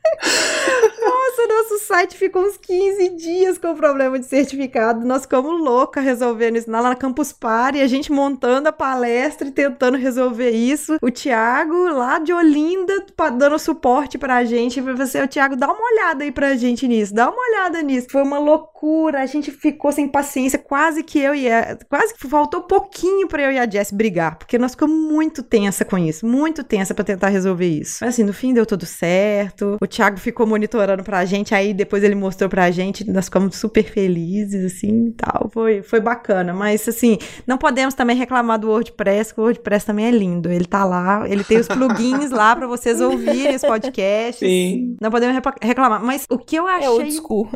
Nossa, 1.03 1.47
nosso 1.73 1.86
site 1.86 2.15
ficou 2.15 2.43
uns 2.43 2.57
15 2.57 3.09
dias 3.09 3.57
com 3.57 3.75
problema 3.75 4.19
de 4.19 4.25
certificado. 4.25 5.05
Nós 5.05 5.23
ficamos 5.23 5.59
louca 5.59 5.99
resolvendo 6.01 6.57
isso 6.57 6.69
lá 6.69 6.81
na 6.81 6.95
Campus 6.95 7.31
Party, 7.31 7.81
a 7.81 7.88
gente 7.88 8.12
montando 8.12 8.69
a 8.69 8.71
palestra 8.71 9.47
e 9.47 9.51
tentando 9.51 9.97
resolver 9.97 10.51
isso. 10.51 10.97
O 11.01 11.09
Thiago, 11.09 11.88
lá 11.89 12.19
de 12.19 12.31
Olinda, 12.31 13.05
dando 13.38 13.57
suporte 13.57 14.17
pra 14.17 14.45
gente. 14.45 14.81
Pra 14.81 14.93
você, 14.93 15.21
o 15.21 15.27
Thiago, 15.27 15.55
dá 15.55 15.67
uma 15.67 15.83
olhada 15.83 16.23
aí 16.23 16.31
pra 16.31 16.55
gente 16.55 16.88
nisso, 16.88 17.13
dá 17.13 17.29
uma 17.29 17.41
olhada 17.41 17.81
nisso. 17.81 18.07
Foi 18.12 18.21
uma 18.21 18.38
loucura 18.38 18.73
a 19.15 19.25
gente 19.25 19.49
ficou 19.49 19.91
sem 19.91 20.07
paciência, 20.07 20.59
quase 20.59 21.03
que 21.03 21.17
eu 21.17 21.33
e 21.33 21.49
a, 21.49 21.77
quase 21.88 22.13
que 22.13 22.27
faltou 22.27 22.62
pouquinho 22.63 23.27
para 23.27 23.43
eu 23.43 23.51
e 23.51 23.57
a 23.57 23.69
Jess 23.69 23.91
brigar, 23.91 24.38
porque 24.38 24.57
nós 24.57 24.71
ficamos 24.71 24.95
muito 24.95 25.41
tensa 25.41 25.86
com 25.86 25.97
isso, 25.97 26.25
muito 26.25 26.63
tensa 26.63 26.93
para 26.93 27.05
tentar 27.05 27.29
resolver 27.29 27.65
isso. 27.65 27.99
Mas 28.01 28.15
assim, 28.15 28.23
no 28.23 28.33
fim 28.33 28.53
deu 28.53 28.65
tudo 28.65 28.86
certo. 28.86 29.77
O 29.81 29.88
Thiago 29.88 30.17
ficou 30.17 30.45
monitorando 30.45 31.01
pra 31.03 31.23
gente, 31.23 31.55
aí 31.63 31.73
depois 31.73 32.04
ele 32.04 32.15
mostrou 32.15 32.49
pra 32.49 32.69
gente, 32.71 33.10
nós 33.10 33.26
ficamos 33.26 33.56
super 33.56 33.84
felizes 33.84 34.65
assim, 34.65 35.12
tal. 35.12 35.49
Foi 35.52 35.82
foi 35.82 35.99
bacana, 35.99 36.54
mas 36.54 36.88
assim, 36.88 37.17
não 37.45 37.58
podemos 37.58 37.93
também 37.93 38.15
reclamar 38.15 38.60
do 38.60 38.69
WordPress, 38.69 39.34
que 39.34 39.39
o 39.39 39.43
WordPress 39.43 39.86
também 39.86 40.06
é 40.06 40.12
lindo. 40.12 40.52
Ele 40.52 40.65
tá 40.65 40.84
lá, 40.86 41.28
ele 41.28 41.43
tem 41.43 41.58
os 41.58 41.67
plugins 41.67 42.32
lá 42.32 42.56
para 42.56 42.67
vocês 42.67 42.99
ouvirem 43.02 43.56
os 43.56 43.62
podcasts. 43.62 44.47
Sim. 44.47 44.95
Não 44.99 45.10
podemos 45.12 45.36
reclamar, 45.62 46.04
mas 46.04 46.26
o 46.30 46.38
que 46.38 46.56
eu 46.56 46.67
achei 46.67 46.86
É 46.86 46.89
old 46.89 47.12
school. 47.12 47.49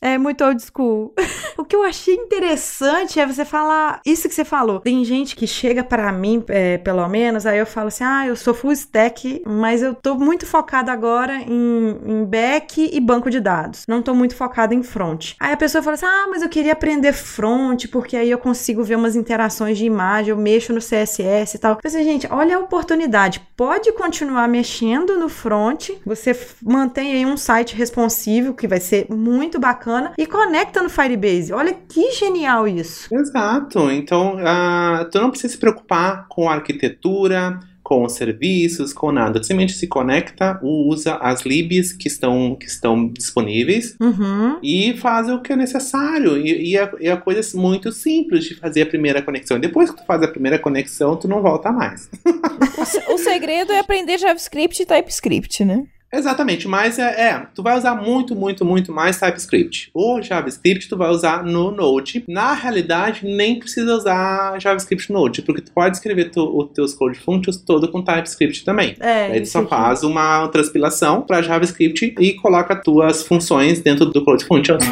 É 0.00 0.16
muito 0.16 0.42
old 0.44 0.62
school. 0.62 1.14
o 1.58 1.64
que 1.64 1.76
eu 1.76 1.82
achei 1.82 2.14
interessante 2.14 3.20
é 3.20 3.26
você 3.26 3.44
falar 3.44 4.00
isso 4.04 4.28
que 4.28 4.34
você 4.34 4.44
falou. 4.44 4.80
Tem 4.80 5.04
gente 5.04 5.36
que 5.36 5.46
chega 5.46 5.84
para 5.84 6.10
mim, 6.10 6.42
é, 6.48 6.78
pelo 6.78 7.06
menos, 7.08 7.44
aí 7.44 7.58
eu 7.58 7.66
falo 7.66 7.88
assim: 7.88 8.04
ah, 8.04 8.26
eu 8.26 8.34
sou 8.34 8.54
full 8.54 8.72
stack, 8.72 9.42
mas 9.46 9.82
eu 9.82 9.94
tô 9.94 10.14
muito 10.14 10.46
focada 10.46 10.90
agora 10.90 11.36
em, 11.42 11.98
em 12.06 12.24
back 12.24 12.88
e 12.92 13.00
banco 13.00 13.30
de 13.30 13.40
dados. 13.40 13.84
Não 13.86 14.00
tô 14.00 14.14
muito 14.14 14.34
focada 14.34 14.74
em 14.74 14.82
front. 14.82 15.34
Aí 15.38 15.52
a 15.52 15.56
pessoa 15.56 15.82
fala 15.82 15.94
assim: 15.94 16.06
ah, 16.06 16.26
mas 16.30 16.42
eu 16.42 16.48
queria 16.48 16.72
aprender 16.72 17.12
front, 17.12 17.86
porque 17.88 18.16
aí 18.16 18.30
eu 18.30 18.38
consigo 18.38 18.82
ver 18.82 18.96
umas 18.96 19.16
interações 19.16 19.76
de 19.76 19.84
imagem, 19.84 20.30
eu 20.30 20.36
mexo 20.36 20.72
no 20.72 20.80
CSS 20.80 21.56
e 21.56 21.58
tal. 21.58 21.72
Eu 21.72 21.76
pensei, 21.76 22.04
gente, 22.04 22.26
olha 22.30 22.56
a 22.56 22.60
oportunidade. 22.60 23.42
Pode 23.56 23.92
continuar 23.92 24.48
mexendo 24.48 25.18
no 25.18 25.28
front, 25.28 25.90
você 26.06 26.38
mantém 26.62 27.12
aí 27.12 27.26
um 27.26 27.36
site 27.36 27.76
responsivo 27.76 28.54
que 28.54 28.66
vai 28.66 28.80
ser 28.80 29.06
muito 29.10 29.58
bacana 29.58 29.89
e 30.18 30.26
conecta 30.26 30.82
no 30.82 30.88
Firebase. 30.90 31.52
Olha 31.52 31.74
que 31.74 32.12
genial 32.12 32.66
isso. 32.68 33.12
Exato. 33.14 33.90
Então, 33.90 34.36
uh, 34.36 35.04
tu 35.10 35.20
não 35.20 35.30
precisa 35.30 35.52
se 35.52 35.58
preocupar 35.58 36.26
com 36.28 36.48
a 36.48 36.54
arquitetura, 36.54 37.58
com 37.82 38.04
os 38.04 38.12
serviços, 38.12 38.92
com 38.92 39.10
nada. 39.10 39.42
Simplesmente 39.42 39.72
se 39.72 39.88
conecta, 39.88 40.60
usa 40.62 41.16
as 41.16 41.42
libs 41.44 41.92
que 41.92 42.06
estão, 42.06 42.54
que 42.54 42.66
estão 42.66 43.08
disponíveis 43.08 43.96
Uhum. 44.00 44.58
e 44.62 44.96
faz 44.96 45.28
o 45.28 45.40
que 45.40 45.52
é 45.52 45.56
necessário. 45.56 46.36
E, 46.38 46.70
e 46.70 46.76
é, 46.76 46.88
é 47.00 47.16
coisa 47.16 47.40
muito 47.58 47.90
simples 47.90 48.44
de 48.44 48.54
fazer 48.54 48.82
a 48.82 48.86
primeira 48.86 49.20
conexão. 49.20 49.58
Depois 49.58 49.90
que 49.90 49.96
tu 49.96 50.06
faz 50.06 50.22
a 50.22 50.28
primeira 50.28 50.56
conexão, 50.58 51.16
tu 51.16 51.26
não 51.26 51.42
volta 51.42 51.72
mais. 51.72 52.08
O 53.10 53.18
segredo 53.18 53.72
é 53.72 53.78
aprender 53.80 54.18
JavaScript 54.18 54.82
e 54.82 54.86
TypeScript, 54.86 55.64
né? 55.64 55.84
Exatamente, 56.12 56.66
mas 56.66 56.98
é, 56.98 57.28
é, 57.28 57.46
tu 57.54 57.62
vai 57.62 57.76
usar 57.76 57.94
muito, 57.94 58.34
muito, 58.34 58.64
muito 58.64 58.92
mais 58.92 59.18
TypeScript. 59.18 59.90
O 59.94 60.20
JavaScript 60.20 60.88
tu 60.88 60.96
vai 60.96 61.08
usar 61.08 61.44
no 61.44 61.70
Node. 61.70 62.24
Na 62.28 62.52
realidade, 62.52 63.24
nem 63.24 63.58
precisa 63.58 63.94
usar 63.94 64.58
JavaScript 64.60 65.12
no 65.12 65.20
Node, 65.20 65.42
porque 65.42 65.60
tu 65.62 65.70
pode 65.72 65.96
escrever 65.96 66.30
tu, 66.30 66.42
os 66.58 66.72
teus 66.72 66.94
code 66.94 67.18
functions 67.18 67.58
todo 67.58 67.88
com 67.88 68.02
TypeScript 68.02 68.64
também. 68.64 68.96
É, 68.98 69.28
Daí 69.28 69.40
tu 69.42 69.48
só 69.48 69.60
aqui. 69.60 69.70
faz 69.70 70.02
uma 70.02 70.48
transpilação 70.48 71.22
para 71.22 71.42
JavaScript 71.42 72.14
e 72.18 72.32
coloca 72.34 72.74
tuas 72.74 73.22
funções 73.22 73.80
dentro 73.80 74.06
do 74.06 74.24
Code 74.24 74.44
Functions. 74.44 74.84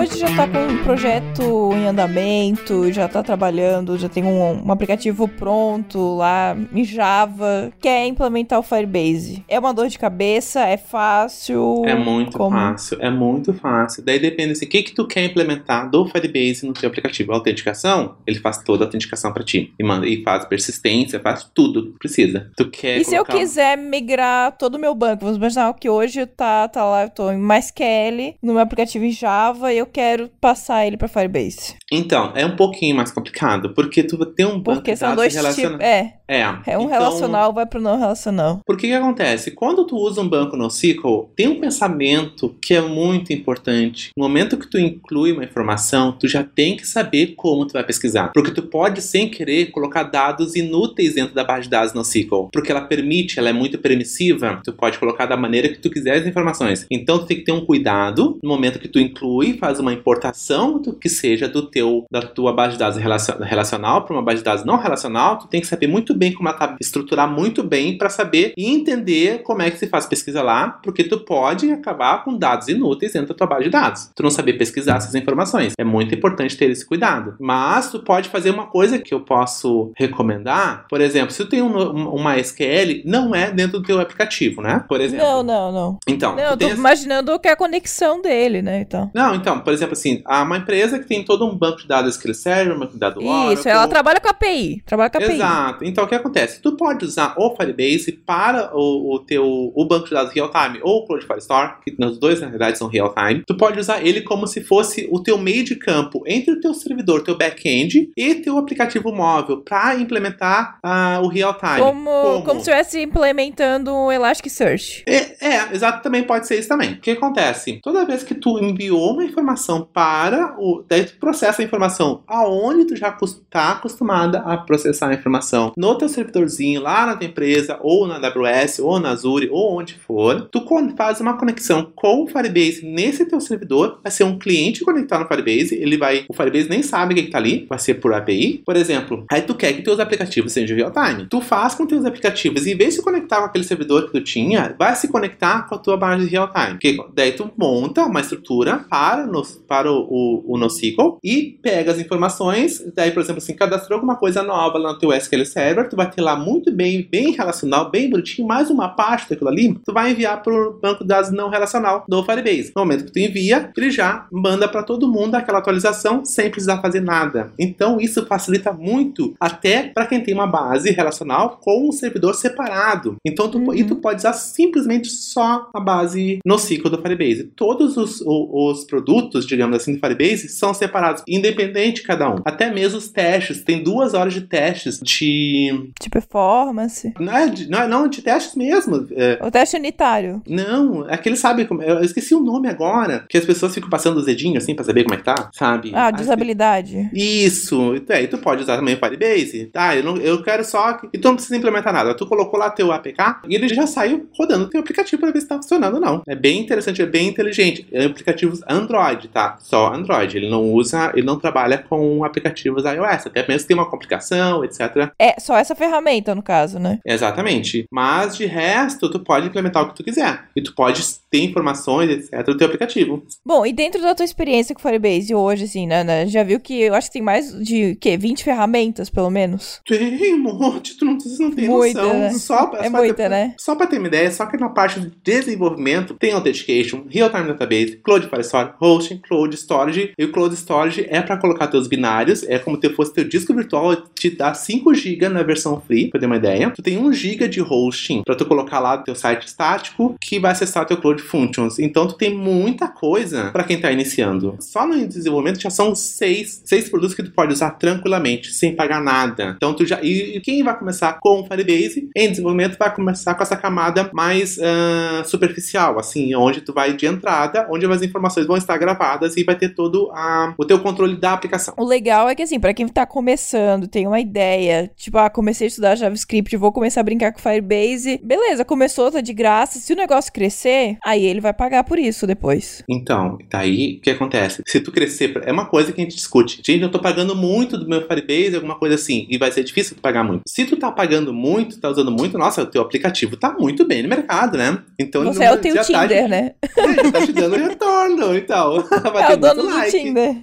Hoje 0.00 0.18
já 0.18 0.26
tá 0.34 0.48
com 0.48 0.58
um 0.58 0.82
projeto 0.82 1.70
em 1.72 1.86
andamento, 1.86 2.92
já 2.92 3.06
tá 3.06 3.22
trabalhando, 3.22 3.96
já 3.96 4.08
tem 4.08 4.24
um, 4.24 4.66
um 4.66 4.72
aplicativo 4.72 5.28
pronto 5.28 6.16
lá 6.16 6.56
em 6.72 6.84
Java, 6.84 7.72
quer 7.80 8.04
implementar 8.06 8.58
o 8.58 8.62
Firebase. 8.62 9.44
É 9.48 9.58
uma 9.58 9.72
dor 9.72 9.88
de 9.88 9.98
cabeça? 9.98 10.66
É 10.66 10.76
fácil? 10.76 11.84
É 11.86 11.94
muito 11.94 12.36
Como? 12.36 12.56
fácil, 12.56 12.98
é 13.00 13.08
muito 13.08 13.54
fácil. 13.54 14.04
Daí 14.04 14.18
depende 14.18 14.52
assim, 14.52 14.66
o 14.66 14.68
que 14.68 14.82
que 14.82 14.94
tu 14.94 15.06
quer 15.06 15.24
implementar 15.24 15.88
do 15.88 16.06
Firebase 16.06 16.66
no 16.66 16.72
teu 16.72 16.88
aplicativo. 16.88 17.32
A 17.32 17.36
autenticação, 17.36 18.16
ele 18.26 18.40
faz 18.40 18.58
toda 18.58 18.84
a 18.84 18.86
autenticação 18.86 19.32
para 19.32 19.44
ti. 19.44 19.72
E, 19.78 19.84
manda, 19.84 20.06
e 20.08 20.22
faz 20.24 20.44
persistência, 20.44 21.20
faz 21.20 21.48
tudo 21.54 21.92
que 21.92 21.98
precisa. 22.00 22.50
Tu 22.56 22.68
quer 22.68 22.98
E 22.98 23.04
se 23.04 23.14
eu 23.14 23.24
quiser 23.24 23.78
migrar 23.78 24.56
todo 24.58 24.74
o 24.74 24.78
meu 24.78 24.94
banco? 24.94 25.24
Vamos 25.24 25.36
imaginar 25.36 25.72
que 25.74 25.88
hoje 25.88 26.26
tá, 26.26 26.66
tá 26.68 26.84
lá, 26.84 27.04
eu 27.04 27.10
tô 27.10 27.30
em 27.30 27.38
MySQL, 27.38 28.34
no 28.42 28.54
meu 28.54 28.62
aplicativo 28.62 29.04
em 29.04 29.12
Java, 29.12 29.72
e 29.72 29.83
eu 29.84 29.86
quero 29.86 30.30
passar 30.40 30.86
ele 30.86 30.96
pra 30.96 31.06
Firebase. 31.06 31.76
Então, 31.92 32.32
é 32.34 32.44
um 32.44 32.56
pouquinho 32.56 32.96
mais 32.96 33.12
complicado, 33.12 33.74
porque 33.74 34.02
tu 34.02 34.24
ter 34.26 34.46
um 34.46 34.58
banco 34.58 34.78
Porque 34.78 34.92
de 34.92 34.98
são 34.98 35.14
dados 35.14 35.34
dois 35.34 35.54
tipos. 35.54 35.80
É, 35.80 36.14
É, 36.26 36.40
é 36.40 36.78
um 36.78 36.84
então, 36.84 36.86
relacional, 36.86 37.52
vai 37.52 37.66
pro 37.66 37.80
não 37.80 37.98
relacional. 37.98 38.60
Por 38.64 38.76
que 38.76 38.86
que 38.86 38.92
acontece? 38.94 39.50
Quando 39.50 39.86
tu 39.86 39.96
usa 39.96 40.22
um 40.22 40.28
banco 40.28 40.56
NoSQL, 40.56 41.30
tem 41.36 41.48
um 41.48 41.60
pensamento 41.60 42.56
que 42.62 42.72
é 42.72 42.80
muito 42.80 43.32
importante. 43.32 44.10
No 44.16 44.24
momento 44.24 44.56
que 44.56 44.68
tu 44.68 44.78
inclui 44.78 45.32
uma 45.32 45.44
informação, 45.44 46.12
tu 46.12 46.26
já 46.26 46.42
tem 46.42 46.76
que 46.76 46.86
saber 46.86 47.34
como 47.36 47.66
tu 47.66 47.74
vai 47.74 47.84
pesquisar. 47.84 48.30
Porque 48.32 48.50
tu 48.50 48.62
pode, 48.62 49.02
sem 49.02 49.28
querer, 49.28 49.70
colocar 49.70 50.04
dados 50.04 50.56
inúteis 50.56 51.14
dentro 51.14 51.34
da 51.34 51.44
base 51.44 51.64
de 51.64 51.70
dados 51.70 51.92
NoSQL. 51.92 52.48
Porque 52.50 52.72
ela 52.72 52.80
permite, 52.80 53.38
ela 53.38 53.50
é 53.50 53.52
muito 53.52 53.78
permissiva, 53.78 54.60
tu 54.64 54.72
pode 54.72 54.98
colocar 54.98 55.26
da 55.26 55.36
maneira 55.36 55.68
que 55.68 55.78
tu 55.78 55.90
quiser 55.90 56.16
as 56.16 56.26
informações. 56.26 56.86
Então 56.90 57.18
tu 57.18 57.26
tem 57.26 57.36
que 57.36 57.44
ter 57.44 57.52
um 57.52 57.64
cuidado 57.64 58.38
no 58.42 58.48
momento 58.48 58.78
que 58.78 58.88
tu 58.88 58.98
inclui, 58.98 59.58
faz 59.58 59.73
uma 59.80 59.92
importação 59.92 60.78
do 60.80 60.92
que 60.92 61.08
seja 61.08 61.48
do 61.48 61.62
teu, 61.68 62.04
da 62.10 62.22
tua 62.22 62.52
base 62.52 62.72
de 62.74 62.78
dados 62.78 62.98
relacion- 62.98 63.38
relacional 63.40 64.02
para 64.04 64.14
uma 64.14 64.22
base 64.22 64.38
de 64.38 64.44
dados 64.44 64.64
não 64.64 64.76
relacional, 64.76 65.38
tu 65.38 65.46
tem 65.48 65.60
que 65.60 65.66
saber 65.66 65.86
muito 65.86 66.14
bem 66.14 66.32
como 66.32 66.48
ela 66.48 66.56
tá, 66.58 66.76
estruturar 66.80 67.30
muito 67.30 67.62
bem 67.62 67.96
para 67.98 68.08
saber 68.08 68.52
e 68.56 68.68
entender 68.70 69.42
como 69.42 69.62
é 69.62 69.70
que 69.70 69.78
se 69.78 69.86
faz 69.86 70.06
pesquisa 70.06 70.42
lá, 70.42 70.78
porque 70.82 71.04
tu 71.04 71.20
pode 71.20 71.70
acabar 71.70 72.24
com 72.24 72.36
dados 72.36 72.68
inúteis 72.68 73.12
dentro 73.12 73.28
da 73.28 73.34
tua 73.34 73.46
base 73.46 73.64
de 73.64 73.70
dados. 73.70 74.10
Tu 74.14 74.22
não 74.22 74.30
saber 74.30 74.54
pesquisar 74.54 74.96
essas 74.96 75.14
informações. 75.14 75.72
É 75.78 75.84
muito 75.84 76.14
importante 76.14 76.56
ter 76.56 76.70
esse 76.70 76.86
cuidado. 76.86 77.34
Mas 77.40 77.90
tu 77.90 78.00
pode 78.00 78.28
fazer 78.28 78.50
uma 78.50 78.66
coisa 78.66 78.98
que 78.98 79.12
eu 79.14 79.20
posso 79.20 79.92
recomendar, 79.96 80.86
por 80.88 81.00
exemplo, 81.00 81.30
se 81.32 81.44
tu 81.44 81.48
tem 81.48 81.62
um, 81.62 81.76
um, 81.76 82.08
uma 82.14 82.38
SQL, 82.38 83.02
não 83.04 83.34
é 83.34 83.50
dentro 83.50 83.80
do 83.80 83.86
teu 83.86 84.00
aplicativo, 84.00 84.62
né? 84.62 84.84
Por 84.88 85.00
exemplo. 85.00 85.24
Não, 85.26 85.42
não, 85.42 85.72
não. 85.72 85.98
Então, 86.06 86.34
Não, 86.36 86.42
eu 86.42 86.56
tô 86.56 86.66
esse- 86.66 86.76
imaginando 86.76 87.38
que 87.38 87.48
é 87.48 87.52
a 87.52 87.56
conexão 87.56 88.20
dele, 88.22 88.62
né? 88.62 88.80
Então. 88.80 89.10
não, 89.14 89.34
então, 89.34 89.60
por 89.64 89.72
exemplo, 89.72 89.94
assim, 89.94 90.22
há 90.24 90.42
uma 90.42 90.58
empresa 90.58 90.98
que 90.98 91.06
tem 91.06 91.24
todo 91.24 91.46
um 91.46 91.56
banco 91.56 91.78
de 91.78 91.88
dados 91.88 92.14
SQL 92.14 92.34
Server, 92.34 92.76
um 92.76 92.78
banco 92.78 92.92
de 92.92 92.98
dados 92.98 93.24
Oracle. 93.24 93.54
Isso, 93.54 93.68
ela 93.68 93.88
trabalha 93.88 94.20
com 94.20 94.28
a 94.28 94.30
API. 94.30 94.82
Trabalha 94.84 95.10
com 95.10 95.18
a 95.18 95.20
API. 95.20 95.34
Exato. 95.34 95.84
Então, 95.84 96.04
o 96.04 96.06
que 96.06 96.14
acontece? 96.14 96.60
Tu 96.60 96.76
pode 96.76 97.04
usar 97.04 97.34
o 97.38 97.56
Firebase 97.56 98.12
para 98.12 98.70
o, 98.74 99.14
o 99.14 99.18
teu 99.20 99.44
o 99.74 99.84
banco 99.86 100.06
de 100.06 100.12
dados 100.12 100.32
real-time 100.32 100.80
ou 100.82 100.98
o 100.98 101.06
Cloud 101.06 101.26
Firestore, 101.26 101.74
que 101.84 101.94
nos 101.98 102.18
dois, 102.18 102.40
na 102.40 102.48
verdade, 102.48 102.78
são 102.78 102.88
real-time. 102.88 103.42
Tu 103.46 103.56
pode 103.56 103.78
usar 103.78 104.04
ele 104.04 104.20
como 104.22 104.46
se 104.46 104.62
fosse 104.62 105.08
o 105.10 105.22
teu 105.22 105.38
meio 105.38 105.64
de 105.64 105.76
campo 105.76 106.22
entre 106.26 106.52
o 106.52 106.60
teu 106.60 106.74
servidor, 106.74 107.22
teu 107.22 107.36
back-end 107.36 108.10
e 108.16 108.34
teu 108.36 108.58
aplicativo 108.58 109.12
móvel 109.12 109.62
para 109.62 109.96
implementar 109.96 110.78
ah, 110.82 111.20
o 111.22 111.28
real-time. 111.28 111.78
Como, 111.78 112.10
Como? 112.10 112.44
como 112.44 112.60
se 112.60 112.70
estivesse 112.70 113.00
implementando 113.00 113.92
o 113.92 114.12
Elasticsearch. 114.12 115.04
É, 115.06 115.46
é, 115.46 115.74
exato, 115.74 116.02
também 116.02 116.22
pode 116.22 116.46
ser 116.46 116.58
isso 116.58 116.68
também. 116.68 116.94
O 116.94 117.00
que 117.00 117.12
acontece? 117.12 117.80
Toda 117.82 118.04
vez 118.04 118.22
que 118.22 118.34
tu 118.34 118.58
enviou 118.58 119.12
uma 119.12 119.24
informação 119.24 119.53
para 119.92 120.54
o. 120.58 120.84
Daí 120.88 121.04
tu 121.04 121.16
processa 121.18 121.62
a 121.62 121.64
informação 121.64 122.22
aonde 122.26 122.84
tu 122.86 122.96
já 122.96 123.16
está 123.20 123.72
acostumada 123.72 124.38
a 124.40 124.56
processar 124.56 125.08
a 125.08 125.14
informação. 125.14 125.72
No 125.76 125.96
teu 125.96 126.08
servidorzinho, 126.08 126.82
lá 126.82 127.06
na 127.06 127.16
tua 127.16 127.26
empresa, 127.26 127.78
ou 127.82 128.06
na 128.06 128.16
AWS, 128.16 128.78
ou 128.78 128.98
na 128.98 129.10
Azure, 129.10 129.48
ou 129.50 129.78
onde 129.78 129.94
for, 129.94 130.48
tu 130.50 130.64
faz 130.96 131.20
uma 131.20 131.36
conexão 131.36 131.92
com 131.94 132.24
o 132.24 132.26
Firebase 132.26 132.84
nesse 132.84 133.24
teu 133.24 133.40
servidor. 133.40 134.00
Vai 134.02 134.10
ser 134.10 134.24
um 134.24 134.38
cliente 134.38 134.84
conectado 134.84 135.22
no 135.22 135.28
Firebase. 135.28 135.74
Ele 135.74 135.96
vai. 135.96 136.24
O 136.28 136.34
Firebase 136.34 136.68
nem 136.68 136.82
sabe 136.82 137.14
quem 137.14 137.24
que 137.24 137.30
tá 137.30 137.38
ali. 137.38 137.66
Vai 137.68 137.78
ser 137.78 137.94
por 137.94 138.12
API. 138.12 138.62
Por 138.64 138.76
exemplo, 138.76 139.24
aí 139.30 139.42
tu 139.42 139.54
quer 139.54 139.72
que 139.72 139.82
teus 139.82 140.00
aplicativos 140.00 140.52
sejam 140.52 140.76
real-time. 140.76 141.26
Tu 141.28 141.40
faz 141.40 141.74
com 141.74 141.86
teus 141.86 142.04
aplicativos, 142.04 142.66
em 142.66 142.76
vez 142.76 142.90
de 142.90 142.96
se 142.96 143.02
conectar 143.02 143.38
com 143.38 143.44
aquele 143.44 143.64
servidor 143.64 144.06
que 144.06 144.12
tu 144.12 144.20
tinha, 144.20 144.74
vai 144.78 144.94
se 144.96 145.08
conectar 145.08 145.66
com 145.68 145.74
a 145.74 145.78
tua 145.78 145.96
base 145.96 146.24
de 146.24 146.30
real-time. 146.30 146.78
Daí 147.14 147.32
tu 147.32 147.50
monta 147.56 148.04
uma 148.04 148.20
estrutura 148.20 148.84
para, 148.88 149.26
no, 149.26 149.43
para 149.52 149.90
o, 149.90 149.98
o, 150.08 150.54
o 150.54 150.58
NoSQL 150.58 151.18
e 151.22 151.58
pega 151.62 151.92
as 151.92 151.98
informações. 151.98 152.82
Daí, 152.94 153.10
por 153.10 153.20
exemplo, 153.22 153.38
assim, 153.42 153.54
cadastrou 153.54 153.96
alguma 153.96 154.16
coisa 154.16 154.42
nova 154.42 154.78
lá 154.78 154.92
no 154.92 154.98
teu 154.98 155.12
SQL 155.12 155.44
Server, 155.44 155.88
tu 155.88 155.96
vai 155.96 156.10
ter 156.10 156.20
lá 156.22 156.36
muito 156.36 156.70
bem, 156.72 157.06
bem 157.10 157.32
relacional, 157.32 157.90
bem 157.90 158.08
bonitinho, 158.10 158.46
mais 158.46 158.70
uma 158.70 158.88
parte 158.88 159.30
daquilo 159.30 159.48
ali, 159.50 159.74
tu 159.84 159.92
vai 159.92 160.10
enviar 160.12 160.42
para 160.42 160.52
o 160.52 160.78
banco 160.80 161.02
de 161.02 161.08
dados 161.08 161.30
não 161.30 161.48
relacional 161.48 162.04
do 162.08 162.24
Firebase. 162.24 162.72
No 162.74 162.82
momento 162.82 163.04
que 163.04 163.12
tu 163.12 163.18
envia, 163.18 163.70
ele 163.76 163.90
já 163.90 164.26
manda 164.32 164.68
para 164.68 164.82
todo 164.82 165.10
mundo 165.10 165.34
aquela 165.34 165.58
atualização 165.58 166.24
sem 166.24 166.50
precisar 166.50 166.80
fazer 166.80 167.00
nada. 167.00 167.52
Então, 167.58 168.00
isso 168.00 168.24
facilita 168.26 168.72
muito 168.72 169.34
até 169.40 169.84
para 169.88 170.06
quem 170.06 170.22
tem 170.22 170.34
uma 170.34 170.46
base 170.46 170.90
relacional 170.90 171.58
com 171.62 171.88
um 171.88 171.92
servidor 171.92 172.34
separado. 172.34 173.16
Então, 173.26 173.48
tu, 173.48 173.58
Uhum. 173.58 173.72
e 173.74 173.84
tu 173.84 173.96
pode 173.96 174.18
usar 174.18 174.32
simplesmente 174.32 175.08
só 175.08 175.68
a 175.74 175.80
base 175.80 176.38
no 176.44 176.58
ciclo 176.58 176.90
do 176.90 177.00
Firebase. 177.00 177.44
Todos 177.56 177.96
os, 177.96 178.20
o- 178.20 178.70
os 178.70 178.84
produtos, 178.84 179.23
digamos 179.46 179.74
trabalhando 179.74 179.74
assim 179.76 179.92
no 179.94 179.98
Firebase 179.98 180.48
são 180.48 180.72
separados, 180.74 181.22
independente 181.28 182.02
cada 182.02 182.30
um. 182.30 182.36
Até 182.44 182.70
mesmo 182.72 182.98
os 182.98 183.08
testes, 183.08 183.62
tem 183.62 183.82
duas 183.82 184.14
horas 184.14 184.32
de 184.34 184.42
testes 184.42 185.00
de. 185.02 185.90
De 186.00 186.08
performance. 186.10 187.12
Não, 187.18 187.36
é 187.36 187.48
de, 187.48 187.68
não, 187.68 187.78
é- 187.80 187.88
não, 187.88 188.08
de 188.08 188.22
testes 188.22 188.54
mesmo. 188.54 189.06
É, 189.12 189.38
O 189.42 189.50
teste 189.50 189.76
unitário. 189.76 190.42
não, 190.48 191.04
aquele 191.08 191.36
sabe 191.36 191.64
como. 191.64 191.82
Eu 191.82 192.00
esqueci 192.02 192.34
o 192.34 192.40
nome 192.40 192.68
agora, 192.68 193.24
que 193.28 193.38
as 193.38 193.44
pessoas 193.44 193.74
ficam 193.74 193.88
passando 193.90 194.16
os 194.18 194.26
dedinhos 194.26 194.62
assim 194.62 194.74
pra 194.74 194.84
saber 194.84 195.04
como 195.04 195.14
é 195.14 195.18
que 195.18 195.24
tá, 195.24 195.50
sabe? 195.52 195.92
Ah, 195.94 196.10
desabilidade. 196.10 197.08
Isso, 197.12 197.94
e 197.96 198.00
tu, 198.00 198.12
é, 198.12 198.22
e 198.22 198.26
tu 198.28 198.38
pode 198.38 198.62
usar 198.62 198.76
também 198.76 198.94
o 198.94 198.98
Firebase. 198.98 199.66
Tá, 199.72 199.96
eu, 199.96 200.02
não, 200.04 200.16
eu 200.18 200.42
quero 200.42 200.64
só. 200.64 200.94
que- 200.94 201.08
E 201.12 201.18
tu 201.18 201.28
não 201.28 201.34
precisa 201.34 201.56
implementar 201.56 201.92
nada. 201.92 202.14
Tu 202.14 202.26
colocou 202.26 202.58
lá 202.58 202.70
teu 202.70 202.92
APK 202.92 203.40
e 203.48 203.54
ele 203.54 203.68
já 203.68 203.86
saiu 203.86 204.28
rodando 204.36 204.68
teu 204.68 204.80
aplicativo 204.80 205.20
pra 205.20 205.30
ver 205.30 205.40
se 205.40 205.48
tá 205.48 205.56
funcionando 205.56 205.94
ou 205.94 206.00
não. 206.00 206.22
É 206.26 206.34
bem 206.34 206.60
interessante, 206.60 207.00
é 207.02 207.06
bem 207.06 207.28
inteligente. 207.28 207.86
É 207.92 208.04
aplicativos 208.04 208.60
Android, 208.68 209.13
tá? 209.28 209.56
Só 209.60 209.92
Android. 209.92 210.36
Ele 210.36 210.48
não 210.50 210.62
usa, 210.72 211.10
ele 211.14 211.26
não 211.26 211.38
trabalha 211.38 211.78
com 211.78 212.24
aplicativos 212.24 212.84
iOS. 212.84 213.26
Até 213.26 213.46
mesmo 213.46 213.62
que 213.62 213.68
tem 213.68 213.76
uma 213.76 213.88
complicação, 213.90 214.64
etc. 214.64 215.10
É, 215.18 215.38
só 215.40 215.56
essa 215.56 215.74
ferramenta, 215.74 216.34
no 216.34 216.42
caso, 216.42 216.78
né? 216.78 216.98
Exatamente. 217.06 217.86
Mas 217.90 218.36
de 218.36 218.46
resto, 218.46 219.10
tu 219.10 219.18
pode 219.20 219.46
implementar 219.46 219.82
o 219.82 219.88
que 219.90 219.96
tu 219.96 220.04
quiser. 220.04 220.44
E 220.54 220.62
tu 220.62 220.74
pode 220.74 221.02
ter 221.30 221.38
informações, 221.42 222.10
etc. 222.10 222.44
do 222.46 222.56
teu 222.56 222.66
aplicativo. 222.66 223.22
Bom, 223.44 223.64
e 223.66 223.72
dentro 223.72 224.00
da 224.02 224.14
tua 224.14 224.24
experiência 224.24 224.74
com 224.74 224.80
Firebase 224.80 225.34
hoje, 225.34 225.64
assim, 225.64 225.86
né, 225.86 226.04
né, 226.04 226.26
Já 226.26 226.42
viu 226.42 226.60
que 226.60 226.80
eu 226.80 226.94
acho 226.94 227.08
que 227.08 227.14
tem 227.14 227.22
mais 227.22 227.52
de, 227.64 227.96
quê? 227.96 228.16
20 228.16 228.44
ferramentas, 228.44 229.10
pelo 229.10 229.30
menos? 229.30 229.80
Tem 229.86 230.34
um 230.34 230.38
monte, 230.38 230.96
tu 230.96 231.04
não, 231.04 231.18
tu 231.18 231.24
não 231.40 231.50
tem 231.52 231.68
Muita, 231.68 232.02
noção. 232.02 232.18
né? 232.20 232.30
Só, 232.32 232.70
É 232.78 232.84
só 232.84 232.90
muita, 232.90 233.14
pra- 233.14 233.28
né? 233.28 233.54
Só 233.58 233.74
pra 233.74 233.86
ter 233.86 233.98
uma 233.98 234.08
ideia, 234.08 234.30
só 234.30 234.46
que 234.46 234.56
na 234.56 234.68
parte 234.68 235.00
de 235.00 235.10
desenvolvimento 235.22 236.14
tem 236.14 236.32
Authentication, 236.32 237.04
Real-Time 237.08 237.48
Database, 237.48 237.96
Cloud 238.02 238.26
Firestore, 238.28 238.70
Hosting, 239.04 239.18
Cloud 239.18 239.54
Storage. 239.54 240.12
E 240.18 240.24
o 240.24 240.32
Cloud 240.32 240.54
Storage 240.54 241.06
é 241.08 241.20
pra 241.20 241.36
colocar 241.36 241.66
teus 241.66 241.86
binários, 241.86 242.42
é 242.44 242.58
como 242.58 242.78
se 242.80 242.88
fosse 242.90 243.12
teu 243.12 243.24
disco 243.24 243.54
virtual, 243.54 243.96
te 244.14 244.30
dá 244.30 244.54
5 244.54 244.94
GB 244.94 245.28
na 245.28 245.42
versão 245.42 245.80
free, 245.80 246.08
pra 246.08 246.18
ter 246.18 246.26
uma 246.26 246.36
ideia. 246.36 246.70
Tu 246.70 246.82
tem 246.82 246.98
1 246.98 247.12
GB 247.12 247.48
de 247.48 247.60
hosting 247.60 248.22
pra 248.24 248.34
tu 248.34 248.46
colocar 248.46 248.80
lá 248.80 248.98
teu 248.98 249.14
site 249.14 249.46
estático, 249.46 250.14
que 250.20 250.38
vai 250.38 250.52
acessar 250.52 250.86
teu 250.86 250.96
Cloud 250.96 251.22
Functions. 251.22 251.78
Então 251.78 252.06
tu 252.06 252.14
tem 252.14 252.34
muita 252.34 252.88
coisa 252.88 253.50
pra 253.50 253.64
quem 253.64 253.80
tá 253.80 253.92
iniciando. 253.92 254.56
Só 254.60 254.86
no 254.86 255.06
desenvolvimento 255.06 255.60
já 255.60 255.70
são 255.70 255.94
seis, 255.94 256.62
seis 256.64 256.88
produtos 256.88 257.14
que 257.14 257.22
tu 257.22 257.30
pode 257.30 257.52
usar 257.52 257.70
tranquilamente, 257.72 258.52
sem 258.52 258.74
pagar 258.74 259.02
nada. 259.02 259.54
Então 259.56 259.74
tu 259.74 259.84
já. 259.84 260.02
E, 260.02 260.40
quem 260.40 260.62
vai 260.62 260.78
começar 260.78 261.18
com 261.20 261.44
Firebase 261.44 262.08
em 262.16 262.30
desenvolvimento 262.30 262.78
vai 262.78 262.94
começar 262.94 263.34
com 263.34 263.42
essa 263.42 263.56
camada 263.56 264.10
mais 264.12 264.58
ah, 264.58 265.22
superficial, 265.24 265.98
assim, 265.98 266.34
onde 266.34 266.60
tu 266.60 266.72
vai 266.72 266.94
de 266.94 267.06
entrada, 267.06 267.66
onde 267.70 267.86
as 267.86 268.02
informações 268.02 268.46
vão 268.46 268.56
estar 268.56 268.76
gravadas 268.78 268.93
e 269.36 269.44
vai 269.44 269.56
ter 269.56 269.70
todo 269.74 270.10
a, 270.12 270.54
o 270.58 270.64
teu 270.64 270.78
controle 270.80 271.16
da 271.16 271.32
aplicação. 271.32 271.74
O 271.76 271.84
legal 271.84 272.28
é 272.28 272.34
que, 272.34 272.42
assim, 272.42 272.58
pra 272.60 272.74
quem 272.74 272.86
tá 272.88 273.06
começando, 273.06 273.86
tem 273.88 274.06
uma 274.06 274.20
ideia, 274.20 274.90
tipo, 274.96 275.18
ah, 275.18 275.28
comecei 275.30 275.66
a 275.66 275.68
estudar 275.68 275.94
JavaScript, 275.96 276.56
vou 276.56 276.72
começar 276.72 277.00
a 277.00 277.04
brincar 277.04 277.32
com 277.32 277.38
Firebase. 277.40 278.20
Beleza, 278.22 278.64
começou, 278.64 279.10
tá 279.10 279.20
de 279.20 279.32
graça. 279.32 279.78
Se 279.78 279.92
o 279.92 279.96
negócio 279.96 280.32
crescer, 280.32 280.96
aí 281.04 281.24
ele 281.24 281.40
vai 281.40 281.52
pagar 281.52 281.84
por 281.84 281.98
isso 281.98 282.26
depois. 282.26 282.82
Então, 282.88 283.38
daí 283.50 283.96
o 283.98 284.00
que 284.00 284.10
acontece? 284.10 284.62
Se 284.66 284.80
tu 284.80 284.92
crescer, 284.92 285.40
é 285.44 285.52
uma 285.52 285.66
coisa 285.66 285.92
que 285.92 286.00
a 286.00 286.04
gente 286.04 286.16
discute. 286.16 286.60
Gente, 286.64 286.82
eu 286.82 286.90
tô 286.90 286.98
pagando 286.98 287.34
muito 287.34 287.76
do 287.78 287.88
meu 287.88 288.06
Firebase, 288.06 288.56
alguma 288.56 288.76
coisa 288.78 288.94
assim, 288.94 289.26
e 289.28 289.38
vai 289.38 289.50
ser 289.50 289.64
difícil 289.64 289.96
tu 289.96 290.02
pagar 290.02 290.22
muito. 290.24 290.42
Se 290.46 290.64
tu 290.64 290.76
tá 290.76 290.90
pagando 290.92 291.32
muito, 291.32 291.80
tá 291.80 291.88
usando 291.88 292.10
muito, 292.10 292.38
nossa, 292.38 292.62
o 292.62 292.66
teu 292.66 292.82
aplicativo 292.82 293.36
tá 293.36 293.54
muito 293.58 293.84
bem 293.86 294.02
no 294.02 294.08
mercado, 294.08 294.56
né? 294.58 294.78
Então 294.98 295.22
ele 295.22 295.32
Você 295.32 295.40
não- 295.40 295.46
é 295.46 295.52
o 295.52 295.58
teu 295.58 295.74
tá 295.74 295.82
Tinder, 295.84 296.22
de- 296.24 296.28
né? 296.28 296.52
É, 296.76 296.94
já 297.04 297.12
tá 297.12 297.26
te 297.26 297.32
dando 297.32 297.56
retorno, 297.56 298.36
então. 298.36 298.83
Vai 299.12 299.22
É 299.22 299.26
ter 299.28 299.34
o 299.34 299.36
dono 299.36 299.62
do 299.62 299.68
like. 299.68 299.90
Tinder. 299.90 300.36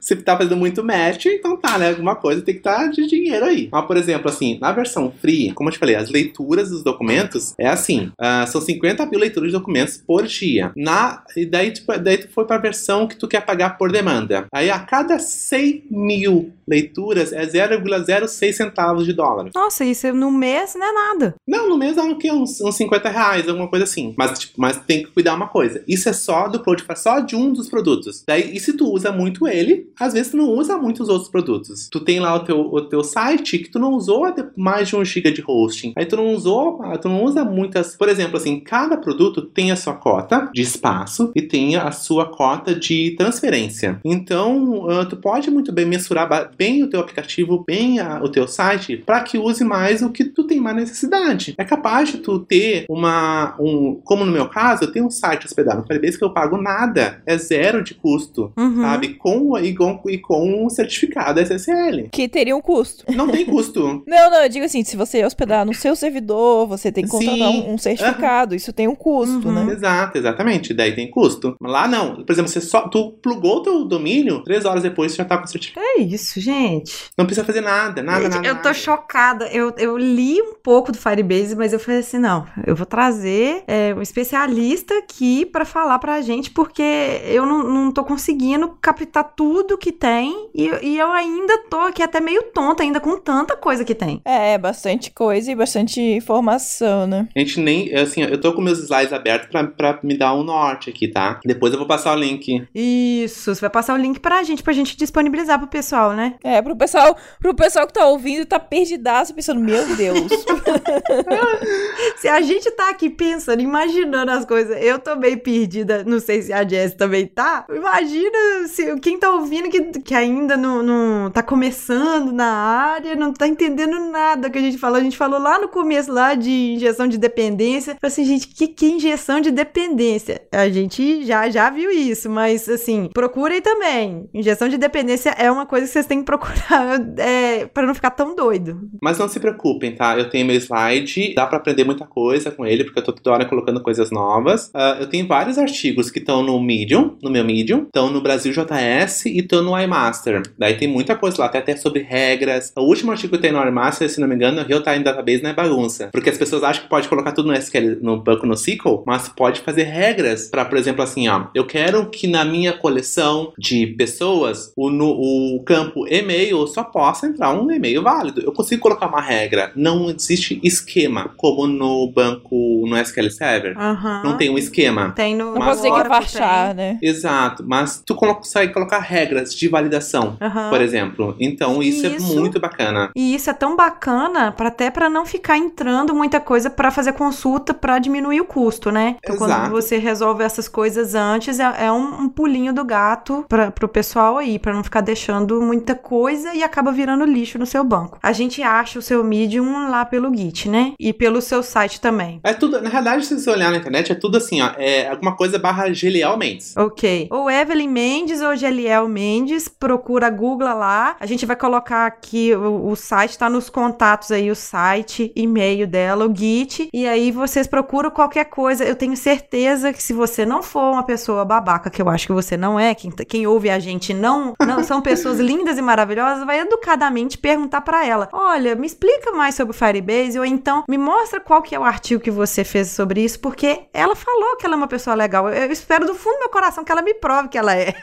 Se 0.00 0.16
tá 0.16 0.36
fazendo 0.36 0.56
muito 0.56 0.84
match, 0.84 1.26
então 1.26 1.56
tá, 1.56 1.78
né? 1.78 1.90
Alguma 1.90 2.16
coisa 2.16 2.42
tem 2.42 2.54
que 2.54 2.60
estar 2.60 2.88
de 2.88 3.06
dinheiro 3.06 3.44
aí. 3.44 3.68
Mas, 3.70 3.86
por 3.86 3.96
exemplo, 3.96 4.28
assim, 4.28 4.58
na 4.60 4.72
versão 4.72 5.12
free, 5.20 5.52
como 5.52 5.68
eu 5.68 5.72
te 5.72 5.78
falei, 5.78 5.94
as 5.94 6.10
leituras 6.10 6.70
dos 6.70 6.82
documentos 6.82 7.54
é 7.58 7.68
assim: 7.68 8.10
ah, 8.18 8.46
são 8.46 8.60
50 8.60 9.06
mil 9.06 9.20
leituras 9.20 9.50
de 9.50 9.56
documentos 9.56 9.96
por 9.96 10.26
dia. 10.26 10.72
Na, 10.76 11.22
e 11.36 11.46
daí, 11.46 11.70
tipo, 11.70 11.96
daí 11.98 12.18
tu 12.18 12.28
foi 12.28 12.44
pra 12.44 12.58
versão 12.58 13.06
que 13.06 13.16
tu 13.16 13.28
quer 13.28 13.44
pagar 13.44 13.78
por 13.78 13.92
demanda. 13.92 14.46
Aí 14.52 14.70
a 14.70 14.78
cada 14.78 15.18
100 15.18 15.84
mil 15.90 16.52
leituras 16.66 17.32
é 17.32 17.44
0,06 17.46 18.52
centavos 18.52 19.04
de 19.04 19.12
dólar. 19.12 19.50
Nossa, 19.54 19.84
isso 19.84 20.12
no 20.12 20.30
mês 20.30 20.74
não 20.74 20.86
é 20.86 20.92
nada. 20.92 21.34
Não, 21.46 21.68
no 21.68 21.78
mês 21.78 21.96
o 21.96 22.16
quê? 22.16 22.30
Uns, 22.32 22.60
uns 22.60 22.76
50 22.76 23.08
reais, 23.08 23.48
alguma 23.48 23.68
coisa 23.68 23.84
assim. 23.84 24.14
Mas, 24.16 24.38
tipo, 24.38 24.54
mas 24.60 24.78
tem 24.78 25.04
que 25.04 25.10
cuidar 25.10 25.34
uma 25.34 25.48
coisa. 25.48 25.82
Isso 25.86 26.08
é 26.08 26.12
só 26.12 26.48
do 26.48 26.60
Cloudify, 26.60 26.96
só 26.96 27.20
de 27.20 27.36
um 27.36 27.52
dos 27.52 27.61
produtos. 27.68 28.22
Daí, 28.26 28.54
e 28.56 28.60
se 28.60 28.74
tu 28.76 28.92
usa 28.92 29.10
muito 29.12 29.46
ele, 29.46 29.88
às 29.98 30.12
vezes 30.12 30.30
tu 30.32 30.36
não 30.36 30.50
usa 30.50 30.76
muitos 30.78 31.08
outros 31.08 31.30
produtos. 31.30 31.88
Tu 31.90 32.00
tem 32.00 32.20
lá 32.20 32.34
o 32.34 32.40
teu, 32.40 32.60
o 32.60 32.80
teu 32.82 33.02
site 33.04 33.58
que 33.58 33.70
tu 33.70 33.78
não 33.78 33.92
usou 33.92 34.22
mais 34.56 34.88
de 34.88 34.96
um 34.96 35.04
giga 35.04 35.30
de 35.32 35.42
hosting. 35.46 35.92
Aí 35.96 36.06
tu 36.06 36.16
não 36.16 36.32
usou, 36.34 36.80
ah, 36.82 36.96
tu 36.98 37.08
não 37.08 37.24
usa 37.24 37.44
muitas. 37.44 37.96
Por 37.96 38.08
exemplo, 38.08 38.36
assim, 38.36 38.60
cada 38.60 38.96
produto 38.96 39.42
tem 39.42 39.70
a 39.70 39.76
sua 39.76 39.94
cota 39.94 40.50
de 40.52 40.62
espaço 40.62 41.32
e 41.34 41.42
tem 41.42 41.76
a 41.76 41.90
sua 41.92 42.26
cota 42.26 42.74
de 42.74 43.14
transferência. 43.16 44.00
Então, 44.04 44.86
ah, 44.90 45.04
tu 45.04 45.16
pode 45.16 45.50
muito 45.50 45.72
bem 45.72 45.84
mensurar 45.86 46.50
bem 46.56 46.82
o 46.82 46.88
teu 46.90 47.00
aplicativo, 47.00 47.64
bem 47.66 47.98
a- 47.98 48.20
o 48.22 48.28
teu 48.28 48.46
site, 48.46 48.96
para 48.98 49.20
que 49.22 49.38
use 49.38 49.64
mais 49.64 50.02
o 50.02 50.10
que 50.10 50.24
tu 50.24 50.44
tem 50.44 50.60
mais 50.60 50.76
necessidade. 50.76 51.54
É 51.58 51.64
capaz 51.64 52.10
de 52.10 52.18
tu 52.18 52.38
ter 52.38 52.84
uma, 52.88 53.54
um, 53.60 54.00
como 54.04 54.24
no 54.24 54.32
meu 54.32 54.48
caso, 54.48 54.84
eu 54.84 54.92
tenho 54.92 55.06
um 55.06 55.10
site 55.10 55.46
hospedado 55.46 55.80
no 55.80 55.86
Firebase 55.86 56.18
que 56.18 56.24
eu 56.24 56.32
pago 56.32 56.56
nada, 56.60 57.22
é 57.26 57.36
zero 57.52 57.82
de 57.82 57.94
custo, 57.94 58.52
Uhum. 58.56 58.82
sabe? 58.82 59.14
Com, 59.14 59.58
e, 59.58 59.74
com, 59.74 60.00
e 60.08 60.18
com 60.18 60.64
um 60.64 60.70
certificado 60.70 61.38
SSL. 61.40 62.08
Que 62.10 62.28
teria 62.28 62.56
um 62.56 62.60
custo. 62.60 63.04
Não 63.12 63.28
tem 63.28 63.44
custo. 63.44 64.02
Não, 64.06 64.30
não, 64.30 64.42
eu 64.42 64.48
digo 64.48 64.64
assim, 64.64 64.82
se 64.84 64.96
você 64.96 65.24
hospedar 65.24 65.64
no 65.66 65.74
seu 65.74 65.94
servidor, 65.96 66.66
você 66.66 66.90
tem 66.92 67.04
que 67.04 67.10
contratar 67.10 67.48
um, 67.50 67.74
um 67.74 67.78
certificado. 67.78 68.54
Isso 68.54 68.72
tem 68.72 68.88
um 68.88 68.94
custo, 68.94 69.48
Uhum. 69.48 69.64
né? 69.66 69.72
Exato, 69.72 70.18
exatamente. 70.18 70.72
Daí 70.74 70.94
tem 70.94 71.10
custo. 71.10 71.56
Lá 71.60 71.86
não. 71.88 72.24
Por 72.24 72.32
exemplo, 72.32 72.50
você 72.50 72.60
só 72.60 72.88
tu 72.88 73.12
plugou 73.22 73.56
o 73.58 73.62
teu 73.62 73.84
domínio, 73.84 74.42
três 74.42 74.64
horas 74.64 74.82
depois 74.82 75.12
você 75.12 75.18
já 75.18 75.24
tá 75.24 75.36
com 75.38 75.44
o 75.44 75.48
certificado. 75.48 75.84
É 75.86 76.00
isso, 76.00 76.40
gente. 76.40 77.10
Não 77.16 77.24
precisa 77.26 77.44
fazer 77.46 77.60
nada, 77.60 78.02
nada, 78.02 78.22
Gente, 78.24 78.34
nada. 78.36 78.48
eu 78.48 78.54
tô 78.56 78.62
nada. 78.64 78.74
chocada. 78.74 79.46
Eu, 79.48 79.72
eu 79.78 79.96
li 79.98 80.40
um 80.40 80.54
pouco 80.62 80.92
do 80.92 80.98
Firebase, 80.98 81.54
mas 81.56 81.72
eu 81.72 81.78
falei 81.80 82.00
assim: 82.00 82.18
não, 82.18 82.46
eu 82.66 82.74
vou 82.76 82.86
trazer 82.86 83.62
é, 83.66 83.94
um 83.94 84.02
especialista 84.02 84.94
aqui 84.98 85.44
pra 85.46 85.64
falar 85.64 85.98
pra 85.98 86.20
gente, 86.20 86.50
porque 86.50 86.82
eu 87.26 87.41
não, 87.46 87.62
não 87.62 87.92
tô 87.92 88.04
conseguindo 88.04 88.76
captar 88.80 89.32
tudo 89.34 89.78
que 89.78 89.92
tem 89.92 90.50
e, 90.54 90.70
e 90.82 90.98
eu 90.98 91.10
ainda 91.10 91.58
tô 91.70 91.78
aqui 91.80 92.02
até 92.02 92.20
meio 92.20 92.42
tonta, 92.54 92.82
ainda 92.82 93.00
com 93.00 93.16
tanta 93.18 93.56
coisa 93.56 93.84
que 93.84 93.94
tem. 93.94 94.20
É, 94.24 94.56
bastante 94.58 95.10
coisa 95.10 95.50
e 95.50 95.54
bastante 95.54 96.00
informação, 96.00 97.06
né? 97.06 97.28
A 97.34 97.38
gente 97.38 97.60
nem. 97.60 97.94
Assim, 97.94 98.22
eu 98.22 98.40
tô 98.40 98.52
com 98.52 98.60
meus 98.60 98.78
slides 98.78 99.12
abertos 99.12 99.48
pra, 99.48 99.64
pra 99.64 100.00
me 100.02 100.16
dar 100.16 100.34
um 100.34 100.42
norte 100.42 100.90
aqui, 100.90 101.08
tá? 101.08 101.40
Depois 101.44 101.72
eu 101.72 101.78
vou 101.78 101.88
passar 101.88 102.16
o 102.16 102.18
link. 102.18 102.66
Isso, 102.74 103.54
você 103.54 103.60
vai 103.60 103.70
passar 103.70 103.94
o 103.94 103.96
link 103.96 104.20
pra 104.20 104.42
gente, 104.42 104.62
pra 104.62 104.72
gente 104.72 104.96
disponibilizar 104.96 105.58
pro 105.58 105.68
pessoal, 105.68 106.12
né? 106.12 106.34
É, 106.42 106.60
pro 106.60 106.76
pessoal, 106.76 107.16
pro 107.40 107.54
pessoal 107.54 107.86
que 107.86 107.92
tá 107.92 108.06
ouvindo, 108.06 108.46
tá 108.46 108.58
perdidaço, 108.58 109.34
pensando, 109.34 109.60
meu 109.60 109.96
Deus. 109.96 110.20
Se 112.16 112.28
a 112.28 112.40
gente 112.40 112.70
tá 112.72 112.90
aqui 112.90 113.10
pensando, 113.10 113.60
imaginando 113.60 114.30
as 114.30 114.44
coisas, 114.44 114.76
eu 114.82 114.98
tô 114.98 115.16
meio 115.16 115.38
perdida, 115.40 116.04
não 116.04 116.20
sei 116.20 116.42
se 116.42 116.52
a 116.52 116.66
Jess 116.66 116.94
também 116.94 117.26
tá. 117.34 117.66
Imagina 117.70 118.68
se 118.68 118.98
quem 119.00 119.18
tá 119.18 119.30
ouvindo 119.30 119.68
que, 119.68 120.00
que 120.00 120.14
ainda 120.14 120.56
não, 120.56 120.82
não 120.82 121.30
tá 121.30 121.42
começando 121.42 122.32
na 122.32 122.46
área, 122.46 123.16
não 123.16 123.32
tá 123.32 123.46
entendendo 123.46 123.98
nada 124.10 124.50
que 124.50 124.58
a 124.58 124.60
gente 124.60 124.78
falou. 124.78 124.98
A 124.98 125.02
gente 125.02 125.16
falou 125.16 125.40
lá 125.40 125.58
no 125.58 125.68
começo 125.68 126.12
lá 126.12 126.34
de 126.34 126.74
injeção 126.74 127.06
de 127.08 127.18
dependência. 127.18 127.96
Falei 128.00 128.12
assim, 128.12 128.24
gente, 128.24 128.48
que, 128.48 128.68
que 128.68 128.86
é 128.86 128.88
injeção 128.90 129.40
de 129.40 129.50
dependência? 129.50 130.42
A 130.52 130.68
gente 130.68 131.24
já, 131.24 131.48
já 131.50 131.70
viu 131.70 131.90
isso, 131.90 132.28
mas 132.30 132.68
assim, 132.68 133.08
procurem 133.12 133.60
também. 133.60 134.28
Injeção 134.32 134.68
de 134.68 134.76
dependência 134.76 135.30
é 135.30 135.50
uma 135.50 135.66
coisa 135.66 135.86
que 135.86 135.92
vocês 135.92 136.06
têm 136.06 136.20
que 136.20 136.24
procurar 136.24 137.00
é, 137.18 137.66
para 137.66 137.86
não 137.86 137.94
ficar 137.94 138.10
tão 138.10 138.34
doido. 138.34 138.88
Mas 139.00 139.18
não 139.18 139.28
se 139.28 139.40
preocupem, 139.40 139.94
tá? 139.94 140.18
Eu 140.18 140.28
tenho 140.28 140.46
meu 140.46 140.56
slide, 140.56 141.34
dá 141.34 141.46
pra 141.46 141.58
aprender 141.58 141.84
muita 141.84 142.06
coisa 142.06 142.50
com 142.50 142.66
ele, 142.66 142.84
porque 142.84 142.98
eu 142.98 143.04
tô 143.04 143.12
toda 143.12 143.34
hora 143.34 143.44
colocando 143.44 143.82
coisas 143.82 144.10
novas. 144.10 144.70
Ah, 144.74 144.96
eu 145.00 145.08
tenho 145.08 145.26
vários 145.26 145.58
artigos 145.58 146.10
que 146.10 146.18
estão 146.18 146.42
no 146.42 146.60
Medium, 146.60 147.11
no 147.22 147.30
meu 147.30 147.44
Medium, 147.44 147.82
estão 147.82 148.10
no 148.10 148.20
Brasil 148.20 148.52
JS 148.52 149.26
e 149.26 149.38
estão 149.38 149.62
no 149.62 149.78
iMaster. 149.78 150.42
Daí 150.58 150.74
tem 150.74 150.88
muita 150.88 151.14
coisa 151.16 151.38
lá, 151.40 151.46
até, 151.46 151.58
até 151.58 151.76
sobre 151.76 152.02
regras. 152.02 152.72
O 152.76 152.82
último 152.82 153.10
artigo 153.10 153.30
que 153.30 153.36
eu 153.36 153.40
tenho 153.40 153.54
no 153.54 153.68
iMaster, 153.68 154.08
se 154.08 154.20
não 154.20 154.28
me 154.28 154.34
engano, 154.34 154.60
é 154.60 154.64
Real 154.64 154.82
Time 154.82 155.00
Database 155.00 155.42
não 155.42 155.50
é 155.50 155.54
bagunça. 155.54 156.08
Porque 156.12 156.30
as 156.30 156.38
pessoas 156.38 156.62
acham 156.62 156.84
que 156.84 156.88
pode 156.88 157.08
colocar 157.08 157.32
tudo 157.32 157.48
no 157.48 157.54
SQL, 157.54 157.98
no 158.00 158.20
banco 158.20 158.46
no 158.46 158.54
SQL, 158.54 159.02
mas 159.06 159.28
pode 159.28 159.60
fazer 159.60 159.84
regras 159.84 160.48
para, 160.48 160.64
por 160.64 160.78
exemplo, 160.78 161.02
assim, 161.02 161.28
ó, 161.28 161.46
eu 161.54 161.66
quero 161.66 162.08
que 162.10 162.26
na 162.26 162.44
minha 162.44 162.72
coleção 162.72 163.52
de 163.58 163.86
pessoas 163.86 164.72
o, 164.76 164.90
no, 164.90 165.10
o 165.10 165.62
campo 165.64 166.06
e-mail 166.06 166.66
só 166.66 166.84
possa 166.84 167.26
entrar 167.26 167.52
um 167.52 167.70
e-mail 167.70 168.02
válido. 168.02 168.40
Eu 168.40 168.52
consigo 168.52 168.82
colocar 168.82 169.06
uma 169.06 169.20
regra. 169.20 169.72
Não 169.74 170.10
existe 170.10 170.60
esquema 170.62 171.32
como 171.36 171.66
no 171.66 172.10
banco 172.10 172.84
no 172.86 172.96
SQL 172.98 173.30
Server. 173.30 173.78
Aham. 173.78 174.22
Não 174.24 174.36
tem 174.36 174.50
um 174.50 174.58
esquema. 174.58 175.12
Tem 175.12 175.34
no. 175.34 175.54
Não 175.54 175.62
Oracle, 175.62 176.08
fachar, 176.08 176.74
né? 176.74 176.98
Exato, 177.02 177.64
mas 177.66 178.00
tu 178.04 178.14
consegue 178.14 178.72
colocar 178.72 179.00
regras 179.00 179.54
de 179.54 179.68
validação, 179.68 180.36
Aham. 180.40 180.70
por 180.70 180.80
exemplo. 180.80 181.36
Então 181.40 181.82
isso, 181.82 182.06
Isso. 182.06 182.32
é 182.32 182.40
muito 182.40 182.60
bacana. 182.60 183.10
E 183.16 183.34
isso 183.34 183.50
é 183.50 183.52
tão 183.52 183.74
bacana 183.76 184.52
para 184.52 184.68
até 184.68 184.90
para 184.90 185.10
não 185.10 185.26
ficar 185.26 185.58
entrando 185.58 186.14
muita 186.14 186.40
coisa 186.40 186.70
para 186.70 186.90
fazer 186.90 187.12
consulta 187.12 187.74
para 187.74 187.98
diminuir 187.98 188.40
o 188.40 188.44
custo, 188.44 188.90
né? 188.90 189.16
Então, 189.18 189.36
quando 189.36 189.50
Exato. 189.50 189.70
você 189.70 189.98
resolve 189.98 190.44
essas 190.44 190.68
coisas 190.68 191.14
antes, 191.14 191.58
é, 191.58 191.86
é 191.86 191.92
um, 191.92 192.22
um 192.22 192.28
pulinho 192.28 192.72
do 192.72 192.84
gato 192.84 193.44
para 193.48 193.70
pro 193.70 193.88
pessoal 193.88 194.38
aí, 194.38 194.58
para 194.58 194.72
não 194.72 194.84
ficar 194.84 195.00
deixando 195.00 195.60
muita 195.60 195.94
coisa 195.94 196.54
e 196.54 196.62
acaba 196.62 196.92
virando 196.92 197.24
lixo 197.24 197.58
no 197.58 197.66
seu 197.66 197.82
banco. 197.82 198.18
A 198.22 198.32
gente 198.32 198.62
acha 198.62 198.98
o 198.98 199.02
seu 199.02 199.24
Medium 199.24 199.90
lá 199.90 200.04
pelo 200.04 200.34
Git, 200.34 200.68
né? 200.68 200.92
E 200.98 201.12
pelo 201.12 201.40
seu 201.40 201.62
site 201.62 202.00
também. 202.00 202.40
É 202.44 202.52
tudo, 202.52 202.80
na 202.80 202.88
realidade, 202.88 203.26
se 203.26 203.38
você 203.38 203.50
olhar 203.50 203.70
na 203.70 203.78
internet, 203.78 204.12
é 204.12 204.14
tudo 204.14 204.36
assim, 204.36 204.60
ó. 204.62 204.70
É 204.76 205.08
alguma 205.08 205.36
coisa 205.36 205.58
barra 205.58 205.92
Geliel 205.92 206.36
Mendes. 206.36 206.74
Ok. 206.92 207.28
Ou 207.30 207.50
Evelyn 207.50 207.88
Mendes 207.88 208.42
ou 208.42 208.54
Geliel 208.54 209.08
Mendes, 209.08 209.66
procura 209.66 210.28
Google 210.28 210.74
lá. 210.74 211.16
A 211.18 211.24
gente 211.24 211.46
vai 211.46 211.56
colocar 211.56 212.06
aqui 212.06 212.54
o, 212.54 212.90
o 212.90 212.94
site, 212.96 213.38
tá 213.38 213.48
nos 213.48 213.70
contatos 213.70 214.30
aí 214.30 214.50
o 214.50 214.54
site, 214.54 215.32
e-mail 215.34 215.86
dela, 215.86 216.26
o 216.26 216.34
Git. 216.34 216.90
E 216.92 217.06
aí 217.06 217.32
vocês 217.32 217.66
procuram 217.66 218.10
qualquer 218.10 218.44
coisa. 218.44 218.84
Eu 218.84 218.94
tenho 218.94 219.16
certeza 219.16 219.92
que 219.92 220.02
se 220.02 220.12
você 220.12 220.44
não 220.44 220.62
for 220.62 220.92
uma 220.92 221.02
pessoa 221.02 221.46
babaca, 221.46 221.88
que 221.88 222.02
eu 222.02 222.10
acho 222.10 222.26
que 222.26 222.32
você 222.32 222.58
não 222.58 222.78
é, 222.78 222.94
quem, 222.94 223.10
quem 223.10 223.46
ouve 223.46 223.70
a 223.70 223.78
gente 223.78 224.12
não, 224.12 224.52
não 224.60 224.84
são 224.84 225.00
pessoas 225.02 225.38
lindas 225.38 225.78
e 225.78 225.82
maravilhosas, 225.82 226.44
vai 226.44 226.60
educadamente 226.60 227.38
perguntar 227.38 227.80
pra 227.80 228.04
ela: 228.04 228.28
olha, 228.32 228.74
me 228.74 228.86
explica 228.86 229.32
mais 229.32 229.54
sobre 229.54 229.74
o 229.74 229.78
Firebase, 229.78 230.38
ou 230.38 230.44
então 230.44 230.84
me 230.86 230.98
mostra 230.98 231.40
qual 231.40 231.62
que 231.62 231.74
é 231.74 231.78
o 231.78 231.84
artigo 231.84 232.22
que 232.22 232.30
você 232.30 232.64
fez 232.64 232.90
sobre 232.90 233.24
isso, 233.24 233.40
porque 233.40 233.86
ela 233.94 234.14
falou 234.14 234.56
que 234.56 234.66
ela 234.66 234.74
é 234.74 234.76
uma 234.76 234.88
pessoa 234.88 235.16
legal. 235.16 235.48
Eu, 235.48 235.54
eu 235.54 235.72
espero 235.72 236.04
do 236.04 236.14
fundo 236.14 236.32
do 236.32 236.40
meu 236.40 236.48
coração 236.48 236.81
que 236.84 236.92
ela 236.92 237.02
me 237.02 237.14
prove 237.14 237.48
que 237.48 237.58
ela 237.58 237.74
é. 237.74 237.94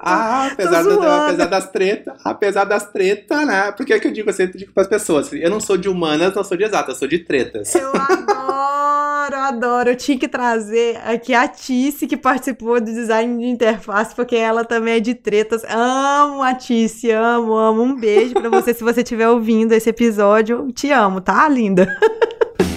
Ah, 0.00 0.48
apesar, 0.52 0.80
apesar 0.80 1.46
das 1.46 1.70
tretas, 1.70 2.14
apesar 2.24 2.64
das 2.64 2.90
tretas, 2.90 3.46
né? 3.46 3.72
Porque 3.72 3.92
é 3.92 3.98
que 3.98 4.08
eu 4.08 4.12
digo, 4.12 4.30
eu 4.30 4.34
sempre 4.34 4.58
digo 4.58 4.72
pras 4.72 4.86
pessoas, 4.86 5.32
eu 5.32 5.50
não 5.50 5.60
sou 5.60 5.76
de 5.76 5.88
humanas, 5.88 6.34
não 6.34 6.44
sou 6.44 6.56
de 6.56 6.64
exatas, 6.64 6.90
eu 6.90 6.94
sou 6.94 7.08
de 7.08 7.18
tretas. 7.20 7.74
Eu 7.74 7.90
adoro, 7.94 9.36
adoro. 9.36 9.90
Eu 9.90 9.96
tinha 9.96 10.18
que 10.18 10.28
trazer 10.28 10.98
aqui 11.04 11.34
a 11.34 11.48
Tice, 11.48 12.06
que 12.06 12.16
participou 12.16 12.80
do 12.80 12.86
design 12.86 13.42
de 13.42 13.48
interface, 13.48 14.14
porque 14.14 14.36
ela 14.36 14.64
também 14.64 14.94
é 14.94 15.00
de 15.00 15.14
tretas. 15.14 15.64
Amo 15.64 16.42
a 16.42 16.54
Tice, 16.54 17.10
amo, 17.10 17.54
amo. 17.54 17.82
Um 17.82 17.96
beijo 17.96 18.34
pra 18.34 18.48
você 18.48 18.72
se 18.72 18.84
você 18.84 19.00
estiver 19.00 19.28
ouvindo 19.28 19.72
esse 19.72 19.90
episódio. 19.90 20.70
Te 20.72 20.90
amo, 20.90 21.20
tá, 21.20 21.48
linda? 21.48 21.98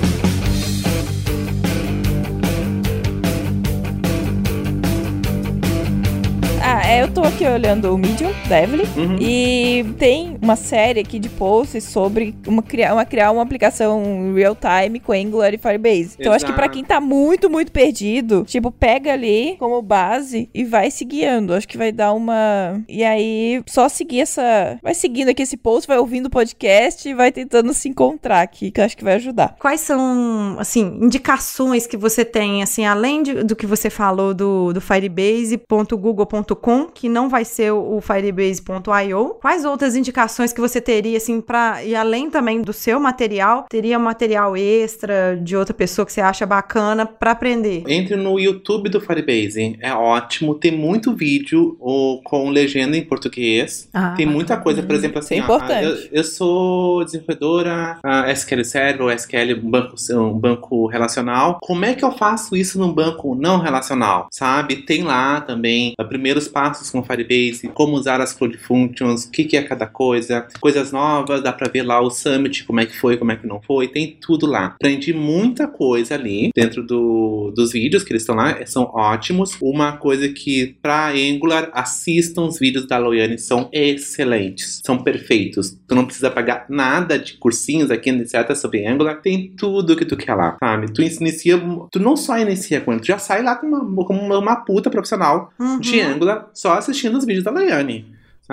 é, 6.90 7.04
eu 7.04 7.12
tô 7.14 7.22
aqui 7.22 7.46
olhando 7.46 7.94
o 7.94 7.98
Medium 7.98 8.32
da 8.48 8.64
Evelyn. 8.64 8.86
Uhum. 8.98 9.16
E 9.20 9.86
tem 10.00 10.38
uma 10.42 10.56
série 10.56 11.00
aqui 11.02 11.20
de 11.20 11.30
posts 11.30 11.84
sobre 11.84 12.34
uma, 12.48 12.64
criar, 12.64 12.94
uma, 12.94 13.06
criar 13.06 13.30
uma 13.32 13.44
aplicação 13.44 14.34
real 14.34 14.56
time 14.56 15.00
com 15.00 15.12
Angular 15.12 15.54
e 15.54 15.58
Firebase. 15.60 16.16
Então 16.20 16.34
acho 16.34 16.44
que 16.46 16.52
pra 16.52 16.64
Exato. 16.64 16.74
quem 16.78 16.84
tá 16.84 17.00
muito, 17.00 17.48
muito 17.48 17.72
perdido, 17.72 18.44
tipo, 18.44 18.72
pega 18.72 19.14
ali 19.14 19.56
como 19.60 19.80
base 19.84 20.50
e 20.52 20.64
vai 20.64 20.90
se 20.90 21.06
guiando. 21.06 21.54
Acho 21.54 21.68
que 21.68 21.78
vai 21.78 21.92
dar 21.92 22.12
uma. 22.14 22.82
E 22.90 23.04
aí, 23.04 23.62
só 23.68 23.88
seguir 23.88 24.22
essa. 24.22 24.80
Vai 24.82 24.96
seguindo 24.96 25.30
aqui 25.30 25.44
esse 25.44 25.58
post, 25.58 25.88
vai 25.88 26.00
ouvindo 26.00 26.26
o 26.26 26.30
podcast 26.32 27.08
e 27.08 27.14
vai 27.14 27.32
tentando 27.32 27.72
se 27.72 27.88
encontrar 27.88 28.42
aqui, 28.42 28.72
que 28.72 28.82
eu 28.82 28.86
acho 28.86 28.98
que 28.98 29.04
vai 29.04 29.14
ajudar. 29.16 29.56
Quais 29.60 29.82
são, 29.82 30.56
assim, 30.58 30.98
indicações 31.02 31.86
que 31.86 31.98
você 31.98 32.26
tem, 32.26 32.64
assim, 32.64 32.84
além 32.86 33.22
de- 33.22 33.44
do 33.44 33.56
que 33.56 33.68
você 33.68 33.92
falou 33.92 34.34
do, 34.34 34.74
do 34.74 34.82
firebase.google.com, 34.82 36.79
que 36.88 37.10
não 37.10 37.30
vai 37.30 37.46
ser 37.46 37.72
o, 37.72 38.00
firebase.io? 38.02 39.36
Quais 39.42 39.66
outras 39.66 39.96
indicações 39.96 40.54
que 40.54 40.62
você 40.62 40.80
teria, 40.82 41.18
assim, 41.18 41.42
pra... 41.42 41.84
E 41.84 41.96
além 41.96 42.30
também 42.30 42.62
do 42.62 42.74
seu 42.74 43.00
material, 43.00 43.66
teria 43.70 43.98
material 44.00 44.56
extra 44.56 45.38
de 45.42 45.56
outra 45.56 45.74
pessoa 45.74 46.06
que 46.06 46.14
você 46.14 46.22
acha 46.22 46.46
bacana 46.46 47.06
pra 47.06 47.32
aprender? 47.32 47.84
Entre 47.88 48.16
no 48.16 48.40
YouTube 48.40 48.90
do 48.90 49.02
Firebase, 49.02 49.78
é 49.82 49.94
ótimo, 49.94 50.56
tem 50.56 50.72
muito 50.72 51.14
vídeo 51.14 51.76
ou, 51.80 52.22
com 52.24 52.50
legenda 52.50 52.96
em 52.98 53.04
português. 53.04 53.90
Ah, 53.94 54.14
Tem 54.16 54.26
muita 54.26 54.58
coisa, 54.58 54.82
por 54.84 54.96
exemplo, 54.96 55.20
assim, 55.20 55.36
é 55.36 55.38
importante. 55.40 55.84
eu, 55.84 56.20
eu 56.20 56.24
sou 56.24 57.04
desenvolvedora 57.04 58.00
ah, 58.04 58.32
SQL 58.32 58.64
Server 58.64 59.02
ou 59.02 59.12
SQL 59.12 59.60
um 59.64 59.70
banco, 59.70 59.96
um 60.12 60.40
banco 60.40 60.88
relacional. 60.88 61.60
Como 61.62 61.86
é 61.86 61.94
que 61.94 62.04
eu 62.04 62.12
faço 62.12 62.56
isso 62.56 62.80
num 62.80 62.92
banco 62.92 63.36
não 63.36 63.60
relacional? 63.60 64.28
Sabe? 64.32 64.78
Tem 64.78 65.04
lá 65.04 65.42
também 65.42 65.94
ah, 65.98 66.04
primeiros 66.04 66.48
passos 66.48 66.69
com 66.92 67.00
o 67.00 67.04
Firebase, 67.04 67.68
como 67.74 67.94
usar 67.96 68.22
as 68.22 68.34
Cloud 68.34 68.58
Functions, 68.58 69.26
o 69.26 69.32
que, 69.32 69.44
que 69.44 69.58
é 69.58 69.62
cada 69.62 69.86
coisa, 69.88 70.48
coisas 70.60 70.92
novas, 70.92 71.42
dá 71.44 71.52
pra 71.52 71.70
ver 71.70 71.84
lá 71.84 72.00
o 72.02 72.10
Summit, 72.10 72.64
como 72.66 72.80
é 72.80 72.86
que 72.86 72.98
foi, 72.98 73.18
como 73.18 73.32
é 73.32 73.36
que 73.36 73.48
não 73.48 73.62
foi, 73.62 73.88
tem 73.88 74.18
tudo 74.22 74.46
lá. 74.46 74.68
Aprendi 74.68 75.14
muita 75.14 75.68
coisa 75.68 76.16
ali 76.16 76.50
dentro 76.56 76.84
do, 76.84 77.52
dos 77.56 77.72
vídeos 77.72 78.04
que 78.04 78.12
eles 78.12 78.22
estão 78.24 78.36
lá, 78.36 78.66
são 78.66 78.84
ótimos. 78.94 79.58
Uma 79.62 79.94
coisa 79.94 80.30
que 80.30 80.76
pra 80.82 81.10
Angular, 81.10 81.70
assistam 81.74 82.44
os 82.44 82.60
vídeos 82.60 82.86
da 82.88 82.98
Loiane, 82.98 83.38
são 83.38 83.70
excelentes, 83.74 84.82
são 84.86 84.98
perfeitos. 84.98 85.78
Tu 85.88 85.96
não 85.96 86.06
precisa 86.06 86.30
pagar 86.30 86.66
nada 86.70 87.18
de 87.18 87.34
cursinhos 87.34 87.92
aqui, 87.92 88.10
etc, 88.10 88.56
sobre 88.56 88.86
Angular, 88.86 89.22
tem 89.22 89.52
tudo 89.58 89.96
que 89.96 90.06
tu 90.06 90.18
quer 90.18 90.36
lá, 90.36 90.58
sabe? 90.60 90.92
Tu 90.92 91.02
inicia, 91.02 91.60
tu 91.92 92.00
não 92.00 92.16
só 92.16 92.38
inicia 92.38 92.82
com 92.82 92.92
ele, 92.92 93.02
tu 93.02 93.08
já 93.08 93.18
sai 93.18 93.42
lá 93.44 93.56
com 93.56 93.68
uma, 93.68 94.06
como 94.06 94.20
uma, 94.22 94.38
uma 94.38 94.56
puta 94.58 94.90
profissional 94.90 95.50
Uhum. 95.60 95.80
de 95.80 96.00
Angular 96.02 96.48
só 96.60 96.74
assistindo 96.74 97.18
os 97.18 97.24
vídeos 97.24 97.45
da 97.45 97.51
Loiane. 97.51 98.05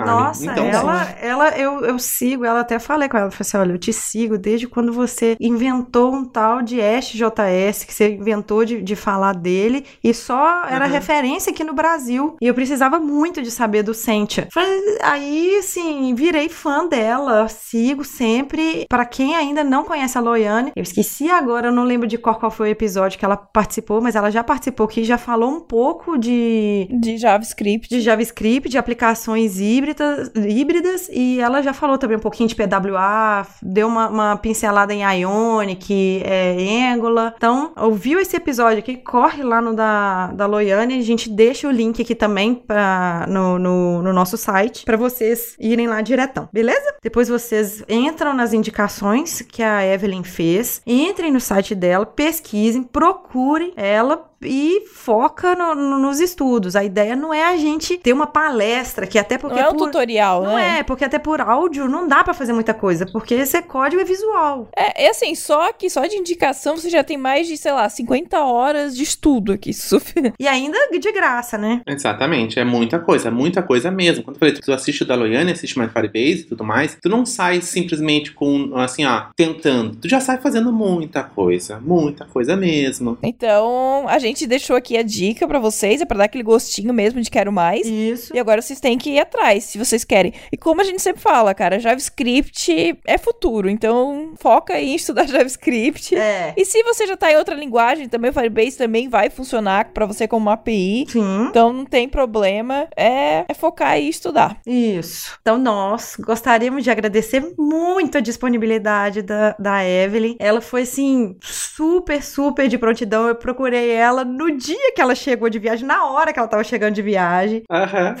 Sabe? 0.05 0.09
Nossa, 0.09 0.45
Então, 0.45 0.65
ela, 0.65 1.03
ela 1.21 1.49
eu, 1.57 1.83
eu 1.85 1.99
sigo, 1.99 2.45
ela 2.45 2.61
até 2.61 2.79
falei 2.79 3.09
com 3.09 3.17
ela, 3.17 3.31
falei 3.31 3.41
assim, 3.41 3.57
olha, 3.57 3.71
eu 3.73 3.77
te 3.77 3.91
sigo 3.93 4.37
desde 4.37 4.67
quando 4.67 4.93
você 4.93 5.35
inventou 5.39 6.13
um 6.13 6.23
tal 6.25 6.61
de 6.61 6.79
SJS, 6.79 7.83
que 7.85 7.93
você 7.93 8.11
inventou 8.15 8.63
de, 8.65 8.81
de 8.81 8.95
falar 8.95 9.33
dele, 9.33 9.85
e 10.03 10.13
só 10.13 10.63
era 10.69 10.85
Uhum. 10.85 10.91
referência 10.91 11.51
aqui 11.51 11.63
no 11.63 11.73
Brasil, 11.73 12.35
e 12.41 12.47
eu 12.47 12.53
precisava 12.53 12.99
muito 12.99 13.41
de 13.41 13.51
saber 13.51 13.83
do 13.83 13.93
Sentia. 13.93 14.47
Falei, 14.53 14.77
Aí, 15.01 15.57
assim, 15.59 16.13
virei 16.15 16.49
fã 16.49 16.87
dela, 16.87 17.47
sigo 17.47 18.03
sempre. 18.03 18.85
Pra 18.89 19.05
quem 19.05 19.35
ainda 19.35 19.63
não 19.63 19.83
conhece 19.83 20.17
a 20.17 20.21
Loiane, 20.21 20.71
eu 20.75 20.83
esqueci 20.83 21.29
agora, 21.29 21.67
eu 21.67 21.71
não 21.71 21.83
lembro 21.83 22.07
de 22.07 22.17
qual, 22.17 22.35
qual 22.35 22.51
foi 22.51 22.69
o 22.69 22.71
episódio 22.71 23.17
que 23.19 23.25
ela 23.25 23.37
participou, 23.37 24.01
mas 24.01 24.15
ela 24.15 24.29
já 24.31 24.43
participou 24.43 24.85
aqui, 24.85 25.03
já 25.03 25.17
falou 25.17 25.49
um 25.51 25.59
pouco 25.59 26.17
de 26.17 26.87
De 26.91 27.17
JavaScript. 27.17 27.87
de 27.89 28.01
JavaScript, 28.01 28.69
de 28.69 28.77
aplicações 28.77 29.59
híbridas, 29.59 29.86
híbridas, 30.35 31.09
e 31.11 31.39
ela 31.39 31.61
já 31.61 31.73
falou 31.73 31.97
também 31.97 32.17
um 32.17 32.21
pouquinho 32.21 32.49
de 32.49 32.55
PWA, 32.55 33.45
deu 33.61 33.87
uma, 33.87 34.09
uma 34.09 34.37
pincelada 34.37 34.93
em 34.93 35.03
Ionic, 35.03 36.21
é, 36.23 36.91
Angular. 36.93 37.33
Então, 37.37 37.71
ouviu 37.77 38.19
esse 38.19 38.35
episódio 38.35 38.79
aqui, 38.79 38.97
corre 38.97 39.43
lá 39.43 39.61
no 39.61 39.73
da, 39.73 40.27
da 40.27 40.45
Loiane, 40.45 40.97
a 40.97 41.03
gente 41.03 41.29
deixa 41.29 41.67
o 41.67 41.71
link 41.71 42.01
aqui 42.01 42.15
também 42.15 42.55
pra, 42.55 43.25
no, 43.27 43.59
no, 43.59 44.01
no 44.01 44.13
nosso 44.13 44.37
site, 44.37 44.85
para 44.85 44.97
vocês 44.97 45.55
irem 45.59 45.87
lá 45.87 46.01
diretão, 46.01 46.49
beleza? 46.51 46.95
Depois 47.01 47.29
vocês 47.29 47.83
entram 47.87 48.33
nas 48.33 48.53
indicações 48.53 49.41
que 49.41 49.61
a 49.61 49.85
Evelyn 49.85 50.23
fez, 50.23 50.81
entrem 50.85 51.31
no 51.31 51.39
site 51.39 51.75
dela, 51.75 52.05
pesquisem, 52.05 52.83
procurem 52.83 53.73
ela 53.75 54.27
e 54.41 54.81
foca 54.93 55.55
no- 55.55 55.73
no- 55.75 55.99
nos 55.99 56.19
estudos. 56.19 56.75
A 56.75 56.83
ideia 56.83 57.15
não 57.15 57.33
é 57.33 57.43
a 57.45 57.57
gente 57.57 57.97
ter 57.97 58.13
uma 58.13 58.27
palestra, 58.27 59.07
que 59.07 59.17
até 59.17 59.37
porque 59.37 59.59
Não 59.59 59.67
é 59.67 59.69
um 59.69 59.75
por... 59.75 59.85
tutorial, 59.87 60.43
Não 60.43 60.55
né? 60.55 60.79
é, 60.79 60.83
porque 60.83 61.03
até 61.05 61.17
por 61.19 61.41
áudio 61.41 61.87
não 61.87 62.07
dá 62.07 62.23
pra 62.23 62.33
fazer 62.33 62.53
muita 62.53 62.73
coisa, 62.73 63.05
porque 63.11 63.33
esse 63.33 63.61
código 63.61 64.01
é 64.01 64.05
visual. 64.05 64.67
É, 64.75 65.05
é 65.05 65.09
assim, 65.09 65.33
só 65.35 65.71
que 65.73 65.89
só 65.89 66.05
de 66.05 66.15
indicação 66.15 66.77
você 66.77 66.89
já 66.89 67.03
tem 67.03 67.17
mais 67.17 67.47
de, 67.47 67.57
sei 67.57 67.71
lá, 67.71 67.87
50 67.89 68.39
horas 68.43 68.95
de 68.95 69.03
estudo 69.03 69.51
aqui. 69.51 69.71
E 70.39 70.47
ainda 70.47 70.77
de 70.99 71.11
graça, 71.11 71.57
né? 71.57 71.81
Exatamente, 71.87 72.59
é 72.59 72.63
muita 72.63 72.99
coisa, 72.99 73.29
muita 73.31 73.61
coisa 73.63 73.89
mesmo. 73.91 74.23
Quando 74.23 74.35
eu 74.35 74.39
falei, 74.39 74.53
tu 74.55 74.71
assiste 74.71 75.03
o 75.03 75.05
da 75.05 75.15
Loiane, 75.15 75.51
assiste 75.51 75.77
mais 75.77 75.91
Firebase 75.91 76.41
e 76.41 76.43
tudo 76.43 76.63
mais, 76.63 76.97
tu 77.01 77.09
não 77.09 77.25
sai 77.25 77.61
simplesmente 77.61 78.31
com, 78.33 78.71
assim, 78.75 79.05
ó, 79.05 79.25
tentando. 79.35 79.95
Tu 79.97 80.07
já 80.09 80.19
sai 80.19 80.37
fazendo 80.37 80.71
muita 80.71 81.23
coisa, 81.23 81.79
muita 81.79 82.25
coisa 82.25 82.55
mesmo. 82.55 83.17
Então, 83.23 84.05
a 84.07 84.19
gente 84.19 84.26
deixou 84.47 84.75
aqui 84.75 84.97
a 84.97 85.03
dica 85.03 85.47
pra 85.47 85.59
vocês, 85.59 86.01
é 86.01 86.05
pra 86.05 86.17
dar 86.17 86.23
aquele 86.25 86.43
gostinho 86.43 86.93
mesmo 86.93 87.21
de 87.21 87.29
quero 87.29 87.51
mais. 87.51 87.85
Isso. 87.85 88.35
E 88.35 88.39
agora 88.39 88.61
vocês 88.61 88.79
têm 88.79 88.97
que 88.97 89.11
ir 89.11 89.19
atrás, 89.19 89.65
se 89.65 89.77
vocês 89.77 90.03
querem. 90.03 90.33
E 90.51 90.57
como 90.57 90.81
a 90.81 90.83
gente 90.83 91.01
sempre 91.01 91.21
fala, 91.21 91.53
cara, 91.53 91.79
JavaScript 91.79 92.97
é 93.05 93.17
futuro. 93.17 93.69
Então, 93.69 94.33
foca 94.37 94.73
aí 94.73 94.89
em 94.89 94.95
estudar 94.95 95.27
JavaScript. 95.27 96.15
É. 96.15 96.53
E 96.57 96.65
se 96.65 96.81
você 96.83 97.07
já 97.07 97.15
tá 97.15 97.31
em 97.31 97.37
outra 97.37 97.55
linguagem, 97.55 98.09
também 98.09 98.31
o 98.31 98.33
Firebase 98.33 98.77
também 98.77 99.09
vai 99.09 99.29
funcionar 99.29 99.91
pra 99.93 100.05
você 100.05 100.27
como 100.27 100.45
uma 100.45 100.53
API. 100.53 101.05
Sim. 101.07 101.47
Então 101.49 101.71
não 101.71 101.85
tem 101.85 102.07
problema. 102.07 102.87
É, 102.95 103.45
é 103.47 103.53
focar 103.53 103.99
e 103.99 104.09
estudar. 104.09 104.59
Isso. 104.65 105.37
Então, 105.41 105.57
nós 105.57 106.15
gostaríamos 106.19 106.83
de 106.83 106.89
agradecer 106.89 107.53
muito 107.57 108.17
a 108.17 108.21
disponibilidade 108.21 109.21
da, 109.21 109.55
da 109.57 109.85
Evelyn. 109.85 110.35
Ela 110.39 110.61
foi, 110.61 110.81
assim, 110.81 111.35
super, 111.41 112.23
super 112.23 112.67
de 112.67 112.77
prontidão. 112.77 113.27
Eu 113.27 113.35
procurei 113.35 113.89
ela 113.91 114.16
no 114.25 114.51
dia 114.57 114.91
que 114.95 115.01
ela 115.01 115.15
chegou 115.15 115.49
de 115.49 115.59
viagem, 115.59 115.85
na 115.85 116.05
hora 116.09 116.31
que 116.33 116.39
ela 116.39 116.47
tava 116.47 116.63
chegando 116.63 116.93
de 116.95 117.01
viagem. 117.01 117.63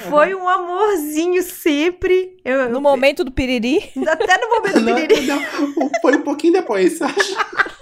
Foi 0.09 0.33
um 0.35 0.47
amorzinho 0.47 1.41
sempre. 1.43 2.35
Eu, 2.43 2.69
No 2.69 2.81
momento 2.81 3.23
do 3.23 3.31
piriri. 3.31 3.91
Até 4.07 4.37
no 4.37 4.49
momento 4.49 4.73
do 4.79 4.81
Não, 4.81 4.95
piriri. 4.95 5.27
não, 5.27 5.39
foi 6.01 6.15
um 6.15 6.21
pouquinho 6.21 6.53
depois, 6.53 7.01
acho. 7.01 7.35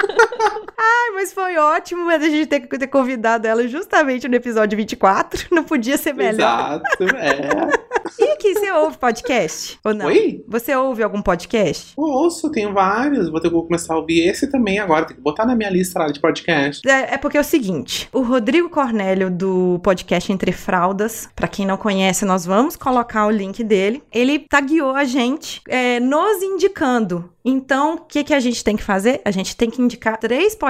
Ai, 0.78 1.12
mas 1.14 1.34
foi 1.34 1.58
ótimo 1.58 2.10
a 2.10 2.20
gente 2.20 2.48
ter, 2.48 2.68
ter 2.68 2.88
convidado 2.88 3.48
ela 3.48 3.68
justamente 3.68 4.28
no 4.28 4.36
episódio 4.36 4.78
24. 4.78 5.48
Não 5.54 5.64
podia 5.64 5.98
ser 5.98 6.14
melhor. 6.14 6.82
Exato, 7.00 7.16
é. 7.16 7.86
E 8.18 8.30
aqui, 8.30 8.54
você 8.54 8.72
ouve 8.72 8.98
podcast? 8.98 9.80
Ou 9.84 9.94
não? 9.94 10.06
Oi? 10.06 10.44
Você 10.48 10.76
ouve 10.76 11.02
algum 11.02 11.22
podcast? 11.22 11.94
Eu 11.98 12.04
ouço, 12.04 12.52
tenho 12.52 12.72
vários. 12.72 13.30
Vou 13.30 13.42
ter 13.42 13.50
que 13.50 13.56
começar 13.56 13.94
a 13.94 13.98
ouvir 13.98 14.28
esse 14.28 14.50
também 14.50 14.80
agora. 14.80 15.06
Tem 15.06 15.18
que 15.18 15.22
botar 15.22 15.46
na 15.46 15.56
minha 15.56 15.70
lista 15.70 16.00
lá 16.00 16.08
de 16.08 16.20
podcast. 16.20 16.88
É, 16.88 17.16
é 17.16 17.18
porque 17.18 17.38
é 17.38 17.42
o 17.42 17.44
seguinte, 17.44 18.08
o 18.14 18.22
Rodrigo 18.22 18.70
Cornélio 18.70 19.30
do 19.32 19.80
podcast 19.84 20.32
Entre 20.32 20.52
Fraldas, 20.52 21.28
pra 21.36 21.48
quem 21.48 21.66
não 21.66 21.78
conhece, 21.78 22.26
nós 22.26 22.46
vamos 22.46 22.76
colocar 22.76 23.26
o 23.26 23.32
link 23.32 23.64
dele. 23.64 24.04
Ele 24.14 24.40
tagueou 24.40 24.96
a 24.96 25.04
gente, 25.04 25.62
é, 25.68 26.00
nos 26.00 26.42
indicando. 26.44 27.30
Então, 27.48 27.96
o 27.96 27.98
que, 28.00 28.24
que 28.24 28.34
a 28.34 28.40
gente 28.40 28.64
tem 28.64 28.76
que 28.76 28.82
fazer? 28.82 29.22
A 29.24 29.30
gente 29.30 29.56
tem 29.56 29.70
que 29.70 29.80
indicar 29.80 30.18
três 30.18 30.56
podcasts 30.56 30.65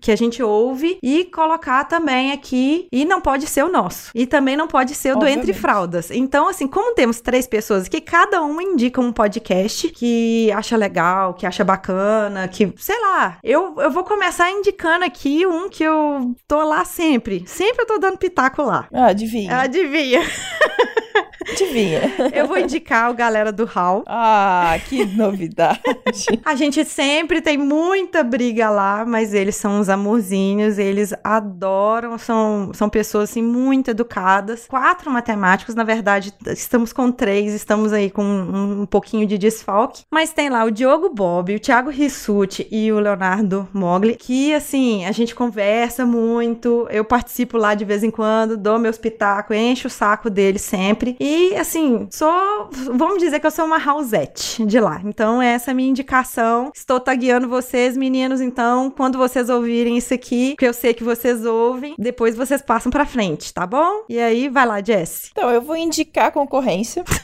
que 0.00 0.10
a 0.10 0.16
gente 0.16 0.42
ouve 0.42 0.98
e 1.02 1.24
colocar 1.24 1.84
também 1.84 2.32
aqui. 2.32 2.88
E 2.92 3.04
não 3.04 3.20
pode 3.20 3.46
ser 3.46 3.64
o 3.64 3.68
nosso. 3.68 4.10
E 4.14 4.26
também 4.26 4.56
não 4.56 4.68
pode 4.68 4.94
ser 4.94 5.12
o 5.12 5.18
do 5.18 5.26
Entre 5.26 5.40
Obviamente. 5.40 5.60
Fraldas. 5.60 6.10
Então, 6.10 6.48
assim, 6.48 6.66
como 6.66 6.94
temos 6.94 7.20
três 7.20 7.46
pessoas 7.46 7.86
aqui, 7.86 8.00
cada 8.00 8.42
um 8.42 8.60
indica 8.60 9.00
um 9.00 9.12
podcast 9.12 9.88
que 9.90 10.50
acha 10.52 10.76
legal, 10.76 11.34
que 11.34 11.46
acha 11.46 11.64
bacana, 11.64 12.48
que, 12.48 12.72
sei 12.76 13.00
lá, 13.00 13.38
eu, 13.42 13.74
eu 13.78 13.90
vou 13.90 14.04
começar 14.04 14.50
indicando 14.50 15.04
aqui 15.04 15.46
um 15.46 15.68
que 15.68 15.84
eu 15.84 16.34
tô 16.46 16.62
lá 16.62 16.84
sempre. 16.84 17.44
Sempre 17.46 17.82
eu 17.82 17.86
tô 17.86 17.98
dando 17.98 18.18
pitaco 18.18 18.62
lá. 18.62 18.86
Ah, 18.92 19.06
adivinha. 19.06 19.60
Adivinha? 19.60 20.20
Adivinha. 21.48 22.02
Eu 22.32 22.46
vou 22.46 22.58
indicar 22.58 23.10
o 23.10 23.14
galera 23.14 23.50
do 23.50 23.64
Hall. 23.64 24.04
Ah, 24.06 24.76
que 24.88 25.04
novidade. 25.04 25.80
A 26.44 26.54
gente 26.54 26.84
sempre 26.84 27.40
tem 27.40 27.56
muita 27.56 28.22
briga 28.22 28.70
lá, 28.70 29.04
mas 29.06 29.34
eles 29.34 29.56
são 29.56 29.80
uns 29.80 29.88
amorzinhos, 29.88 30.78
eles 30.78 31.14
adoram, 31.24 32.18
são, 32.18 32.72
são 32.74 32.88
pessoas 32.88 33.30
assim 33.30 33.42
muito 33.42 33.90
educadas. 33.90 34.66
Quatro 34.68 35.10
matemáticos, 35.10 35.74
na 35.74 35.84
verdade, 35.84 36.32
estamos 36.48 36.92
com 36.92 37.10
três, 37.10 37.52
estamos 37.54 37.92
aí 37.92 38.10
com 38.10 38.22
um, 38.22 38.82
um 38.82 38.86
pouquinho 38.86 39.26
de 39.26 39.38
desfalque. 39.38 40.02
Mas 40.10 40.32
tem 40.32 40.50
lá 40.50 40.64
o 40.64 40.70
Diogo 40.70 41.08
Bob, 41.08 41.54
o 41.54 41.60
Thiago 41.60 41.90
Rissuti 41.90 42.66
e 42.70 42.92
o 42.92 43.00
Leonardo 43.00 43.68
Mogli, 43.72 44.14
que 44.14 44.54
assim, 44.54 45.04
a 45.04 45.12
gente 45.12 45.34
conversa 45.34 46.04
muito, 46.04 46.86
eu 46.90 47.04
participo 47.04 47.56
lá 47.56 47.74
de 47.74 47.84
vez 47.84 48.02
em 48.02 48.10
quando, 48.10 48.56
dou 48.56 48.78
meus 48.78 48.98
pitacos, 48.98 49.56
encho 49.56 49.88
o 49.88 49.90
saco 49.90 50.28
deles 50.28 50.62
sempre. 50.62 50.99
E 51.20 51.54
assim, 51.56 52.08
sou, 52.10 52.68
vamos 52.92 53.18
dizer 53.18 53.40
que 53.40 53.46
eu 53.46 53.50
sou 53.50 53.64
uma 53.64 53.78
Rausette 53.78 54.64
de 54.64 54.78
lá. 54.80 55.00
Então, 55.04 55.40
essa 55.40 55.70
é 55.70 55.72
a 55.72 55.74
minha 55.74 55.88
indicação. 55.90 56.70
Estou 56.74 57.00
tagueando 57.00 57.48
vocês, 57.48 57.96
meninos. 57.96 58.40
Então, 58.40 58.90
quando 58.90 59.16
vocês 59.18 59.48
ouvirem 59.48 59.96
isso 59.96 60.12
aqui, 60.12 60.54
que 60.58 60.66
eu 60.66 60.72
sei 60.72 60.92
que 60.94 61.04
vocês 61.04 61.44
ouvem, 61.44 61.94
depois 61.98 62.36
vocês 62.36 62.60
passam 62.62 62.90
pra 62.90 63.06
frente, 63.06 63.52
tá 63.54 63.66
bom? 63.66 64.02
E 64.08 64.18
aí, 64.18 64.48
vai 64.48 64.66
lá, 64.66 64.82
Jess. 64.82 65.28
Então, 65.32 65.50
eu 65.50 65.62
vou 65.62 65.76
indicar 65.76 66.26
a 66.26 66.30
concorrência. 66.32 67.04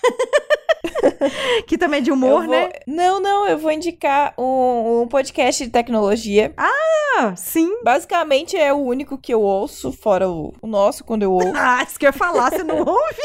Que 1.67 1.77
também 1.77 1.99
é 1.99 2.03
de 2.03 2.11
humor, 2.13 2.43
vou- 2.47 2.51
né? 2.55 2.71
Não, 2.87 3.21
não, 3.21 3.47
eu 3.47 3.59
vou 3.59 3.71
indicar 3.71 4.35
um, 4.39 5.03
um 5.03 5.09
podcast 5.09 5.65
de 5.65 5.71
tecnologia. 5.71 6.53
Ah, 6.57 7.35
sim. 7.37 7.71
Basicamente 7.83 8.57
é 8.57 8.73
o 8.73 8.77
único 8.79 9.19
que 9.19 9.33
eu 9.33 9.41
ouço, 9.41 9.93
fora 9.93 10.29
o, 10.29 10.53
o 10.61 10.67
nosso, 10.67 11.05
quando 11.05 11.23
eu 11.23 11.33
ouço. 11.33 11.53
Ah, 11.55 11.83
isso 11.83 11.99
que 11.99 12.07
eu 12.07 12.09
ia 12.09 12.13
falar, 12.13 12.51
você 12.51 12.63
não 12.63 12.79
ouve? 12.79 13.23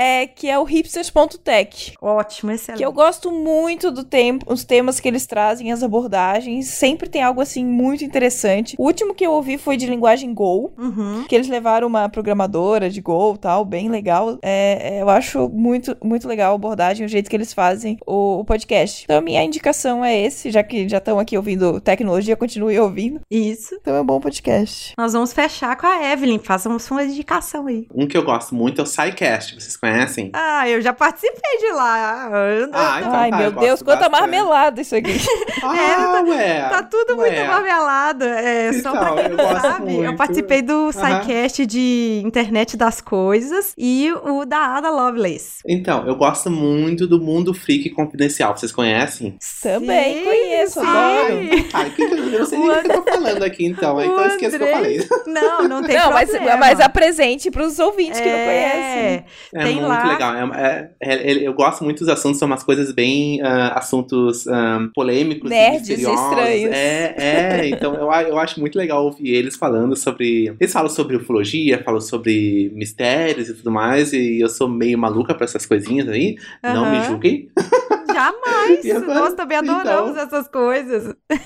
É 0.00 0.28
que 0.28 0.48
é 0.48 0.56
o 0.56 0.62
hipsters.tech. 0.62 1.94
Ótimo, 2.00 2.52
excelente. 2.52 2.78
Que 2.78 2.86
eu 2.86 2.92
gosto 2.92 3.32
muito 3.32 3.90
do 3.90 4.04
tempo, 4.04 4.46
os 4.48 4.62
temas 4.62 5.00
que 5.00 5.08
eles 5.08 5.26
trazem, 5.26 5.72
as 5.72 5.82
abordagens. 5.82 6.68
Sempre 6.68 7.08
tem 7.08 7.20
algo 7.20 7.40
assim 7.40 7.64
muito 7.64 8.04
interessante. 8.04 8.76
O 8.78 8.84
último 8.84 9.12
que 9.12 9.26
eu 9.26 9.32
ouvi 9.32 9.58
foi 9.58 9.76
de 9.76 9.86
linguagem 9.86 10.32
Go. 10.32 10.72
Uhum. 10.78 11.24
Que 11.28 11.34
eles 11.34 11.48
levaram 11.48 11.88
uma 11.88 12.08
programadora 12.08 12.88
de 12.88 13.00
Go 13.00 13.34
e 13.34 13.38
tal, 13.38 13.64
bem 13.64 13.88
legal. 13.88 14.38
É, 14.40 14.98
é, 14.98 15.02
eu 15.02 15.08
acho 15.08 15.48
muito, 15.48 15.96
muito 16.00 16.28
legal 16.28 16.52
a 16.52 16.54
abordagem, 16.54 17.04
o 17.04 17.08
jeito 17.08 17.28
que 17.28 17.34
eles 17.34 17.52
fazem 17.52 17.98
o, 18.06 18.38
o 18.38 18.44
podcast. 18.44 19.02
Então, 19.02 19.18
a 19.18 19.20
minha 19.20 19.42
indicação 19.42 20.04
é 20.04 20.16
esse, 20.16 20.52
já 20.52 20.62
que 20.62 20.88
já 20.88 20.98
estão 20.98 21.18
aqui 21.18 21.36
ouvindo 21.36 21.80
tecnologia, 21.80 22.36
continue 22.36 22.78
ouvindo. 22.78 23.20
Isso. 23.28 23.76
Então 23.80 23.96
é 23.96 24.00
um 24.00 24.06
bom 24.06 24.20
podcast. 24.20 24.94
Nós 24.96 25.12
vamos 25.12 25.32
fechar 25.32 25.76
com 25.76 25.88
a 25.88 26.12
Evelyn. 26.12 26.38
Façamos 26.38 26.88
uma 26.88 27.02
indicação 27.02 27.66
aí. 27.66 27.88
Um 27.92 28.06
que 28.06 28.16
eu 28.16 28.22
gosto 28.22 28.54
muito 28.54 28.80
é 28.80 28.84
o 28.84 28.86
SciCast. 28.86 29.54
Vocês 29.54 29.76
conhecem? 29.76 29.87
Ah, 30.32 30.68
eu 30.68 30.80
já 30.80 30.92
participei 30.92 31.58
de 31.60 31.72
lá. 31.72 32.28
Ah, 32.72 33.00
então 33.00 33.12
Ai, 33.12 33.30
tá, 33.30 33.36
meu 33.38 33.46
eu 33.46 33.52
Deus, 33.52 33.82
quanta 33.82 34.08
marmelada 34.08 34.80
isso 34.80 34.94
aqui. 34.96 35.18
Ah, 35.60 36.22
ué. 36.26 36.68
Tá 36.70 36.82
tudo 36.84 37.16
ué. 37.16 37.30
muito 37.30 37.46
marmelado. 37.48 38.24
É, 38.24 38.72
só 38.74 38.78
Então, 38.78 38.92
pra 38.92 39.14
quem 39.14 39.24
eu 39.24 39.36
não 39.36 39.60
sabe, 39.60 39.94
eu 39.96 40.02
muito. 40.02 40.16
participei 40.16 40.62
do 40.62 40.72
Aham. 40.72 40.92
SciCast 41.22 41.66
de 41.66 42.22
Internet 42.24 42.76
das 42.76 43.00
Coisas 43.00 43.74
e 43.76 44.12
o 44.24 44.44
da 44.44 44.76
Ada 44.76 44.88
Lovelace. 44.90 45.58
Então, 45.66 46.06
eu 46.06 46.14
gosto 46.14 46.48
muito 46.50 47.06
do 47.06 47.20
Mundo 47.20 47.52
Freak 47.52 47.90
Confidencial. 47.90 48.56
Vocês 48.56 48.70
conhecem? 48.72 49.36
Também 49.62 50.18
Sim, 50.18 50.24
conheço, 50.24 50.80
sim. 50.80 50.86
adoro. 50.86 51.38
Ai, 51.74 51.90
que, 51.90 52.02
eu 52.02 52.16
não 52.38 52.46
sei 52.46 52.58
nem 52.58 52.70
O 52.70 52.80
que 52.82 52.92
eu 52.92 53.02
tô 53.02 53.10
falando 53.12 53.42
aqui, 53.42 53.66
então. 53.66 54.00
Então 54.00 54.16
O 54.16 54.20
eu 54.20 54.26
esqueço 54.28 54.56
o 54.56 54.58
que 54.58 54.64
eu 54.64 54.70
falei. 54.72 55.08
Não, 55.26 55.62
não 55.68 55.82
tem 55.82 55.96
Não, 55.96 56.12
mas, 56.12 56.30
problema. 56.30 56.56
mas 56.56 56.80
apresente 56.80 57.50
pros 57.50 57.78
ouvintes 57.78 58.20
que 58.20 58.26
não 58.28 58.38
conhecem. 58.38 58.88
É, 58.88 59.24
É 59.54 59.62
Tem 59.64 59.77
muito 59.86 59.88
lá- 60.06 60.12
legal. 60.12 60.34
É- 60.54 60.90
é- 61.00 61.30
é- 61.32 61.46
eu 61.48 61.52
gosto 61.54 61.84
muito 61.84 62.00
dos 62.00 62.08
assuntos, 62.08 62.38
são 62.38 62.46
umas 62.46 62.62
coisas 62.62 62.92
bem 62.92 63.40
ah, 63.42 63.74
assuntos 63.78 64.46
ah, 64.48 64.88
polêmicos 64.94 65.48
Nerds 65.48 65.88
e 65.88 65.92
estranhos. 65.94 66.72
É, 66.72 67.14
é. 67.18 67.68
Então 67.68 67.94
eu, 67.94 68.10
eu 68.28 68.38
acho 68.38 68.60
muito 68.60 68.76
legal 68.78 69.04
ouvir 69.04 69.34
eles 69.34 69.56
falando 69.56 69.96
sobre. 69.96 70.54
Eles 70.60 70.72
falam 70.72 70.88
sobre 70.90 71.16
ufologia, 71.16 71.82
falam 71.84 72.00
sobre 72.00 72.70
mistérios 72.74 73.48
e 73.48 73.54
tudo 73.54 73.70
mais. 73.70 74.12
E 74.12 74.40
eu 74.40 74.48
sou 74.48 74.68
meio 74.68 74.98
maluca 74.98 75.34
pra 75.34 75.44
essas 75.44 75.66
coisinhas 75.66 76.08
aí. 76.08 76.36
Não 76.62 76.90
me 76.90 77.04
julguem. 77.04 77.48
Jamais. 78.12 79.06
Nós 79.06 79.34
também 79.34 79.58
adoramos 79.58 80.10
Então. 80.12 80.22
essas 80.22 80.48
coisas. 80.48 81.14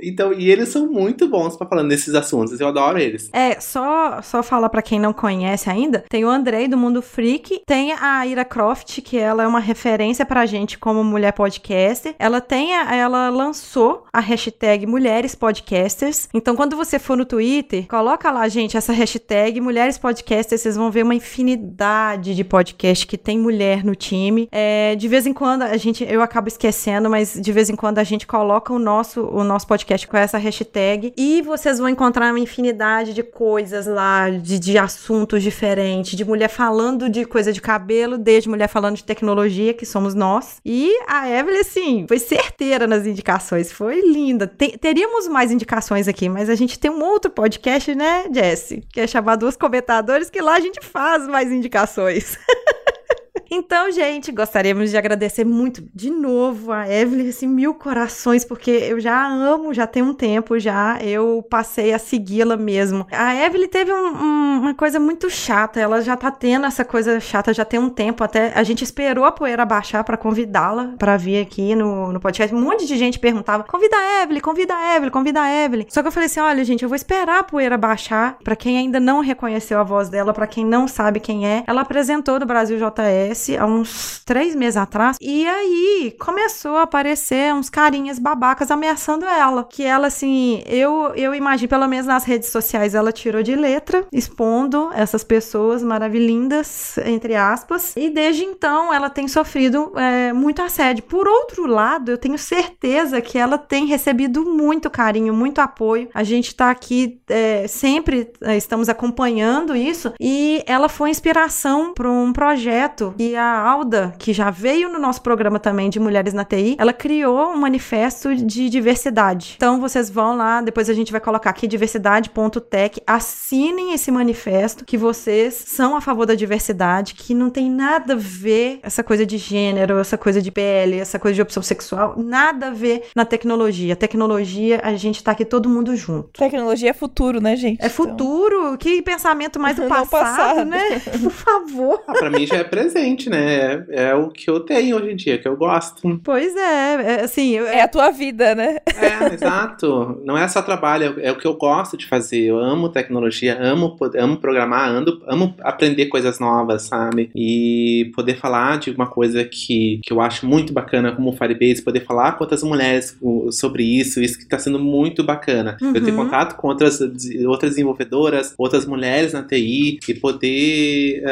Então, 0.00 0.32
e 0.32 0.48
eles 0.50 0.68
são 0.68 0.86
muito 0.86 1.26
bons 1.28 1.56
pra 1.56 1.66
falando 1.66 1.88
desses 1.88 2.14
assuntos. 2.14 2.58
Eu 2.60 2.68
adoro 2.68 2.98
eles. 2.98 3.28
É, 3.32 3.60
só, 3.60 4.22
só 4.22 4.42
falar 4.44 4.68
pra 4.68 4.80
quem 4.80 4.98
não 5.00 5.12
conhece 5.12 5.68
ainda, 5.68 6.04
tem 6.08 6.24
o 6.24 6.28
Andrei 6.28 6.68
do 6.68 6.76
Mundo 6.76 7.02
Freak, 7.02 7.62
tem 7.68 7.92
a 7.92 8.26
Ira 8.26 8.46
Croft, 8.46 9.02
que 9.02 9.18
ela 9.18 9.42
é 9.42 9.46
uma 9.46 9.60
referência 9.60 10.24
pra 10.24 10.46
gente 10.46 10.78
como 10.78 11.04
mulher 11.04 11.32
podcaster. 11.34 12.14
Ela 12.18 12.40
tem, 12.40 12.74
a- 12.74 12.94
ela 12.96 13.28
lançou 13.28 14.04
a 14.10 14.20
hashtag 14.20 14.86
Mulheres 14.86 15.34
Podcasters. 15.34 16.30
Então, 16.32 16.56
quando 16.56 16.74
você 16.74 16.98
for 16.98 17.14
no 17.14 17.26
Twitter, 17.26 17.86
coloca 17.86 18.30
lá, 18.30 18.48
gente, 18.48 18.74
essa 18.74 18.90
hashtag 18.94 19.60
Mulheres 19.60 19.98
Podcasters, 19.98 20.62
vocês 20.62 20.76
vão 20.76 20.90
ver 20.90 21.02
uma 21.02 21.14
infinidade 21.14 22.34
de 22.34 22.42
podcast 22.42 23.06
que 23.06 23.18
tem 23.18 23.38
mulher 23.38 23.84
no 23.84 23.94
time. 23.94 24.48
É, 24.50 24.94
de 24.96 25.06
vez 25.06 25.26
em 25.26 25.34
quando 25.34 25.60
a 25.60 25.76
gente, 25.76 26.02
eu 26.08 26.22
acabo 26.22 26.48
esquecendo, 26.48 27.10
mas 27.10 27.38
de 27.38 27.52
vez 27.52 27.68
em 27.68 27.76
quando 27.76 27.98
a 27.98 28.04
gente 28.04 28.26
coloca 28.26 28.72
o 28.72 28.78
nosso, 28.78 29.20
o 29.26 29.44
nosso 29.44 29.66
podcast 29.66 30.08
com 30.08 30.16
essa 30.16 30.38
hashtag 30.38 31.12
e 31.18 31.42
vocês 31.42 31.78
vão 31.78 31.90
encontrar 31.90 32.30
uma 32.32 32.40
infinidade 32.40 33.12
de 33.12 33.22
coisas 33.22 33.86
lá, 33.86 34.30
de, 34.30 34.58
de 34.58 34.78
assuntos 34.78 35.42
diferentes, 35.42 36.16
de 36.16 36.24
mulher 36.24 36.48
falando 36.48 37.10
de 37.10 37.26
coisa 37.26 37.52
de 37.58 37.62
cabelo, 37.62 38.16
desde 38.16 38.48
mulher 38.48 38.68
falando 38.68 38.96
de 38.96 39.04
tecnologia, 39.04 39.74
que 39.74 39.84
somos 39.84 40.14
nós. 40.14 40.60
E 40.64 40.92
a 41.06 41.28
Evelyn, 41.28 41.60
assim, 41.60 42.04
foi 42.08 42.18
certeira 42.18 42.86
nas 42.86 43.06
indicações, 43.06 43.70
foi 43.70 44.00
linda. 44.00 44.46
Te- 44.46 44.78
teríamos 44.78 45.28
mais 45.28 45.50
indicações 45.50 46.08
aqui, 46.08 46.28
mas 46.28 46.48
a 46.48 46.54
gente 46.54 46.78
tem 46.78 46.90
um 46.90 47.02
outro 47.02 47.30
podcast, 47.30 47.94
né, 47.94 48.24
Jesse? 48.32 48.82
Que 48.92 49.00
é 49.02 49.06
chamado 49.06 49.46
Os 49.46 49.56
Comentadores, 49.56 50.30
que 50.30 50.40
lá 50.40 50.54
a 50.56 50.60
gente 50.60 50.84
faz 50.84 51.26
mais 51.28 51.52
indicações. 51.52 52.38
Então, 53.50 53.90
gente, 53.90 54.30
gostaríamos 54.30 54.90
de 54.90 54.96
agradecer 54.96 55.44
muito 55.44 55.82
de 55.94 56.10
novo 56.10 56.70
a 56.70 56.86
Evelyn, 56.88 57.28
assim, 57.30 57.46
mil 57.46 57.72
corações, 57.74 58.44
porque 58.44 58.70
eu 58.70 59.00
já 59.00 59.26
amo, 59.26 59.72
já 59.72 59.86
tem 59.86 60.02
um 60.02 60.12
tempo 60.12 60.58
já, 60.58 60.98
eu 61.02 61.42
passei 61.48 61.92
a 61.94 61.98
segui-la 61.98 62.56
mesmo. 62.58 63.06
A 63.10 63.34
Evelyn 63.46 63.68
teve 63.68 63.92
um- 63.92 63.96
um- 64.22 64.60
uma 64.60 64.74
coisa 64.74 65.00
muito 65.00 65.30
chata, 65.30 65.80
ela 65.80 66.02
já 66.02 66.14
tá 66.16 66.30
tendo 66.30 66.66
essa 66.66 66.84
coisa 66.84 67.18
chata 67.20 67.54
já 67.54 67.64
tem 67.64 67.80
um 67.80 67.88
tempo, 67.88 68.22
até 68.22 68.52
a 68.54 68.62
gente 68.62 68.84
esperou 68.84 69.24
a 69.24 69.32
poeira 69.32 69.64
baixar 69.64 70.04
pra 70.04 70.16
convidá-la 70.16 70.94
pra 70.98 71.16
vir 71.16 71.40
aqui 71.40 71.74
no, 71.74 72.12
no 72.12 72.20
podcast. 72.20 72.54
Um 72.54 72.60
monte 72.60 72.86
de 72.86 72.96
gente 72.98 73.18
perguntava: 73.18 73.64
convida 73.64 73.96
a 73.96 74.22
Evelyn, 74.24 74.40
convida 74.40 74.74
a 74.74 74.96
Evelyn, 74.96 75.10
convida 75.10 75.40
a 75.40 75.64
Evelyn. 75.64 75.86
Só 75.88 76.02
que 76.02 76.08
eu 76.08 76.12
falei 76.12 76.26
assim: 76.26 76.40
olha, 76.40 76.62
gente, 76.64 76.82
eu 76.82 76.88
vou 76.88 76.96
esperar 76.96 77.38
a 77.40 77.42
poeira 77.44 77.78
baixar. 77.78 78.36
Pra 78.44 78.54
quem 78.56 78.76
ainda 78.76 79.00
não 79.00 79.20
reconheceu 79.20 79.78
a 79.78 79.82
voz 79.82 80.08
dela, 80.10 80.34
pra 80.34 80.46
quem 80.46 80.64
não 80.66 80.86
sabe 80.86 81.18
quem 81.20 81.46
é, 81.46 81.64
ela 81.66 81.80
apresentou 81.80 82.38
no 82.38 82.44
Brasil 82.46 82.76
JS. 82.78 83.37
Há 83.58 83.66
uns 83.66 84.22
três 84.24 84.54
meses 84.54 84.76
atrás. 84.76 85.16
E 85.20 85.46
aí 85.46 86.14
começou 86.18 86.76
a 86.76 86.82
aparecer 86.82 87.52
uns 87.54 87.70
carinhas 87.70 88.18
babacas 88.18 88.70
ameaçando 88.70 89.24
ela. 89.24 89.64
Que 89.64 89.84
ela, 89.84 90.08
assim, 90.08 90.62
eu, 90.66 91.12
eu 91.14 91.34
imagino, 91.34 91.68
pelo 91.68 91.88
menos 91.88 92.06
nas 92.06 92.24
redes 92.24 92.50
sociais, 92.50 92.94
ela 92.94 93.12
tirou 93.12 93.42
de 93.42 93.54
letra, 93.54 94.06
expondo 94.12 94.90
essas 94.94 95.24
pessoas 95.24 95.82
maravilhindas, 95.82 96.98
entre 96.98 97.34
aspas. 97.34 97.94
E 97.96 98.10
desde 98.10 98.44
então 98.44 98.92
ela 98.92 99.10
tem 99.10 99.28
sofrido 99.28 99.92
é, 99.96 100.32
muito 100.32 100.62
assédio. 100.62 101.04
Por 101.04 101.26
outro 101.26 101.66
lado, 101.66 102.10
eu 102.10 102.18
tenho 102.18 102.38
certeza 102.38 103.20
que 103.20 103.38
ela 103.38 103.58
tem 103.58 103.86
recebido 103.86 104.44
muito 104.44 104.90
carinho, 104.90 105.34
muito 105.34 105.60
apoio. 105.60 106.08
A 106.14 106.22
gente 106.22 106.54
tá 106.54 106.70
aqui 106.70 107.20
é, 107.28 107.66
sempre, 107.66 108.30
é, 108.42 108.56
estamos 108.56 108.88
acompanhando 108.88 109.76
isso. 109.76 110.12
E 110.20 110.62
ela 110.66 110.88
foi 110.88 111.10
inspiração 111.10 111.92
para 111.94 112.10
um 112.10 112.32
projeto 112.32 113.14
e 113.28 113.36
a 113.36 113.58
Alda, 113.60 114.14
que 114.18 114.32
já 114.32 114.50
veio 114.50 114.88
no 114.88 114.98
nosso 114.98 115.22
programa 115.22 115.58
também 115.58 115.90
de 115.90 116.00
Mulheres 116.00 116.32
na 116.32 116.44
TI, 116.44 116.76
ela 116.78 116.92
criou 116.92 117.50
um 117.52 117.56
manifesto 117.56 118.34
de 118.34 118.68
diversidade. 118.68 119.54
Então 119.56 119.80
vocês 119.80 120.08
vão 120.10 120.36
lá, 120.36 120.60
depois 120.60 120.88
a 120.88 120.94
gente 120.94 121.12
vai 121.12 121.20
colocar 121.20 121.50
aqui 121.50 121.66
diversidade.tech, 121.66 123.02
assinem 123.06 123.92
esse 123.92 124.10
manifesto 124.10 124.84
que 124.84 124.96
vocês 124.96 125.54
são 125.54 125.96
a 125.96 126.00
favor 126.00 126.26
da 126.26 126.34
diversidade, 126.34 127.14
que 127.14 127.34
não 127.34 127.50
tem 127.50 127.70
nada 127.70 128.14
a 128.14 128.16
ver 128.16 128.80
essa 128.82 129.02
coisa 129.02 129.26
de 129.26 129.36
gênero, 129.36 129.98
essa 129.98 130.16
coisa 130.16 130.40
de 130.40 130.50
pele, 130.50 130.98
essa 130.98 131.18
coisa 131.18 131.34
de 131.34 131.42
opção 131.42 131.62
sexual, 131.62 132.14
nada 132.16 132.68
a 132.68 132.70
ver 132.70 133.04
na 133.14 133.24
tecnologia. 133.24 133.94
Tecnologia, 133.96 134.80
a 134.82 134.94
gente 134.94 135.22
tá 135.22 135.32
aqui 135.32 135.44
todo 135.44 135.68
mundo 135.68 135.94
junto. 135.96 136.30
Tecnologia 136.38 136.90
é 136.90 136.94
futuro, 136.94 137.40
né, 137.40 137.56
gente? 137.56 137.84
É 137.84 137.88
futuro, 137.88 138.76
que 138.78 139.02
pensamento 139.02 139.58
mais 139.60 139.76
do 139.76 139.82
passado, 139.88 140.10
passado. 140.10 140.64
né? 140.64 141.00
Por 141.22 141.30
favor. 141.32 142.02
Ah, 142.06 142.12
pra 142.14 142.30
mim 142.30 142.46
já 142.46 142.56
é 142.56 142.64
presente, 142.64 143.17
né? 143.26 143.84
É, 143.90 144.08
é 144.10 144.14
o 144.14 144.28
que 144.28 144.48
eu 144.50 144.60
tenho 144.60 144.96
hoje 144.96 145.10
em 145.12 145.16
dia, 145.16 145.38
que 145.38 145.46
eu 145.48 145.56
gosto. 145.56 146.20
Pois 146.24 146.54
é, 146.56 146.94
é, 147.20 147.20
assim, 147.24 147.50
eu- 147.56 147.66
É 147.66 147.82
a 147.82 147.88
tua 147.88 148.10
vida, 148.10 148.54
né? 148.54 148.78
É, 148.96 149.34
exato. 149.34 150.20
Não 150.24 150.36
é 150.36 150.46
só 150.48 150.62
trabalho, 150.62 151.16
é 151.20 151.30
o 151.32 151.36
que 151.36 151.46
eu 151.46 151.54
gosto 151.54 151.96
de 151.96 152.06
fazer. 152.06 152.40
Eu 152.42 152.58
amo 152.58 152.88
tecnologia, 152.88 153.56
amo, 153.60 153.96
amo 154.18 154.36
programar, 154.36 154.88
ando, 154.90 155.22
amo 155.26 155.54
aprender 155.60 156.06
coisas 156.06 156.38
novas, 156.38 156.82
sabe? 156.82 157.30
E 157.34 158.10
poder 158.14 158.36
falar 158.38 158.78
de 158.78 158.90
uma 158.90 159.06
coisa 159.06 159.44
que, 159.44 160.00
que 160.04 160.12
eu 160.12 160.20
acho 160.20 160.46
muito 160.46 160.72
bacana, 160.72 161.12
como 161.12 161.30
o 161.30 161.36
Firebase, 161.36 161.82
poder 161.82 162.04
falar 162.04 162.32
com 162.32 162.44
outras 162.44 162.62
mulheres 162.62 163.16
sobre 163.52 163.82
isso, 163.84 164.20
isso 164.20 164.38
que 164.38 164.46
tá 164.46 164.58
sendo 164.58 164.78
muito 164.78 165.22
bacana. 165.24 165.76
Eu 165.80 165.92
ter 166.04 166.10
Uhum. 166.10 166.16
contato 166.24 166.56
com 166.56 166.68
outras, 166.68 167.00
outras 167.46 167.70
desenvolvedoras, 167.72 168.54
outras 168.58 168.84
mulheres 168.86 169.32
na 169.32 169.42
TI, 169.42 169.98
e 170.08 170.14
poder, 170.14 171.22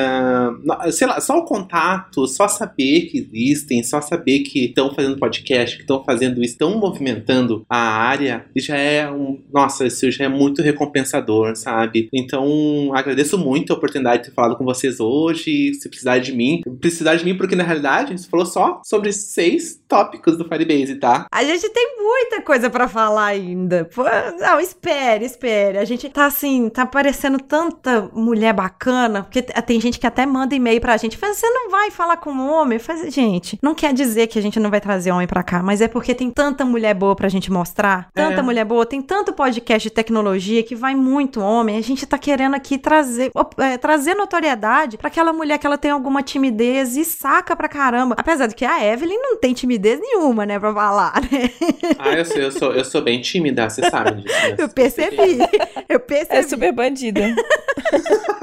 no- 0.63 0.93
sei 0.93 1.07
lá, 1.07 1.21
só 1.21 1.39
o 1.39 1.45
contato, 1.45 1.76
só 2.27 2.49
saber 2.49 3.03
que 3.03 3.19
existem, 3.19 3.83
só 3.83 4.01
saber 4.01 4.41
que 4.41 4.67
estão 4.67 4.95
fazendo 4.95 5.19
podcast, 5.19 5.77
que 5.77 5.83
estão 5.83 6.03
fazendo 6.05 6.43
isso, 6.43 6.53
estão 6.53 6.79
movimentando 6.79 7.65
a 7.69 7.79
área, 7.79 8.47
já 8.57 8.77
é 8.77 9.11
um. 9.11 9.41
Nossa, 9.53 9.87
isso 9.87 10.11
já 10.11 10.25
é 10.25 10.29
muito 10.29 10.63
recompensador, 10.63 11.57
sabe? 11.57 12.09
Então, 12.13 12.93
agradeço 12.95 13.39
muito 13.39 13.73
a 13.73 13.77
oportunidade 13.77 14.23
de 14.23 14.29
ter 14.29 14.35
falado 14.35 14.57
com 14.57 14.65
vocês 14.65 15.01
hoje. 15.01 15.75
Se 15.75 15.89
precisar 15.89 16.19
de 16.19 16.33
mim, 16.33 16.63
precisar 16.81 17.17
de 17.17 17.25
mim, 17.25 17.37
porque 17.37 17.57
na 17.57 17.65
realidade 17.65 18.13
a 18.13 18.17
gente 18.17 18.29
falou 18.29 18.47
só 18.47 18.81
sobre 18.85 19.13
seis 19.13 19.81
tópicos 19.89 20.37
do 20.37 20.49
Firebase, 20.49 20.97
tá? 20.97 21.27
A 21.31 21.45
gente 21.45 21.69
tem 21.69 21.97
muita 21.99 22.43
coisa 22.43 22.71
pra 22.71 22.89
falar 22.89 23.27
ainda. 23.27 23.85
Pô, 23.95 24.05
não, 24.39 24.61
espere, 24.61 25.25
espere. 25.25 25.79
A 25.79 25.85
gente 25.85 26.09
tá 26.09 26.27
assim, 26.27 26.69
tá 26.69 26.83
aparecendo 26.83 27.39
tanta 27.39 28.11
mulher 28.13 28.53
bacana, 28.53 29.23
porque 29.23 29.43
tem 29.43 29.81
gente 29.81 29.99
que 29.99 30.07
até 30.07 30.25
manda 30.27 30.55
e-mail 30.55 30.81
pra 30.81 30.97
gente. 30.97 31.17
Você 31.17 31.49
não 31.51 31.66
vai 31.71 31.91
falar 31.91 32.17
com 32.17 32.31
homem? 32.39 32.79
Faz, 32.79 33.13
gente, 33.13 33.59
não 33.63 33.75
quer 33.75 33.93
dizer 33.93 34.27
que 34.27 34.39
a 34.39 34.43
gente 34.43 34.59
não 34.61 34.71
vai 34.71 34.81
trazer 34.81 35.11
homem 35.11 35.27
pra 35.27 35.43
cá, 35.43 35.63
mas 35.63 35.81
é 35.81 35.89
porque 35.89 36.15
tem 36.15 36.31
tanta 36.31 36.65
mulher 36.65 36.95
boa 36.95 37.15
pra 37.17 37.29
gente 37.29 37.51
mostrar. 37.51 38.09
Tanta 38.15 38.41
É. 38.41 38.43
mulher 38.43 38.65
boa, 38.65 38.85
tem 38.87 39.01
tanto 39.03 39.33
podcast 39.33 39.89
de 39.89 39.95
tecnologia 39.95 40.63
que 40.63 40.75
vai 40.75 40.95
muito 40.95 41.41
homem. 41.41 41.77
A 41.79 41.83
gente 41.83 42.07
tá 42.07 42.19
querendo 42.19 42.55
aqui 42.55 42.79
trazer, 42.79 43.31
é, 43.59 43.77
trazer 43.79 44.15
notoriedade 44.15 44.97
pra 44.99 45.09
aquela 45.09 45.33
mulher 45.33 45.59
que 45.59 45.67
ela 45.67 45.79
tem 45.79 45.91
alguma 45.91 46.23
timidez 46.23 46.97
e 46.97 47.05
saca 47.05 47.55
pra 47.57 47.69
caramba. 47.69 48.15
Apesar 48.19 48.47
de 48.47 48.55
que 48.55 48.65
a 48.65 48.85
Evelyn 48.85 49.19
não 49.21 49.37
tem 49.39 49.53
timidez 49.55 49.99
nenhuma, 50.01 50.45
né, 50.47 50.59
pra 50.59 50.73
falar, 50.73 51.15
né? 51.31 51.51
Ah, 51.99 52.13
eu 52.15 52.25
sou, 52.25 52.37
eu 52.39 52.53
sou, 52.53 52.73
eu 52.73 52.85
sou 52.85 53.03
bem 53.03 53.21
tímida, 53.21 53.69
vocês 53.69 53.89
sabem 53.91 54.17
disso. 54.17 54.35
né? 54.35 54.55
Eu 54.59 54.69
percebi. 54.69 55.39
Eu 55.89 55.97
É 55.97 55.99
percebi. 55.99 56.49
super 56.49 56.73
bandida. 56.73 57.21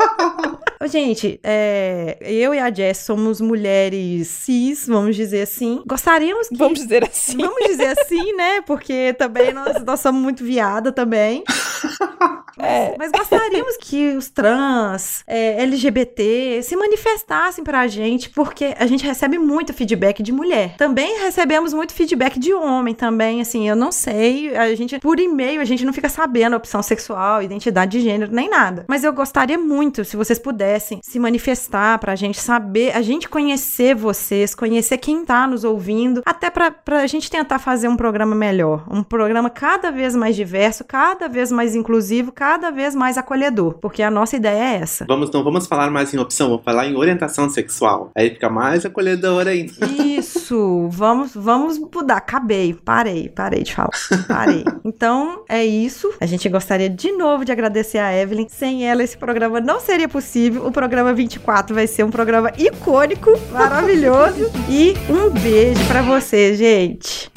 Gente, 0.87 1.39
é, 1.43 2.17
eu 2.21 2.53
e 2.53 2.59
a 2.59 2.73
Jess 2.73 2.99
somos 2.99 3.39
mulheres 3.39 4.27
cis, 4.27 4.87
vamos 4.87 5.15
dizer 5.15 5.43
assim. 5.43 5.81
Gostaríamos 5.85 6.49
que. 6.49 6.57
Vamos 6.57 6.79
dizer 6.79 7.03
assim. 7.03 7.37
Vamos 7.37 7.67
dizer 7.67 7.97
assim, 7.97 8.33
né? 8.33 8.61
Porque 8.61 9.13
também 9.17 9.53
nós, 9.53 9.83
nós 9.83 9.99
somos 9.99 10.21
muito 10.21 10.43
viada 10.43 10.91
também. 10.91 11.43
É. 12.57 12.95
Mas 12.97 13.11
gostaríamos 13.11 13.77
que 13.77 14.15
os 14.15 14.29
trans, 14.29 15.23
é, 15.25 15.61
LGBT, 15.63 16.61
se 16.61 16.75
manifestassem 16.75 17.63
pra 17.63 17.87
gente, 17.87 18.29
porque 18.29 18.75
a 18.77 18.85
gente 18.85 19.05
recebe 19.05 19.37
muito 19.37 19.73
feedback 19.73 20.21
de 20.21 20.31
mulher. 20.31 20.75
Também 20.77 21.19
recebemos 21.19 21.73
muito 21.73 21.93
feedback 21.93 22.39
de 22.39 22.53
homem 22.53 22.93
também, 22.93 23.41
assim, 23.41 23.67
eu 23.67 23.75
não 23.75 23.91
sei, 23.91 24.55
a 24.55 24.73
gente, 24.75 24.99
por 24.99 25.19
e-mail, 25.19 25.61
a 25.61 25.65
gente 25.65 25.85
não 25.85 25.93
fica 25.93 26.09
sabendo 26.09 26.55
opção 26.55 26.83
sexual, 26.83 27.41
identidade 27.41 27.91
de 27.93 28.01
gênero, 28.01 28.31
nem 28.31 28.49
nada. 28.49 28.85
Mas 28.87 29.03
eu 29.03 29.11
gostaria 29.11 29.57
muito, 29.57 30.05
se 30.05 30.15
vocês 30.15 30.37
pudessem 30.37 30.99
se 31.01 31.19
manifestar 31.19 31.97
pra 31.99 32.15
gente 32.15 32.39
saber, 32.39 32.95
a 32.95 33.01
gente 33.01 33.27
conhecer 33.27 33.95
vocês, 33.95 34.53
conhecer 34.53 34.97
quem 34.97 35.25
tá 35.25 35.47
nos 35.47 35.63
ouvindo, 35.63 36.21
até 36.25 36.49
pra, 36.49 36.71
pra 36.71 37.07
gente 37.07 37.29
tentar 37.29 37.59
fazer 37.59 37.87
um 37.87 37.97
programa 37.97 38.35
melhor. 38.35 38.85
Um 38.89 39.03
programa 39.03 39.49
cada 39.49 39.91
vez 39.91 40.15
mais 40.15 40.35
diverso, 40.35 40.83
cada 40.83 41.27
vez 41.27 41.51
mais 41.51 41.75
inclusivo, 41.75 42.03
cada 42.31 42.71
vez 42.71 42.93
mais 42.93 43.17
acolhedor. 43.17 43.75
Porque 43.79 44.03
a 44.03 44.11
nossa 44.11 44.35
ideia 44.35 44.63
é 44.63 44.81
essa. 44.81 45.05
Vamos, 45.07 45.31
não 45.31 45.43
vamos 45.43 45.67
falar 45.67 45.89
mais 45.89 46.13
em 46.13 46.19
opção, 46.19 46.49
vamos 46.49 46.63
falar 46.63 46.87
em 46.87 46.95
orientação 46.95 47.49
sexual. 47.49 48.11
Aí 48.15 48.31
fica 48.31 48.49
mais 48.49 48.85
acolhedor 48.85 49.47
ainda. 49.47 49.73
Isso, 50.03 50.87
vamos, 50.91 51.31
vamos 51.33 51.79
mudar. 51.79 52.17
Acabei, 52.17 52.73
parei, 52.73 53.29
parei 53.29 53.63
de 53.63 53.73
falar. 53.73 53.89
Parei. 54.27 54.63
Então, 54.85 55.43
é 55.47 55.63
isso. 55.63 56.11
A 56.19 56.25
gente 56.25 56.47
gostaria 56.49 56.89
de 56.89 57.11
novo 57.13 57.45
de 57.45 57.51
agradecer 57.51 57.99
a 57.99 58.13
Evelyn. 58.13 58.47
Sem 58.49 58.85
ela, 58.85 59.01
esse 59.01 59.17
programa 59.17 59.61
não 59.61 59.79
seria 59.79 60.09
possível. 60.09 60.65
O 60.67 60.71
programa 60.71 61.13
24 61.13 61.73
vai 61.73 61.87
ser 61.87 62.03
um 62.03 62.11
programa 62.11 62.51
icônico, 62.57 63.31
maravilhoso. 63.51 64.51
E 64.69 64.93
um 65.09 65.29
beijo 65.29 65.85
pra 65.87 66.01
você, 66.01 66.53
gente. 66.55 67.31